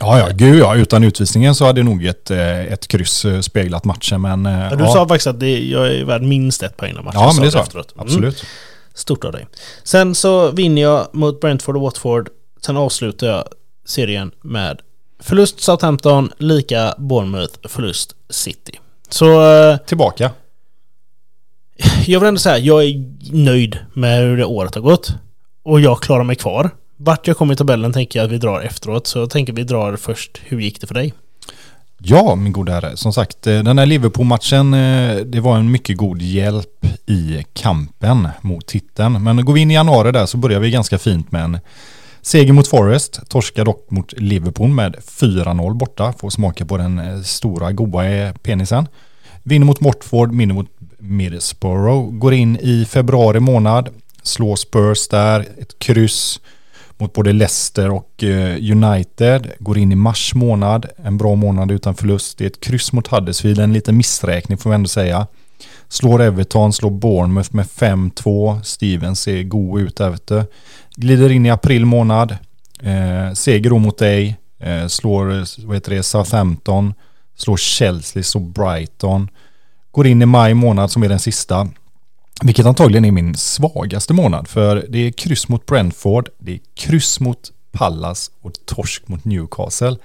Ja, 0.00 0.18
ja, 0.18 0.28
gud 0.34 0.58
ja, 0.58 0.76
utan 0.76 1.04
utvisningen 1.04 1.54
så 1.54 1.64
hade 1.64 1.82
nog 1.82 2.04
ett, 2.06 2.30
eh, 2.30 2.60
ett 2.72 2.88
kryss 2.88 3.24
eh, 3.24 3.40
speglat 3.40 3.84
matchen, 3.84 4.20
men... 4.20 4.46
eh, 4.46 4.52
Ja, 4.70 4.76
du 4.76 4.84
ja. 4.84 4.92
sa 4.92 5.08
faktiskt 5.08 5.26
att 5.26 5.40
det, 5.40 5.58
jag 5.58 5.86
är 5.94 6.04
värd 6.04 6.22
minst 6.22 6.62
ett 6.62 6.76
poäng 6.76 6.96
av 6.96 7.04
matchen. 7.04 7.20
Ja, 7.20 7.32
men 7.34 7.44
det 7.44 7.50
sa 7.50 7.58
jag. 7.58 7.74
Mm. 7.74 7.84
Absolut. 7.96 8.44
Stort 8.94 9.24
av 9.24 9.32
dig. 9.32 9.46
Sen 9.84 10.14
så 10.14 10.50
vinner 10.50 10.82
jag 10.82 11.06
mot 11.12 11.40
Brentford 11.40 11.76
och 11.76 11.82
Watford. 11.82 12.28
Sen 12.66 12.76
avslutar 12.76 13.26
jag 13.26 13.44
serien 13.86 14.30
med 14.42 14.80
förlust 15.20 15.60
Southampton, 15.60 16.32
lika 16.38 16.94
Bournemouth, 16.98 17.54
förlust 17.68 18.14
City. 18.30 18.78
Så 19.08 19.26
Tillbaka. 19.86 20.30
jag 22.06 22.20
vill 22.20 22.28
ändå 22.28 22.40
säga, 22.40 22.58
jag 22.58 22.84
är 22.84 22.94
nöjd 23.32 23.78
med 23.94 24.20
hur 24.22 24.36
det 24.36 24.44
året 24.44 24.74
har 24.74 24.82
gått. 24.82 25.12
Och 25.62 25.80
jag 25.80 26.00
klarar 26.02 26.24
mig 26.24 26.36
kvar. 26.36 26.70
Vart 27.00 27.26
jag 27.26 27.36
kommer 27.36 27.54
i 27.54 27.56
tabellen 27.56 27.92
tänker 27.92 28.18
jag 28.18 28.26
att 28.26 28.32
vi 28.32 28.38
drar 28.38 28.60
efteråt. 28.60 29.06
Så 29.06 29.18
jag 29.18 29.30
tänker 29.30 29.52
vi 29.52 29.64
drar 29.64 29.96
först, 29.96 30.40
hur 30.44 30.60
gick 30.60 30.80
det 30.80 30.86
för 30.86 30.94
dig? 30.94 31.14
Ja, 31.98 32.34
min 32.34 32.52
goda 32.52 32.72
herre. 32.72 32.96
Som 32.96 33.12
sagt, 33.12 33.46
eh, 33.46 33.62
den 33.62 33.78
här 33.78 33.86
Liverpool-matchen, 33.86 34.74
eh, 34.74 35.16
det 35.16 35.40
var 35.40 35.56
en 35.56 35.70
mycket 35.70 35.96
god 35.96 36.22
hjälp 36.22 36.86
i 37.06 37.44
kampen 37.52 38.28
mot 38.40 38.66
titeln. 38.66 39.22
Men 39.22 39.44
går 39.44 39.52
vi 39.52 39.60
in 39.60 39.70
i 39.70 39.74
januari 39.74 40.12
där 40.12 40.26
så 40.26 40.36
börjar 40.36 40.60
vi 40.60 40.70
ganska 40.70 40.98
fint 40.98 41.32
med 41.32 41.44
en 41.44 41.58
seger 42.22 42.52
mot 42.52 42.68
Forest. 42.68 43.20
Torskar 43.28 43.64
dock 43.64 43.90
mot 43.90 44.12
Liverpool 44.12 44.68
med 44.68 44.96
4-0 45.06 45.74
borta. 45.74 46.12
Får 46.12 46.30
smaka 46.30 46.64
på 46.64 46.76
den 46.76 46.98
eh, 46.98 47.20
stora 47.20 47.72
goa 47.72 48.32
penisen. 48.42 48.88
Vinner 49.42 49.66
mot 49.66 49.80
Mortford, 49.80 50.36
vinner 50.36 50.54
mot 50.54 50.70
Middlesbrough. 50.98 52.18
Går 52.18 52.34
in 52.34 52.56
i 52.56 52.84
februari 52.84 53.40
månad. 53.40 53.88
Slår 54.22 54.56
Spurs 54.56 55.08
där, 55.08 55.40
ett 55.40 55.78
kryss 55.78 56.40
mot 56.98 57.12
både 57.12 57.32
Leicester 57.32 57.90
och 57.90 58.24
eh, 58.24 58.56
United. 58.72 59.52
Går 59.58 59.78
in 59.78 59.92
i 59.92 59.96
mars 59.96 60.34
månad, 60.34 60.86
en 60.96 61.18
bra 61.18 61.34
månad 61.34 61.70
utan 61.70 61.94
förlust. 61.94 62.38
Det 62.38 62.44
är 62.44 62.50
ett 62.50 62.60
kryss 62.60 62.92
mot 62.92 63.06
Huddersfield, 63.06 63.58
en 63.58 63.72
liten 63.72 63.96
missräkning 63.96 64.58
får 64.58 64.70
vi 64.70 64.74
ändå 64.74 64.88
säga. 64.88 65.26
Slår 65.88 66.22
Everton, 66.22 66.72
slår 66.72 66.90
Bournemouth 66.90 67.54
med 67.54 67.66
5-2. 67.66 68.62
Stevens 68.62 69.20
ser 69.20 69.42
god 69.42 69.80
ut 69.80 69.96
där 69.96 70.10
vet 70.10 70.26
du. 70.26 70.44
Glider 70.96 71.30
in 71.30 71.46
i 71.46 71.50
april 71.50 71.86
månad. 71.86 72.36
Eh, 72.82 73.32
seger 73.32 73.70
då 73.70 73.78
mot 73.78 73.98
dig. 73.98 74.36
Eh, 74.58 74.86
slår 74.86 75.64
vad 75.66 75.76
heter 75.76 75.94
det, 75.94 76.02
Southampton. 76.02 76.94
Slår 77.36 77.56
Chelsea, 77.56 78.22
slår 78.22 78.42
Brighton. 78.42 79.28
Går 79.90 80.06
in 80.06 80.22
i 80.22 80.26
maj 80.26 80.54
månad 80.54 80.90
som 80.90 81.02
är 81.02 81.08
den 81.08 81.18
sista. 81.18 81.68
Vilket 82.42 82.66
antagligen 82.66 83.04
är 83.04 83.10
min 83.10 83.34
svagaste 83.34 84.12
månad. 84.12 84.48
För 84.48 84.86
det 84.88 84.98
är 84.98 85.10
kryss 85.12 85.48
mot 85.48 85.66
Brentford, 85.66 86.28
det 86.38 86.52
är 86.54 86.60
kryss 86.74 87.20
mot 87.20 87.52
Pallas 87.72 88.30
och 88.42 88.52
torsk 88.66 89.08
mot 89.08 89.24
Newcastle. 89.24 89.96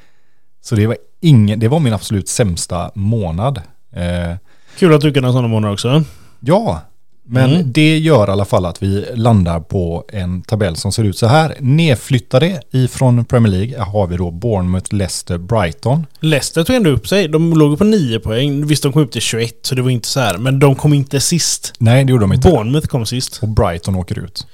Så 0.62 0.76
det 0.76 0.88
var, 0.88 0.98
ingen, 1.22 1.60
det 1.60 1.68
var 1.68 1.80
min 1.80 1.94
absolut 1.94 2.30
sämsta 2.30 2.92
månad. 2.96 3.62
Eh, 3.92 4.36
Kul 4.78 4.94
att 4.94 5.02
du 5.02 5.14
kan 5.14 5.24
ha 5.24 5.32
sådana 5.32 5.48
månader 5.48 5.74
också. 5.74 6.04
ja, 6.40 6.82
men 7.26 7.52
Mm. 7.52 7.72
det 7.72 7.98
gör 7.98 8.28
i 8.28 8.32
alla 8.32 8.46
fall 8.46 8.66
att 8.66 8.84
vi 8.84 9.06
landar 9.16 9.60
på 9.60 10.06
en 10.14 10.42
tabell 10.42 10.76
som 10.76 10.92
ser 10.92 11.04
ut 11.04 11.18
så 11.18 11.28
här. 11.28 11.56
Nedflyttade 11.60 12.62
ifrån 12.72 13.26
Premier 13.26 13.52
League 13.54 13.80
har 13.84 14.08
vi 14.08 14.18
då 14.18 14.32
Bournemouth, 14.32 14.94
Leicester, 14.96 15.38
Brighton. 15.38 16.06
Leicester 16.20 16.64
tog 16.64 16.76
ändå 16.76 16.90
upp 16.90 17.08
sig. 17.08 17.28
De 17.28 17.54
låg 17.54 17.78
på 17.78 17.84
9 17.84 18.20
poäng. 18.20 18.68
Visst, 18.68 18.84
de 18.84 18.94
kom 18.94 19.02
upp 19.02 19.12
till 19.12 19.22
21, 19.22 19.56
så 19.62 19.76
det 19.76 19.82
var 19.82 19.90
inte 19.90 20.08
så 20.08 20.20
här. 20.20 20.38
Men 20.38 20.60
de 20.60 20.76
kom 20.76 20.94
inte 20.94 21.20
sist. 21.20 21.74
Nej, 21.80 22.04
det 22.06 22.12
gjorde 22.12 22.24
de 22.24 22.34
inte. 22.34 22.50
Bournemouth 22.50 22.88
kom 22.88 23.06
sist. 23.06 23.40
och 23.42 23.50
Brighton 23.50 23.96
åker 23.96 24.20
ut. 24.20 24.48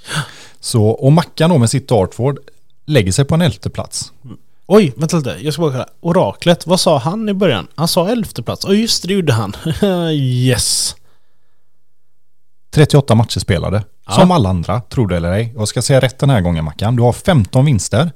Så, 0.60 0.86
och 0.86 1.12
Mackan 1.12 1.50
då 1.50 1.58
med 1.58 1.70
sitt 1.70 1.88
Dartford 1.88 2.38
lägger 2.86 3.12
sig 3.12 3.26
på 3.26 3.36
en 3.36 3.42
elfte 3.42 3.70
plats. 3.70 4.12
Oj, 4.68 4.94
vänta 4.96 5.18
lite. 5.18 5.38
Jag 5.42 5.54
ska 5.54 5.62
bara 5.62 5.72
kolla. 5.72 5.88
Oraklet, 6.00 6.68
vad 6.68 6.80
sa 6.80 6.98
han 6.98 7.30
i 7.30 7.34
början? 7.34 7.68
Han 7.76 7.88
sa 7.88 8.10
elfte 8.10 8.44
plats. 8.44 8.66
Oj, 8.66 8.82
just 8.82 9.02
det, 9.02 9.08
det 9.08 9.14
gjorde 9.14 9.34
han. 9.34 9.56
yes. 10.14 10.96
38 12.72 13.16
matcher 13.16 13.40
spelade. 13.40 13.84
Ja. 14.06 14.12
Som 14.12 14.32
alla 14.32 14.50
andra, 14.50 14.82
tror 14.82 15.08
det 15.08 15.18
eller 15.18 15.32
ej. 15.32 15.54
Jag 15.56 15.68
ska 15.68 15.82
säga 15.82 16.00
rätt 16.00 16.20
den 16.20 16.30
här 16.30 16.42
gången 16.42 16.66
Mackan. 16.66 16.96
Du 16.96 17.04
har 17.04 17.14
15 17.14 17.66
vinster. 17.66 18.12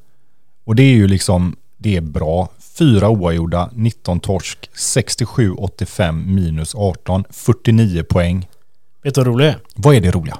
Och 0.65 0.75
det 0.75 0.83
är 0.83 0.95
ju 0.95 1.07
liksom, 1.07 1.55
det 1.77 1.95
är 1.95 2.01
bra. 2.01 2.49
4 2.77 3.09
oavgjorda, 3.09 3.69
19 3.73 4.19
torsk, 4.19 4.69
67, 4.73 5.51
85 5.51 6.35
minus 6.35 6.75
18, 6.75 7.23
49 7.29 8.03
poäng. 8.03 8.47
Vet 9.03 9.15
du 9.15 9.21
vad 9.21 9.27
roligt 9.27 9.47
är? 9.47 9.59
Vad 9.75 9.95
är 9.95 10.01
det 10.01 10.11
roliga? 10.11 10.37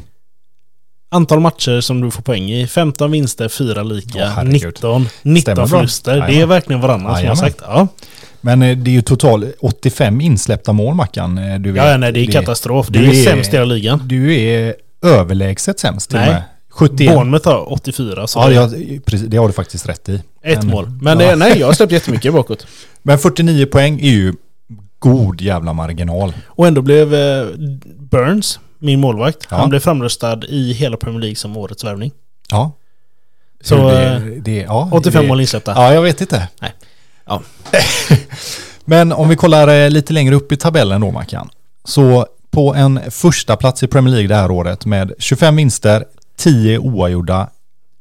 Antal 1.14 1.40
matcher 1.40 1.82
som 1.82 2.02
du 2.02 2.12
får 2.12 2.22
poäng 2.22 2.52
i. 2.52 2.68
15 2.68 3.12
vinster, 3.12 3.48
4 3.50 3.84
lika, 3.84 4.26
herregud. 4.28 4.64
19. 4.66 5.08
19 5.24 5.42
Stämmer 5.42 5.56
bra. 5.56 5.68
förluster. 5.68 6.26
Det 6.28 6.42
är 6.42 6.46
verkligen 6.46 6.82
varannan 6.82 7.18
som 7.18 7.28
har 7.28 7.36
sagt. 7.36 7.58
Ja. 7.62 7.88
Men 8.42 8.62
eh, 8.62 8.78
det 8.78 8.92
är 8.92 8.94
ju 8.94 9.02
total 9.02 9.46
85 9.60 10.22
insläppta 10.22 10.74
mål 10.74 10.96
Mackan. 10.96 11.38
Eh, 11.38 11.60
Du 11.60 11.76
ja, 11.76 11.98
nej, 11.98 12.12
det 12.12 12.20
är 12.20 12.32
katastrof. 12.32 12.88
Det 12.90 13.00
du 13.00 13.06
är, 13.06 13.10
är- 13.10 13.24
sämst 13.24 13.54
i 13.54 13.56
hela 13.56 13.66
ligan. 13.66 14.02
Du 14.06 14.36
är 14.40 14.76
överlägset 15.06 15.80
sämst 15.80 16.10
till 16.10 16.20
Nej. 16.20 16.28
och 16.28 16.34
med. 16.34 16.44
71. 16.70 17.14
Bournemouth 17.16 17.48
har 17.50 17.74
84, 17.74 18.28
så 18.28 18.40
Ja, 18.40 18.48
det 18.48 18.54
jag, 18.56 19.06
precis, 19.06 19.28
det 19.28 19.38
har 19.38 19.48
du 19.48 19.54
faktiskt 19.54 19.90
rätt 19.90 20.10
i. 20.10 20.22
ett 20.44 20.58
Men- 20.58 20.68
mål. 20.68 20.90
Men 21.02 21.20
ja. 21.20 21.30
det, 21.30 21.36
nej, 21.36 21.60
jag 21.60 21.68
har 21.68 21.74
släppt 21.74 21.92
jättemycket 21.92 22.34
bakåt. 22.40 22.68
Men 23.04 23.20
49 23.20 23.66
poäng 23.66 24.00
är 24.00 24.10
ju 24.12 24.34
god 25.00 25.42
jävla 25.42 25.74
marginal. 25.74 26.34
Och 26.48 26.68
ändå 26.68 26.82
blev 26.82 27.14
eh, 27.14 27.46
Burns, 28.00 28.60
min 28.84 29.00
målvakt, 29.00 29.48
Ja. 29.50 29.58
han 29.58 29.70
blev 29.70 29.80
framröstad 29.80 30.40
i 30.48 30.74
hela 30.74 30.98
Premier 30.98 31.22
League 31.22 31.36
som 31.36 31.58
årets 31.58 31.84
värvning. 31.84 32.12
Ja. 32.50 32.72
Så, 33.62 33.76
Hur 33.76 33.90
eh, 33.94 34.20
det, 34.20 34.40
det, 34.40 34.56
ja, 34.62 34.90
85 34.92 35.22
det, 35.22 35.28
mål 35.28 35.42
insläppta. 35.42 35.72
Ja, 35.76 35.94
jag 35.94 36.02
vet 36.02 36.22
inte. 36.22 36.48
Nej. 36.62 36.74
Ja. 37.26 37.42
Men 38.86 39.12
om 39.12 39.30
vi 39.30 39.36
kollar 39.36 39.68
eh, 39.68 39.90
lite 39.90 40.14
längre 40.14 40.36
upp 40.36 40.52
i 40.52 40.58
tabellen 40.58 41.02
då, 41.02 41.12
Mackan. 41.12 41.50
Så 41.84 42.28
på 42.52 42.76
en 42.76 43.12
första 43.12 43.56
plats 43.56 43.84
i 43.84 43.88
Premier 43.88 44.12
League 44.16 44.28
det 44.28 44.36
här 44.36 44.52
året 44.52 44.86
med 44.86 45.14
25 45.20 45.56
vinster, 45.56 46.06
10 46.38 46.78
oavgjorda, 46.80 47.50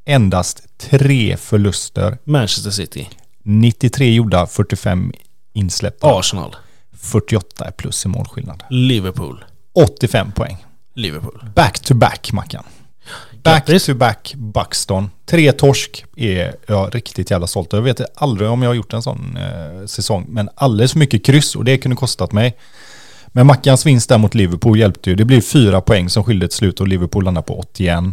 endast 0.05 0.63
3 0.77 1.37
förluster, 1.37 2.17
Manchester 2.23 2.71
City. 2.71 3.09
93 3.43 4.13
gjorda, 4.13 4.47
45 4.47 5.13
insläppta, 5.53 6.07
Arsenal. 6.19 6.55
48 6.97 7.65
är 7.65 7.71
plus 7.71 8.05
i 8.05 8.07
målskillnad. 8.07 8.63
Liverpool. 8.69 9.43
85 9.73 10.31
poäng. 10.31 10.62
Liverpool. 10.93 11.49
Back 11.55 11.79
to 11.79 11.93
back, 11.93 12.31
Mackan. 12.31 12.63
Back 13.43 13.65
Grattis. 13.65 13.85
to 13.85 13.93
back 13.93 14.33
Buxton. 14.37 15.09
Tre 15.25 15.51
torsk 15.51 16.05
är 16.15 16.55
jag 16.67 16.95
riktigt 16.95 17.31
jävla 17.31 17.47
stolt 17.47 17.73
över. 17.73 17.87
Jag 17.87 17.95
vet 17.97 18.21
aldrig 18.21 18.49
om 18.49 18.61
jag 18.61 18.69
har 18.69 18.75
gjort 18.75 18.93
en 18.93 19.01
sån 19.01 19.37
eh, 19.37 19.85
säsong. 19.85 20.25
Men 20.29 20.49
alldeles 20.55 20.91
för 20.91 20.99
mycket 20.99 21.25
kryss 21.25 21.55
och 21.55 21.65
det 21.65 21.77
kunde 21.77 21.95
kostat 21.95 22.31
mig. 22.31 22.57
Men 23.27 23.47
Mackans 23.47 23.85
vinst 23.85 24.09
där 24.09 24.17
mot 24.17 24.35
Liverpool 24.35 24.79
hjälpte 24.79 25.09
ju. 25.09 25.15
Det 25.15 25.25
blir 25.25 25.41
fyra 25.41 25.81
poäng 25.81 26.09
som 26.09 26.23
skilde 26.23 26.45
ett 26.45 26.53
slut 26.53 26.81
och 26.81 26.87
Liverpool 26.87 27.23
landar 27.23 27.41
på 27.41 27.59
81. 27.59 28.03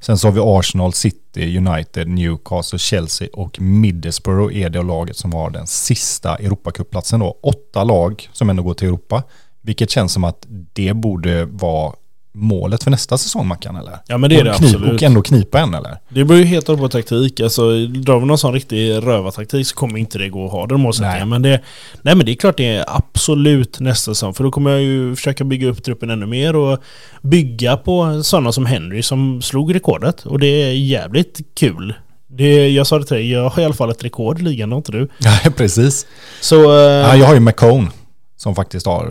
Sen 0.00 0.18
så 0.18 0.28
har 0.28 0.32
vi 0.32 0.40
Arsenal, 0.44 0.92
City, 0.92 1.58
United, 1.58 2.08
Newcastle, 2.08 2.78
Chelsea 2.78 3.28
och 3.32 3.60
Middlesbrough 3.60 4.56
är 4.56 4.70
det 4.70 4.82
laget 4.82 5.16
som 5.16 5.32
har 5.32 5.50
den 5.50 5.66
sista 5.66 6.36
Europacupplatsen 6.36 7.20
då. 7.20 7.38
Åtta 7.42 7.84
lag 7.84 8.28
som 8.32 8.50
ändå 8.50 8.62
går 8.62 8.74
till 8.74 8.88
Europa. 8.88 9.22
Vilket 9.60 9.90
känns 9.90 10.12
som 10.12 10.24
att 10.24 10.46
det 10.72 10.94
borde 10.94 11.44
vara 11.44 11.92
målet 12.34 12.82
för 12.84 12.90
nästa 12.90 13.18
säsong 13.18 13.46
Mackan 13.46 13.76
eller? 13.76 13.98
Ja 14.06 14.18
men 14.18 14.30
det 14.30 14.36
är 14.36 14.44
det 14.44 14.54
knip, 14.54 14.74
absolut. 14.74 14.92
och 14.92 15.02
ändå 15.02 15.22
knipa 15.22 15.60
en 15.60 15.74
eller? 15.74 15.98
Det 16.08 16.24
beror 16.24 16.40
ju 16.40 16.46
helt 16.46 16.68
och 16.68 16.78
på 16.78 16.88
taktik. 16.88 17.40
Alltså, 17.40 17.86
drar 17.86 18.20
vi 18.20 18.26
någon 18.26 18.38
sån 18.38 18.52
riktig 18.54 18.90
rövartaktik 18.92 19.66
så 19.66 19.74
kommer 19.74 19.98
inte 19.98 20.18
det 20.18 20.28
gå 20.28 20.46
att 20.46 20.52
ha 20.52 20.66
den 20.66 20.80
målsättningen. 20.80 21.18
Nej. 21.18 21.26
Men 21.38 21.42
det, 21.42 21.60
nej 22.02 22.14
men 22.14 22.26
det 22.26 22.32
är 22.32 22.36
klart 22.36 22.56
det 22.56 22.66
är 22.68 22.84
absolut 22.88 23.80
nästa 23.80 24.10
säsong. 24.14 24.34
För 24.34 24.44
då 24.44 24.50
kommer 24.50 24.70
jag 24.70 24.80
ju 24.82 25.16
försöka 25.16 25.44
bygga 25.44 25.68
upp 25.68 25.82
truppen 25.82 26.10
ännu 26.10 26.26
mer 26.26 26.56
och 26.56 26.78
bygga 27.22 27.76
på 27.76 28.22
sådana 28.22 28.52
som 28.52 28.66
Henry 28.66 29.02
som 29.02 29.42
slog 29.42 29.74
rekordet. 29.74 30.26
Och 30.26 30.38
det 30.38 30.46
är 30.46 30.72
jävligt 30.72 31.40
kul. 31.56 31.94
Det, 32.28 32.68
jag 32.68 32.86
sa 32.86 32.98
det 32.98 33.04
till 33.04 33.16
dig, 33.16 33.30
jag 33.30 33.48
har 33.48 33.62
i 33.62 33.64
alla 33.64 33.74
fall 33.74 33.90
ett 33.90 34.04
rekord 34.04 34.40
i 34.40 34.42
ligan, 34.42 34.70
har 34.72 34.76
inte 34.78 34.92
du? 34.92 35.08
Ja, 35.18 35.50
precis. 35.56 36.06
Så... 36.40 36.56
eh, 36.56 36.80
Ja, 36.82 37.16
jag 37.16 37.26
har 37.26 37.34
ju 37.34 37.40
McCone 37.40 37.88
som 38.36 38.54
faktiskt 38.54 38.86
har... 38.86 39.04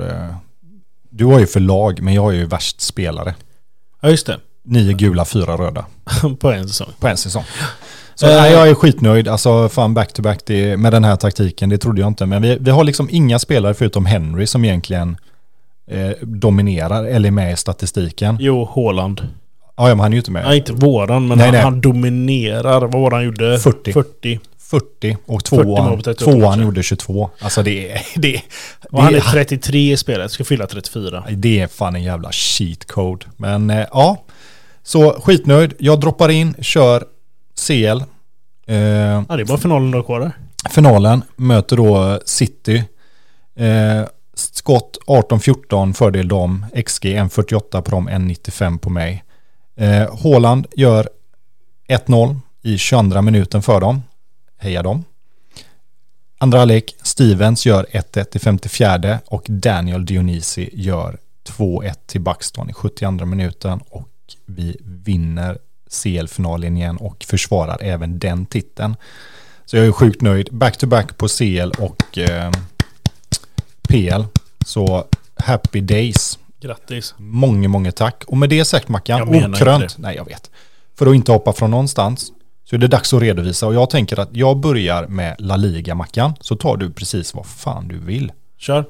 Du 1.22 1.26
har 1.26 1.40
ju 1.40 1.48
förlag, 1.48 2.02
men 2.02 2.14
jag 2.14 2.22
har 2.22 2.32
ju 2.32 2.46
värst 2.46 2.82
spelare. 2.82 3.36
ja, 4.02 4.10
just 4.10 4.26
det. 4.26 4.40
Nio 4.64 4.94
gula, 4.94 5.26
fyra 5.26 5.58
röda. 5.58 5.86
på 6.40 6.52
en 6.52 6.68
säsong. 6.68 6.88
På 7.00 7.08
en 7.08 7.18
säsong. 7.18 7.44
Så 8.16 8.28
nej, 8.28 8.52
jag 8.52 8.70
är 8.70 8.74
skitnöjd. 8.74 9.28
Alltså 9.28 9.70
fan 9.70 9.94
back-to-back 9.94 10.40
det, 10.46 10.78
med 10.78 10.94
den 10.94 11.04
här 11.04 11.16
taktiken, 11.16 11.70
det 11.70 11.78
trodde 11.78 12.02
jag 12.02 12.08
inte. 12.08 12.26
Men 12.26 12.42
vi, 12.42 12.58
vi 12.60 12.72
har 12.72 12.84
liksom 12.84 13.08
inga 13.12 13.40
spelare 13.40 13.74
förutom 13.74 14.06
Henry 14.06 14.48
som 14.48 14.66
egentligen 14.66 15.18
eh, 15.88 16.10
dominerar 16.22 17.04
eller 17.04 17.28
är 17.28 17.32
med 17.32 17.54
i 17.54 17.58
statistiken. 17.58 18.38
Jo, 18.40 18.70
Haaland. 18.76 19.28
Ja, 19.78 19.86
men 19.86 20.00
han 20.00 20.08
är 20.08 20.12
ju 20.12 20.18
inte 20.18 20.32
med. 20.32 20.44
Nej, 20.46 20.58
inte 20.58 20.74
våran, 20.74 21.28
men 21.28 21.38
Nej, 21.38 21.48
han, 21.48 21.54
nej. 21.54 21.64
han 21.64 21.82
dominerar. 21.82 22.82
Vad 22.82 23.02
var 23.02 23.12
han 23.12 23.24
gjorde? 23.24 23.60
40. 23.60 23.94
40. 23.94 24.40
40 24.72 25.18
och 25.26 25.48
40 25.48 25.64
tvåan, 25.64 25.98
på 25.98 26.04
38 26.04 26.32
tvåan 26.32 26.62
gjorde 26.62 26.84
22. 26.84 27.30
Alltså 27.40 27.64
det 27.64 27.92
är... 27.92 28.02
Det, 28.16 28.42
Och 28.92 29.04
han 29.04 29.14
är 29.16 29.18
det, 29.18 29.32
33 29.32 29.92
i 29.92 29.98
spelet, 29.98 30.32
ska 30.32 30.44
fylla 30.44 30.68
34. 30.68 31.24
det 31.30 31.60
är 31.60 31.68
fan 31.68 31.96
en 31.96 32.04
jävla 32.04 32.32
cheat 32.32 32.86
code. 32.86 33.26
Men 33.38 33.70
eh, 33.70 33.86
ja, 33.92 34.24
så 34.84 35.12
skitnöjd. 35.22 35.74
Jag 35.80 36.00
droppar 36.00 36.30
in, 36.30 36.56
kör 36.60 37.06
CL. 37.68 38.02
Eh, 38.68 38.76
Ja, 38.76 39.26
det 39.28 39.42
är 39.42 39.46
bara 39.46 39.58
finalen 39.58 39.92
då 39.92 40.04
kvar 40.04 40.20
där. 40.20 40.32
finalen 40.70 41.24
möter 41.36 41.78
då 41.78 42.20
City. 42.26 42.84
Eh, 43.56 44.04
skott 44.34 44.98
18-14 45.08 45.94
fördel 45.94 46.28
dem. 46.28 46.66
XG 46.86 47.06
1.48 47.06 47.82
på 47.82 47.92
dem, 47.92 48.10
1.95 48.10 48.78
på 48.78 48.90
mig. 48.90 49.24
Eh, 49.78 50.66
gör 50.76 51.10
1-0 51.90 52.36
i 52.62 52.78
22 52.78 53.22
minuten 53.22 53.62
för 53.62 53.82
dem. 53.82 54.02
Heja 54.62 54.84
dem. 54.84 55.06
Andra 56.38 56.60
halvlek, 56.60 56.96
Stevens 57.02 57.66
gör 57.66 57.86
1-1 57.92 58.36
i 58.36 58.40
54 58.40 59.20
och 59.26 59.46
Daniel 59.48 60.06
Dionisi 60.06 60.70
gör 60.74 61.18
2-1 61.48 61.94
till 62.06 62.22
Buxton 62.22 62.70
i 62.70 62.74
72 62.74 63.26
minuten 63.26 63.80
och 63.90 64.10
vi 64.46 64.78
vinner 64.82 65.58
CL-finalen 66.04 66.78
igen 66.78 66.98
och 66.98 67.24
försvarar 67.24 67.78
även 67.82 68.20
den 68.20 68.46
titeln. 68.46 68.96
Så 69.66 69.78
jag 69.78 69.86
är 69.86 69.92
sjukt 69.92 70.22
nöjd. 70.22 70.48
Back-to-back 70.52 71.18
på 71.18 71.28
CL 71.28 71.72
och 71.78 72.18
eh, 72.18 72.52
PL. 73.82 74.24
Så 74.66 75.06
happy 75.36 75.82
days. 75.82 76.40
Grattis. 76.60 77.14
Många, 77.18 77.70
många 77.70 77.92
tack. 77.92 78.24
Och 78.28 78.38
med 78.38 78.50
det 78.50 78.66
sagt 78.66 78.88
Mackan, 78.88 79.22
okrönt. 79.22 79.98
Nej, 79.98 80.16
jag 80.16 80.26
vet. 80.26 80.50
För 80.96 81.08
att 81.08 81.16
inte 81.16 81.32
hoppa 81.32 81.54
från 81.54 81.72
någonstans 81.72 82.32
så 82.72 82.76
är 82.76 82.80
det 82.80 82.88
dags 82.88 83.14
att 83.14 83.22
redovisa. 83.22 83.68
Och 83.68 83.74
jag 83.74 83.90
tänker 83.90 84.20
att 84.20 84.30
jag 84.32 84.58
börjar 84.58 85.08
med 85.08 85.36
La 85.40 85.56
Liga 85.56 85.96
Mackan. 85.96 86.34
Så 86.42 86.56
tar 86.56 86.78
du 86.78 86.92
precis 86.92 87.34
vad 87.34 87.46
fan 87.46 87.88
du 87.88 88.00
vill. 88.00 88.32
Kör. 88.58 88.86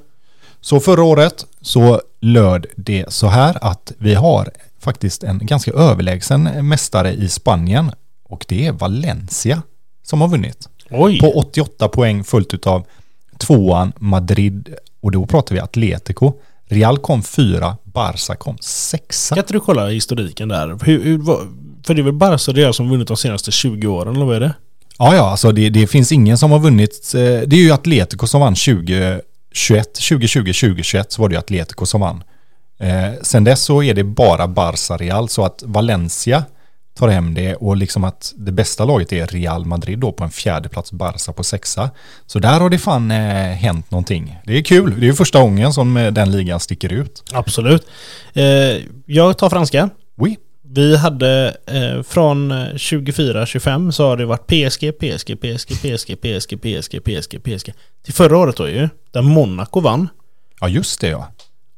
Så 0.59 0.79
förra 0.79 1.03
året 1.03 1.45
så 1.61 2.01
löd 2.19 2.65
det 2.75 3.13
så 3.13 3.27
här 3.27 3.57
att 3.61 3.91
vi 3.97 4.13
har 4.13 4.49
faktiskt 4.79 5.23
en 5.23 5.39
ganska 5.41 5.71
överlägsen 5.71 6.67
mästare 6.67 7.13
i 7.13 7.29
Spanien. 7.29 7.91
Och 8.23 8.45
det 8.47 8.67
är 8.67 8.71
Valencia 8.71 9.61
som 10.03 10.21
har 10.21 10.27
vunnit. 10.27 10.69
Oj. 10.89 11.19
På 11.19 11.31
88 11.31 11.87
poäng 11.87 12.23
följt 12.23 12.67
av 12.67 12.85
tvåan 13.37 13.93
Madrid 13.97 14.75
och 15.01 15.11
då 15.11 15.25
pratar 15.25 15.55
vi 15.55 15.61
Atletico. 15.61 16.33
Real 16.65 16.97
kom 16.97 17.23
fyra, 17.23 17.77
Barca 17.83 18.35
kom 18.35 18.57
sexa. 18.59 19.35
Kan 19.35 19.43
inte 19.43 19.53
du 19.53 19.59
kolla 19.59 19.87
historiken 19.87 20.49
där? 20.49 20.77
Hur, 20.85 21.03
hur, 21.03 21.17
för 21.85 21.93
det 21.93 22.01
är 22.01 22.03
väl 22.03 22.13
Barca 22.13 22.73
som 22.73 22.89
vunnit 22.89 23.07
de 23.07 23.17
senaste 23.17 23.51
20 23.51 23.87
åren, 23.87 24.15
eller 24.15 24.25
vad 24.25 24.35
är 24.35 24.39
det? 24.39 24.53
Ja, 24.97 25.15
ja, 25.15 25.29
alltså 25.31 25.51
det, 25.51 25.69
det 25.69 25.87
finns 25.87 26.11
ingen 26.11 26.37
som 26.37 26.51
har 26.51 26.59
vunnit. 26.59 27.11
eh, 27.15 27.21
Det 27.21 27.55
är 27.55 27.59
ju 27.63 27.71
Atletico 27.71 28.27
som 28.27 28.41
vann 28.41 28.55
2021, 28.55 29.93
2020, 29.93 30.53
2021 30.53 31.11
så 31.11 31.21
var 31.21 31.29
det 31.29 31.33
ju 31.33 31.39
Atletico 31.39 31.85
som 31.85 32.01
vann. 32.01 32.23
Eh, 32.79 33.11
sen 33.21 33.43
dess 33.43 33.61
så 33.61 33.83
är 33.83 33.93
det 33.93 34.03
bara 34.03 34.47
Barca 34.47 34.97
Real 34.97 35.29
så 35.29 35.45
att 35.45 35.63
Valencia 35.65 36.43
tar 36.97 37.07
hem 37.07 37.33
det 37.33 37.55
och 37.55 37.77
liksom 37.77 38.03
att 38.03 38.33
det 38.37 38.51
bästa 38.51 38.85
laget 38.85 39.13
är 39.13 39.27
Real 39.27 39.65
Madrid 39.65 39.99
då 39.99 40.11
på 40.11 40.23
en 40.23 40.29
fjärde 40.31 40.69
plats, 40.69 40.91
Barca 40.91 41.33
på 41.33 41.43
sexa. 41.43 41.89
Så 42.25 42.39
där 42.39 42.59
har 42.59 42.69
det 42.69 42.77
fan 42.79 43.11
eh, 43.11 43.17
hänt 43.53 43.91
någonting. 43.91 44.37
Det 44.45 44.57
är 44.57 44.63
kul, 44.63 44.99
det 44.99 45.05
är 45.05 45.07
ju 45.07 45.13
första 45.13 45.41
gången 45.41 45.73
som 45.73 45.97
eh, 45.97 46.11
den 46.11 46.31
ligan 46.31 46.59
sticker 46.59 46.93
ut. 46.93 47.23
Absolut. 47.33 47.87
Eh, 48.33 48.43
jag 49.05 49.37
tar 49.37 49.49
franska. 49.49 49.89
Oui. 50.17 50.37
Vi 50.73 50.97
hade 50.97 51.57
eh, 51.65 52.03
från 52.03 52.51
24-25 52.53 53.91
så 53.91 54.07
har 54.07 54.17
det 54.17 54.25
varit 54.25 54.47
PSG, 54.47 54.99
PSG, 54.99 55.39
PSG, 55.41 55.81
PSG, 55.81 56.21
PSG, 56.21 56.61
PSG, 56.61 57.03
PSG, 57.03 57.43
PSG. 57.43 57.73
Till 58.03 58.13
förra 58.13 58.37
året 58.37 58.55
då 58.55 58.69
ju, 58.69 58.89
där 59.11 59.21
Monaco 59.21 59.79
vann. 59.79 60.07
Ja, 60.61 60.67
just 60.67 61.01
det 61.01 61.07
ja. 61.07 61.27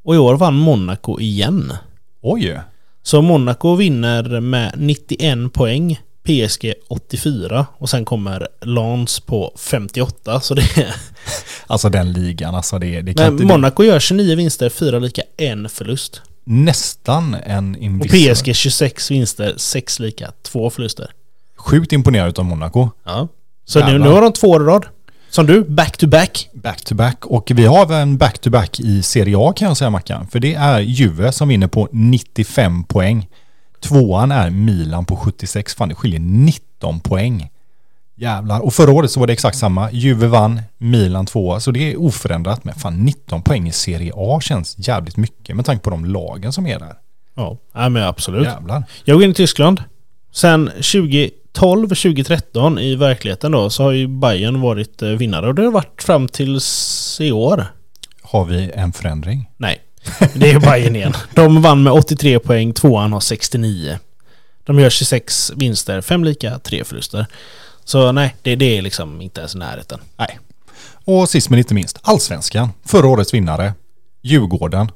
Och 0.03 0.15
i 0.15 0.17
år 0.17 0.35
vann 0.35 0.55
Monaco 0.55 1.19
igen. 1.19 1.73
Oj. 2.21 2.59
Så 3.03 3.21
Monaco 3.21 3.75
vinner 3.75 4.39
med 4.39 4.73
91 4.77 5.53
poäng. 5.53 5.99
PSG 6.23 6.73
84 6.87 7.65
och 7.77 7.89
sen 7.89 8.05
kommer 8.05 8.47
Lens 8.61 9.19
på 9.19 9.53
58 9.57 10.39
så 10.39 10.53
det 10.53 10.77
är... 10.77 10.95
Alltså 11.67 11.89
den 11.89 12.13
ligan, 12.13 12.55
alltså 12.55 12.79
det, 12.79 13.01
det 13.01 13.13
kan 13.13 13.23
Men 13.23 13.33
inte... 13.33 13.45
Monaco 13.45 13.83
gör 13.83 13.99
29 13.99 14.35
vinster, 14.35 14.69
4 14.69 14.99
lika, 14.99 15.21
en 15.37 15.69
förlust. 15.69 16.21
Nästan 16.43 17.35
en 17.45 17.75
Och 17.75 17.81
inviss. 17.81 18.41
PSG 18.41 18.55
26 18.55 19.11
vinster, 19.11 19.53
6 19.57 19.99
lika, 19.99 20.31
2 20.41 20.69
förluster. 20.69 21.11
Sjukt 21.57 21.91
imponerad 21.93 22.39
av 22.39 22.45
Monaco. 22.45 22.89
Ja. 23.03 23.27
Så 23.65 23.79
nu, 23.79 23.85
Jävlar. 23.85 24.07
nu 24.07 24.13
har 24.13 24.21
de 24.21 24.33
två 24.33 24.47
år 24.47 24.61
i 24.61 24.65
rad. 24.65 24.85
Som 25.29 25.45
du, 25.45 25.63
back 25.63 25.97
to 25.97 26.07
back. 26.07 26.49
Back-to-back. 26.53 27.25
Och 27.25 27.51
vi 27.55 27.65
har 27.65 27.93
en 27.93 28.17
back-to-back 28.17 28.79
i 28.79 29.01
Serie 29.03 29.35
A 29.39 29.53
kan 29.55 29.67
jag 29.67 29.77
säga 29.77 29.89
Mackan. 29.89 30.27
För 30.27 30.39
det 30.39 30.53
är 30.53 30.79
Juve 30.79 31.31
som 31.31 31.47
vinner 31.47 31.67
på 31.67 31.89
95 31.91 32.83
poäng. 32.83 33.27
Tvåan 33.81 34.31
är 34.31 34.49
Milan 34.49 35.05
på 35.05 35.15
76. 35.15 35.75
Fan 35.75 35.89
det 35.89 35.95
skiljer 35.95 36.19
19 36.19 36.99
poäng. 36.99 37.49
Jävlar. 38.16 38.59
Och 38.59 38.74
förra 38.74 38.91
året 38.91 39.11
så 39.11 39.20
var 39.20 39.28
det 39.28 39.34
exakt 39.34 39.57
samma. 39.57 39.91
Juve 39.91 40.28
vann, 40.28 40.61
Milan 40.78 41.26
tvåa. 41.26 41.59
Så 41.59 41.72
det 41.72 41.91
är 41.91 42.01
oförändrat. 42.01 42.64
Men 42.64 42.76
fan 42.76 43.05
19 43.05 43.41
poäng 43.41 43.68
i 43.68 43.72
Serie 43.72 44.14
A 44.16 44.39
känns 44.41 44.76
jävligt 44.78 45.18
mycket 45.18 45.55
med 45.55 45.66
tanke 45.66 45.84
på 45.84 45.89
de 45.89 46.05
lagen 46.05 46.53
som 46.53 46.68
är 46.68 46.80
där. 46.80 46.93
Ja, 47.36 47.57
ja 47.74 47.89
men 47.89 48.03
absolut. 48.03 48.45
Jävlar. 48.45 48.84
Jag 49.03 49.16
går 49.16 49.24
in 49.24 49.32
i 49.32 49.34
Tyskland. 49.34 49.84
Sen 50.32 50.70
2012-2013 50.70 52.80
i 52.80 52.95
verkligheten 52.95 53.51
då 53.51 53.70
så 53.70 53.84
har 53.84 53.91
ju 53.91 54.07
Bayern 54.07 54.61
varit 54.61 55.01
eh, 55.01 55.09
vinnare 55.09 55.47
och 55.47 55.55
det 55.55 55.64
har 55.64 55.72
varit 55.72 56.03
fram 56.03 56.28
tills 56.28 57.18
i 57.22 57.32
år. 57.32 57.66
Har 58.22 58.45
vi 58.45 58.72
en 58.76 58.93
förändring? 58.93 59.49
Nej, 59.57 59.82
det 60.34 60.51
är 60.51 60.59
Bayern 60.59 60.95
igen. 60.95 61.14
De 61.34 61.61
vann 61.61 61.84
med 61.84 61.93
83 61.93 62.39
poäng, 62.39 62.74
tvåan 62.74 63.14
har 63.14 63.20
69. 63.20 63.99
De 64.64 64.80
gör 64.80 64.89
26 64.89 65.51
vinster, 65.55 66.01
5 66.01 66.24
lika, 66.24 66.59
3 66.59 66.84
förluster. 66.84 67.26
Så 67.84 68.11
nej, 68.11 68.36
det, 68.41 68.55
det 68.55 68.77
är 68.77 68.81
liksom 68.81 69.21
inte 69.21 69.39
ens 69.39 69.55
närheten. 69.55 69.99
Nej. 70.17 70.39
Och 71.05 71.29
sist 71.29 71.49
men 71.49 71.59
inte 71.59 71.73
minst, 71.73 71.99
Allsvenskan. 72.01 72.69
Förra 72.86 73.07
årets 73.07 73.34
vinnare, 73.34 73.73
Djurgården. 74.21 74.91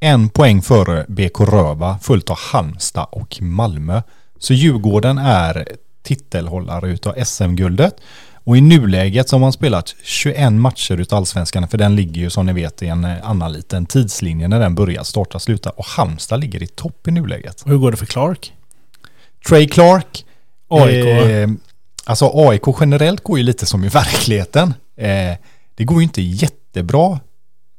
En 0.00 0.28
poäng 0.28 0.62
före 0.62 1.04
BK 1.08 1.40
Röva, 1.40 1.98
följt 2.02 2.30
av 2.30 2.38
Halmstad 2.38 3.06
och 3.10 3.42
Malmö. 3.42 4.02
Så 4.38 4.54
Djurgården 4.54 5.18
är 5.18 5.68
titelhållare 6.02 6.88
utav 6.88 7.24
SM-guldet. 7.24 7.96
Och 8.44 8.56
i 8.56 8.60
nuläget 8.60 9.28
så 9.28 9.36
har 9.36 9.40
man 9.40 9.52
spelat 9.52 9.94
21 10.02 10.52
matcher 10.52 11.00
utav 11.00 11.16
Allsvenskan, 11.16 11.68
för 11.68 11.78
den 11.78 11.96
ligger 11.96 12.20
ju 12.20 12.30
som 12.30 12.46
ni 12.46 12.52
vet 12.52 12.82
i 12.82 12.86
en 12.86 13.04
eh, 13.04 13.16
annan 13.22 13.52
liten 13.52 13.86
tidslinje 13.86 14.48
när 14.48 14.60
den 14.60 14.74
börjar 14.74 15.02
starta 15.02 15.38
sluta. 15.38 15.70
Och 15.70 15.84
Halmstad 15.84 16.40
ligger 16.40 16.62
i 16.62 16.66
topp 16.66 17.08
i 17.08 17.10
nuläget. 17.10 17.62
Och 17.62 17.70
hur 17.70 17.78
går 17.78 17.90
det 17.90 17.96
för 17.96 18.06
Clark? 18.06 18.52
Trey 19.48 19.68
Clark. 19.68 20.24
AIK. 20.68 21.06
Eh, 21.06 21.48
alltså 22.08 22.30
AIK 22.34 22.62
generellt 22.80 23.20
går 23.24 23.38
ju 23.38 23.44
lite 23.44 23.66
som 23.66 23.84
i 23.84 23.88
verkligheten. 23.88 24.74
Eh, 24.96 25.36
det 25.74 25.84
går 25.84 25.96
ju 25.96 26.02
inte 26.02 26.22
jättebra 26.22 27.20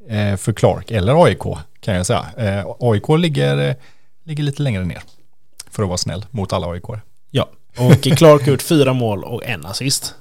eh, 0.09 0.35
för 0.35 0.53
Clark 0.53 0.91
eller 0.91 1.23
AIK 1.25 1.43
kan 1.79 1.95
jag 1.95 2.05
säga. 2.05 2.25
Eh, 2.37 2.65
AIK 2.79 3.09
ligger, 3.19 3.57
eh, 3.69 3.75
ligger 4.25 4.43
lite 4.43 4.61
längre 4.61 4.85
ner. 4.85 5.01
För 5.71 5.83
att 5.83 5.89
vara 5.89 5.97
snäll 5.97 6.25
mot 6.31 6.53
alla 6.53 6.67
AIK. 6.67 6.85
Ja, 7.31 7.49
och 7.77 8.01
Clark 8.01 8.41
har 8.41 8.51
gjort 8.51 8.61
fyra 8.61 8.93
mål 8.93 9.23
och 9.23 9.45
en 9.45 9.65
assist. 9.65 10.15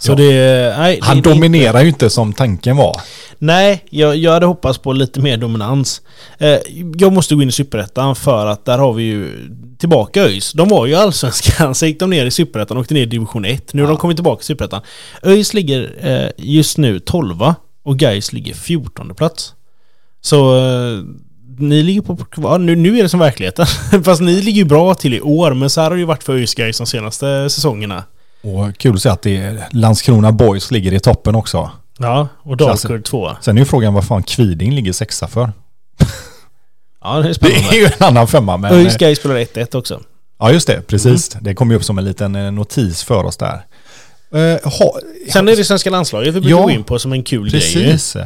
Så 0.00 0.12
Ja. 0.12 0.16
det... 0.16 0.74
Nej, 0.78 0.98
Han 1.02 1.16
det 1.16 1.30
dominerar 1.30 1.82
ju 1.82 1.88
inte 1.88 2.10
som 2.10 2.32
tanken 2.32 2.76
var. 2.76 3.00
Nej, 3.38 3.84
jag, 3.90 4.16
jag 4.16 4.32
hade 4.32 4.46
hoppats 4.46 4.78
på 4.78 4.92
lite 4.92 5.20
mer 5.20 5.36
dominans. 5.36 6.02
Eh, 6.38 6.58
jag 6.98 7.12
måste 7.12 7.34
gå 7.34 7.42
in 7.42 7.48
i 7.48 7.52
Superettan 7.52 8.16
för 8.16 8.46
att 8.46 8.64
där 8.64 8.78
har 8.78 8.92
vi 8.92 9.02
ju 9.02 9.48
tillbaka 9.78 10.22
ÖIS. 10.22 10.52
De 10.52 10.68
var 10.68 10.86
ju 10.86 10.94
Allsvenskan, 10.94 11.74
så 11.74 11.86
gick 11.86 12.00
de 12.00 12.10
ner 12.10 12.26
i 12.26 12.30
Superettan 12.30 12.76
och 12.76 12.80
åkte 12.80 12.94
ner 12.94 13.02
i 13.02 13.06
Division 13.06 13.44
1. 13.44 13.74
Nu 13.74 13.82
har 13.82 13.88
de 13.88 13.96
kommit 13.96 14.16
tillbaka 14.16 14.40
i 14.40 14.44
Superettan. 14.44 14.80
ÖIS 15.22 15.54
ligger 15.54 15.94
eh, 16.00 16.30
just 16.36 16.78
nu 16.78 16.98
12 16.98 17.36
och 17.84 17.98
Gais 17.98 18.32
ligger 18.32 18.54
14 18.54 19.14
plats. 19.14 19.54
Så 20.20 20.56
eh, 20.56 20.98
ni 21.58 21.82
ligger 21.82 22.02
på... 22.02 22.18
Ja, 22.36 22.58
nu, 22.58 22.76
nu 22.76 22.98
är 22.98 23.02
det 23.02 23.08
som 23.08 23.20
verkligheten. 23.20 23.66
Fast 24.04 24.20
ni 24.20 24.42
ligger 24.42 24.58
ju 24.58 24.64
bra 24.64 24.94
till 24.94 25.14
i 25.14 25.20
år, 25.20 25.54
men 25.54 25.70
så 25.70 25.80
här 25.80 25.88
har 25.90 25.96
det 25.96 26.00
ju 26.00 26.06
varit 26.06 26.24
för 26.24 26.34
ÖIS 26.34 26.54
Gais 26.54 26.78
de 26.78 26.86
senaste 26.86 27.50
säsongerna. 27.50 28.04
Och 28.42 28.78
kul 28.78 28.94
att 28.94 29.02
se 29.02 29.08
att 29.08 29.22
det 29.22 29.36
är 29.36 29.66
Landskrona 29.70 30.32
Boys 30.32 30.70
ligger 30.70 30.92
i 30.92 31.00
toppen 31.00 31.34
också. 31.34 31.70
Ja, 31.98 32.28
och. 32.42 32.56
Dalkurd 32.56 33.04
2. 33.04 33.30
Sen 33.40 33.56
är 33.56 33.60
ju 33.60 33.64
frågan 33.66 33.94
vad 33.94 34.04
fan 34.06 34.22
Kviding 34.22 34.74
ligger 34.74 34.92
sexa 34.92 35.26
för. 35.28 35.52
Ja, 37.02 37.14
det 37.14 37.24
är 37.24 37.28
Det 37.28 37.34
spännande. 37.34 37.68
är 37.68 37.74
ju 37.80 37.84
en 37.86 38.06
annan 38.06 38.28
femma 38.28 38.56
men... 38.56 38.72
Öj 38.72 38.90
Sky 38.90 39.14
spelar 39.16 39.36
1-1 39.36 39.76
också. 39.76 40.00
Ja 40.38 40.52
just 40.52 40.66
det, 40.66 40.86
precis. 40.86 41.34
Mm. 41.34 41.44
Det 41.44 41.54
kom 41.54 41.70
ju 41.70 41.76
upp 41.76 41.84
som 41.84 41.98
en 41.98 42.04
liten 42.04 42.36
eh, 42.36 42.52
notis 42.52 43.02
för 43.02 43.24
oss 43.24 43.36
där. 43.36 43.64
Eh, 44.34 44.70
ha, 44.70 44.98
Sen 45.32 45.48
är 45.48 45.56
det 45.56 45.64
svenska 45.64 45.90
landslaget 45.90 46.34
vi 46.34 46.40
brukar 46.40 46.56
Ja, 46.56 46.62
gå 46.62 46.70
in 46.70 46.84
på 46.84 46.98
som 46.98 47.12
en 47.12 47.22
kul 47.22 47.50
grej. 47.50 47.60
Precis. 47.60 48.16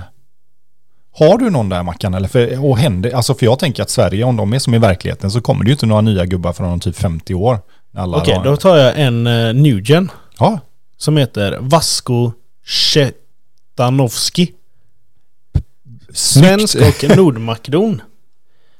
Har 1.18 1.38
du 1.38 1.50
någon 1.50 1.68
där 1.68 1.82
Mackan? 1.82 2.14
Eller 2.14 2.28
för, 2.28 2.64
och 2.64 2.78
händer, 2.78 3.10
alltså 3.14 3.34
för 3.34 3.46
jag 3.46 3.58
tänker 3.58 3.82
att 3.82 3.90
Sverige, 3.90 4.24
om 4.24 4.36
de 4.36 4.52
är 4.52 4.58
som 4.58 4.74
i 4.74 4.78
verkligheten 4.78 5.30
så 5.30 5.40
kommer 5.40 5.64
det 5.64 5.68
ju 5.68 5.72
inte 5.72 5.86
några 5.86 6.00
nya 6.00 6.26
gubbar 6.26 6.52
från 6.52 6.80
typ 6.80 6.96
50 6.96 7.34
år. 7.34 7.58
Alla 7.94 8.16
Okej, 8.16 8.34
har- 8.34 8.44
då 8.44 8.56
tar 8.56 8.76
jag 8.76 9.00
en 9.00 9.26
uh, 9.26 9.54
Newgen 9.54 10.10
Ja, 10.38 10.60
som 10.96 11.16
heter 11.16 11.58
Vasko 11.60 12.32
Chetanovski. 12.64 14.52
snyggt. 16.12 16.18
Svensk 16.18 16.74
och 16.76 17.04
nordmakedon. 17.16 18.02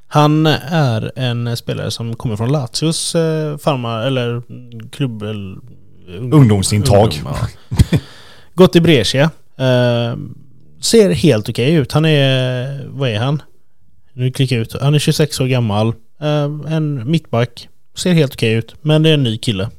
Han 0.06 0.46
är 0.46 1.12
en 1.16 1.56
spelare 1.56 1.90
som 1.90 2.16
kommer 2.16 2.36
från 2.36 2.52
Lazios 2.52 3.14
eh, 3.14 3.56
farmar, 3.58 4.06
eller 4.06 4.42
klubb... 4.90 5.22
Eller, 5.22 5.56
ung- 6.08 6.32
Ungdomsintag. 6.34 7.14
ungdom, 7.14 7.34
ja. 7.90 7.98
Gått 8.54 8.76
i 8.76 8.80
Brescia. 8.80 9.30
Eh, 9.56 10.16
ser 10.80 11.10
helt 11.10 11.48
okej 11.48 11.74
ut. 11.74 11.92
Han 11.92 12.04
är... 12.04 12.86
Vad 12.88 13.08
är 13.08 13.18
han? 13.18 13.42
Nu 14.12 14.30
klickar 14.30 14.56
jag 14.56 14.62
ut. 14.62 14.76
Han 14.80 14.94
är 14.94 14.98
26 14.98 15.40
år 15.40 15.46
gammal. 15.46 15.88
Eh, 16.20 16.44
en 16.74 17.10
mittback. 17.10 17.68
Ser 17.94 18.12
helt 18.12 18.34
okej 18.34 18.52
ut. 18.52 18.74
Men 18.82 19.02
det 19.02 19.10
är 19.10 19.14
en 19.14 19.22
ny 19.22 19.38
kille. 19.38 19.70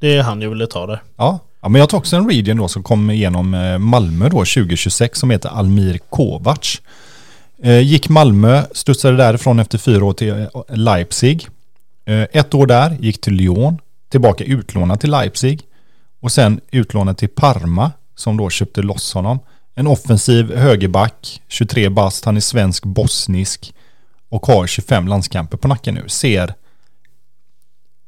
Det 0.00 0.14
är 0.16 0.22
han 0.22 0.42
jag 0.42 0.50
ville 0.50 0.66
ta 0.66 0.86
där. 0.86 1.02
Ja. 1.16 1.38
ja, 1.62 1.68
men 1.68 1.78
jag 1.78 1.88
tar 1.88 1.98
också 1.98 2.16
en 2.16 2.28
region 2.30 2.56
då 2.56 2.68
som 2.68 2.82
kom 2.82 3.10
igenom 3.10 3.54
eh, 3.54 3.78
Malmö 3.78 4.24
då 4.28 4.36
2026 4.38 5.18
som 5.18 5.30
heter 5.30 5.48
Almir 5.48 5.98
Kovac. 6.10 6.80
Eh, 7.62 7.80
Gick 7.80 8.08
Malmö, 8.08 8.62
studsade 8.72 9.16
därifrån 9.16 9.58
efter 9.58 9.78
fyra 9.78 10.04
år 10.04 10.12
till 10.12 10.28
eh, 10.30 10.46
Leipzig. 10.68 11.48
Eh, 12.04 12.22
Ett 12.32 12.54
år 12.54 12.66
där, 12.66 12.96
gick 13.00 13.20
till 13.20 13.32
Lyon, 13.34 13.78
tillbaka 14.10 14.44
utlånad 14.44 15.00
till 15.00 15.10
Leipzig 15.10 15.60
och 16.20 16.32
sen 16.32 16.60
utlånad 16.70 17.16
till 17.18 17.28
Parma 17.28 17.90
som 18.16 18.36
då 18.36 18.50
köpte 18.50 18.82
loss 18.82 19.14
honom. 19.14 19.38
En 19.74 19.86
offensiv 19.86 20.56
högerback, 20.56 21.40
23 21.48 21.88
bast, 21.88 22.24
han 22.24 22.36
är 22.36 22.40
svensk 22.40 22.84
bosnisk 22.84 23.74
och 24.28 24.46
har 24.46 24.66
25 24.66 25.08
landskamper 25.08 25.56
på 25.56 25.68
nacken 25.68 25.94
nu. 25.94 26.04
Ser 26.08 26.54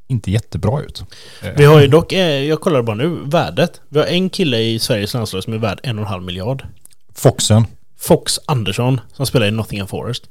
inte 0.07 0.31
jättebra 0.31 0.81
ut. 0.83 1.05
Vi 1.57 1.65
har 1.65 1.81
ju 1.81 1.87
dock, 1.87 2.13
eh, 2.13 2.45
jag 2.45 2.61
kollar 2.61 2.83
bara 2.83 2.97
nu, 2.97 3.09
värdet. 3.25 3.81
Vi 3.89 3.99
har 3.99 4.07
en 4.07 4.31
kille 4.31 4.59
i 4.59 4.79
Sveriges 4.79 5.15
landslag 5.15 5.43
som 5.45 5.53
är 5.53 5.59
värd 5.59 5.81
en 5.83 5.99
och 5.99 6.03
en 6.05 6.09
halv 6.09 6.23
miljard. 6.23 6.65
Foxen, 7.15 7.67
Fox 8.01 8.41
Andersson 8.47 9.01
som 9.13 9.27
spelar 9.27 9.47
i 9.47 9.51
Nottingham 9.51 9.89
Forest. 9.89 10.25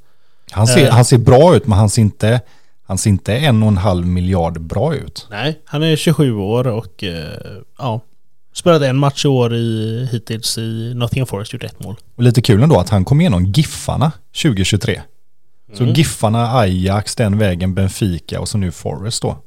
Han 0.50 0.66
ser, 0.66 0.86
Eh. 0.86 0.92
han 0.92 1.04
ser 1.04 1.18
bra 1.18 1.56
ut 1.56 1.66
men 1.66 1.78
han 1.78 1.90
ser 1.90 2.02
inte, 2.02 2.40
han 2.86 2.98
ser 2.98 3.10
inte 3.10 3.34
en 3.36 3.62
och 3.62 3.68
en 3.68 3.76
halv 3.76 4.06
miljard 4.06 4.60
bra 4.60 4.94
ut. 4.94 5.26
Nej, 5.30 5.60
han 5.64 5.82
är 5.82 5.96
27 5.96 6.34
år 6.34 6.66
och 6.66 7.04
eh, 7.04 7.24
ja, 7.78 8.00
spelat 8.54 8.82
en 8.82 8.96
match 8.96 9.24
i 9.24 9.28
år 9.28 9.54
i, 9.54 10.08
hittills 10.12 10.58
i 10.58 10.92
Nottingham 10.94 11.26
Forest, 11.26 11.52
gjort 11.52 11.64
ett 11.64 11.80
mål. 11.84 11.96
Och 12.16 12.22
lite 12.22 12.42
kul 12.42 12.62
ändå 12.62 12.80
att 12.80 12.88
han 12.88 13.04
kom 13.04 13.20
igenom 13.20 13.44
Giffarna 13.44 14.12
2023. 14.42 15.00
Så 15.76 15.82
Mm. 15.82 15.94
Giffarna, 15.94 16.52
Ajax, 16.58 17.14
den 17.16 17.38
vägen, 17.38 17.74
Benfica 17.74 18.40
och 18.40 18.48
så 18.48 18.58
nu 18.58 18.70
Forest 18.72 19.22
då. 19.22 19.38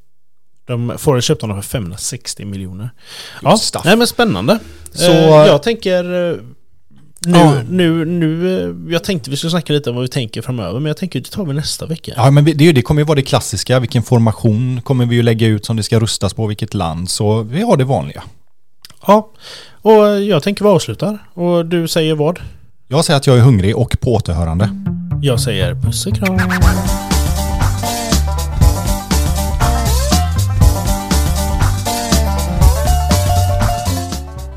De, 0.68 0.94
Forest 0.98 1.28
köpte 1.28 1.44
honom 1.46 1.62
för 1.64 1.70
560 1.70 2.46
miljoner. 2.46 2.90
Ja, 3.44 3.58
stuff. 3.58 3.82
nej 3.86 3.96
men 3.98 4.08
spännande. 4.08 4.60
Så- 4.92 4.98
Så, 5.06 5.12
jag 5.12 5.64
tänker 5.64 6.04
eh, 6.32 6.38
nu, 7.20 7.38
Ja. 7.38 7.62
nu, 7.70 8.06
nu, 8.06 8.58
eh, 8.64 8.94
jag 8.94 9.04
tänkte 9.04 9.30
vi 9.30 9.38
skulle 9.38 9.52
snacka 9.52 9.74
lite 9.74 9.90
om 9.90 9.96
vad 9.96 10.02
vi 10.04 10.08
tänker 10.10 10.42
framöver, 10.42 10.80
men 10.80 10.86
jag 10.88 10.98
tänker 10.98 11.20
det 11.20 11.30
tar 11.30 11.46
vi 11.46 11.54
nästa 11.54 11.86
vecka. 11.86 12.14
Ja 12.16 12.32
men 12.32 12.46
det, 12.46 12.72
det 12.72 12.82
kommer 12.82 13.02
ju 13.02 13.06
vara 13.06 13.16
det 13.16 13.22
klassiska, 13.22 13.80
vilken 13.80 14.04
formation 14.04 14.82
kommer 14.82 15.06
vi 15.06 15.16
ju 15.16 15.22
lägga 15.24 15.48
ut 15.48 15.66
som 15.66 15.76
det 15.76 15.84
ska 15.84 16.00
rustas 16.00 16.34
på, 16.34 16.48
vilket 16.48 16.74
land. 16.74 17.10
Så 17.10 17.42
vi 17.42 17.62
har 17.62 17.78
det 17.78 17.84
vanliga. 17.84 18.24
Ja, 19.08 19.30
och 19.82 20.22
jag 20.22 20.44
tänker 20.44 20.64
vi 20.64 20.70
avslutar. 20.70 21.18
Och 21.34 21.66
du 21.66 21.88
säger 21.88 22.16
vad? 22.16 22.40
Jag 22.88 23.06
säger 23.06 23.18
att 23.18 23.28
jag 23.28 23.38
är 23.38 23.42
hungrig 23.42 23.78
och 23.78 23.98
på 24.02 24.14
återhörande. 24.14 24.70
Jag 25.22 25.40
säger 25.40 25.76
puss 25.76 26.06
och 26.06 26.16
kram. 26.16 26.38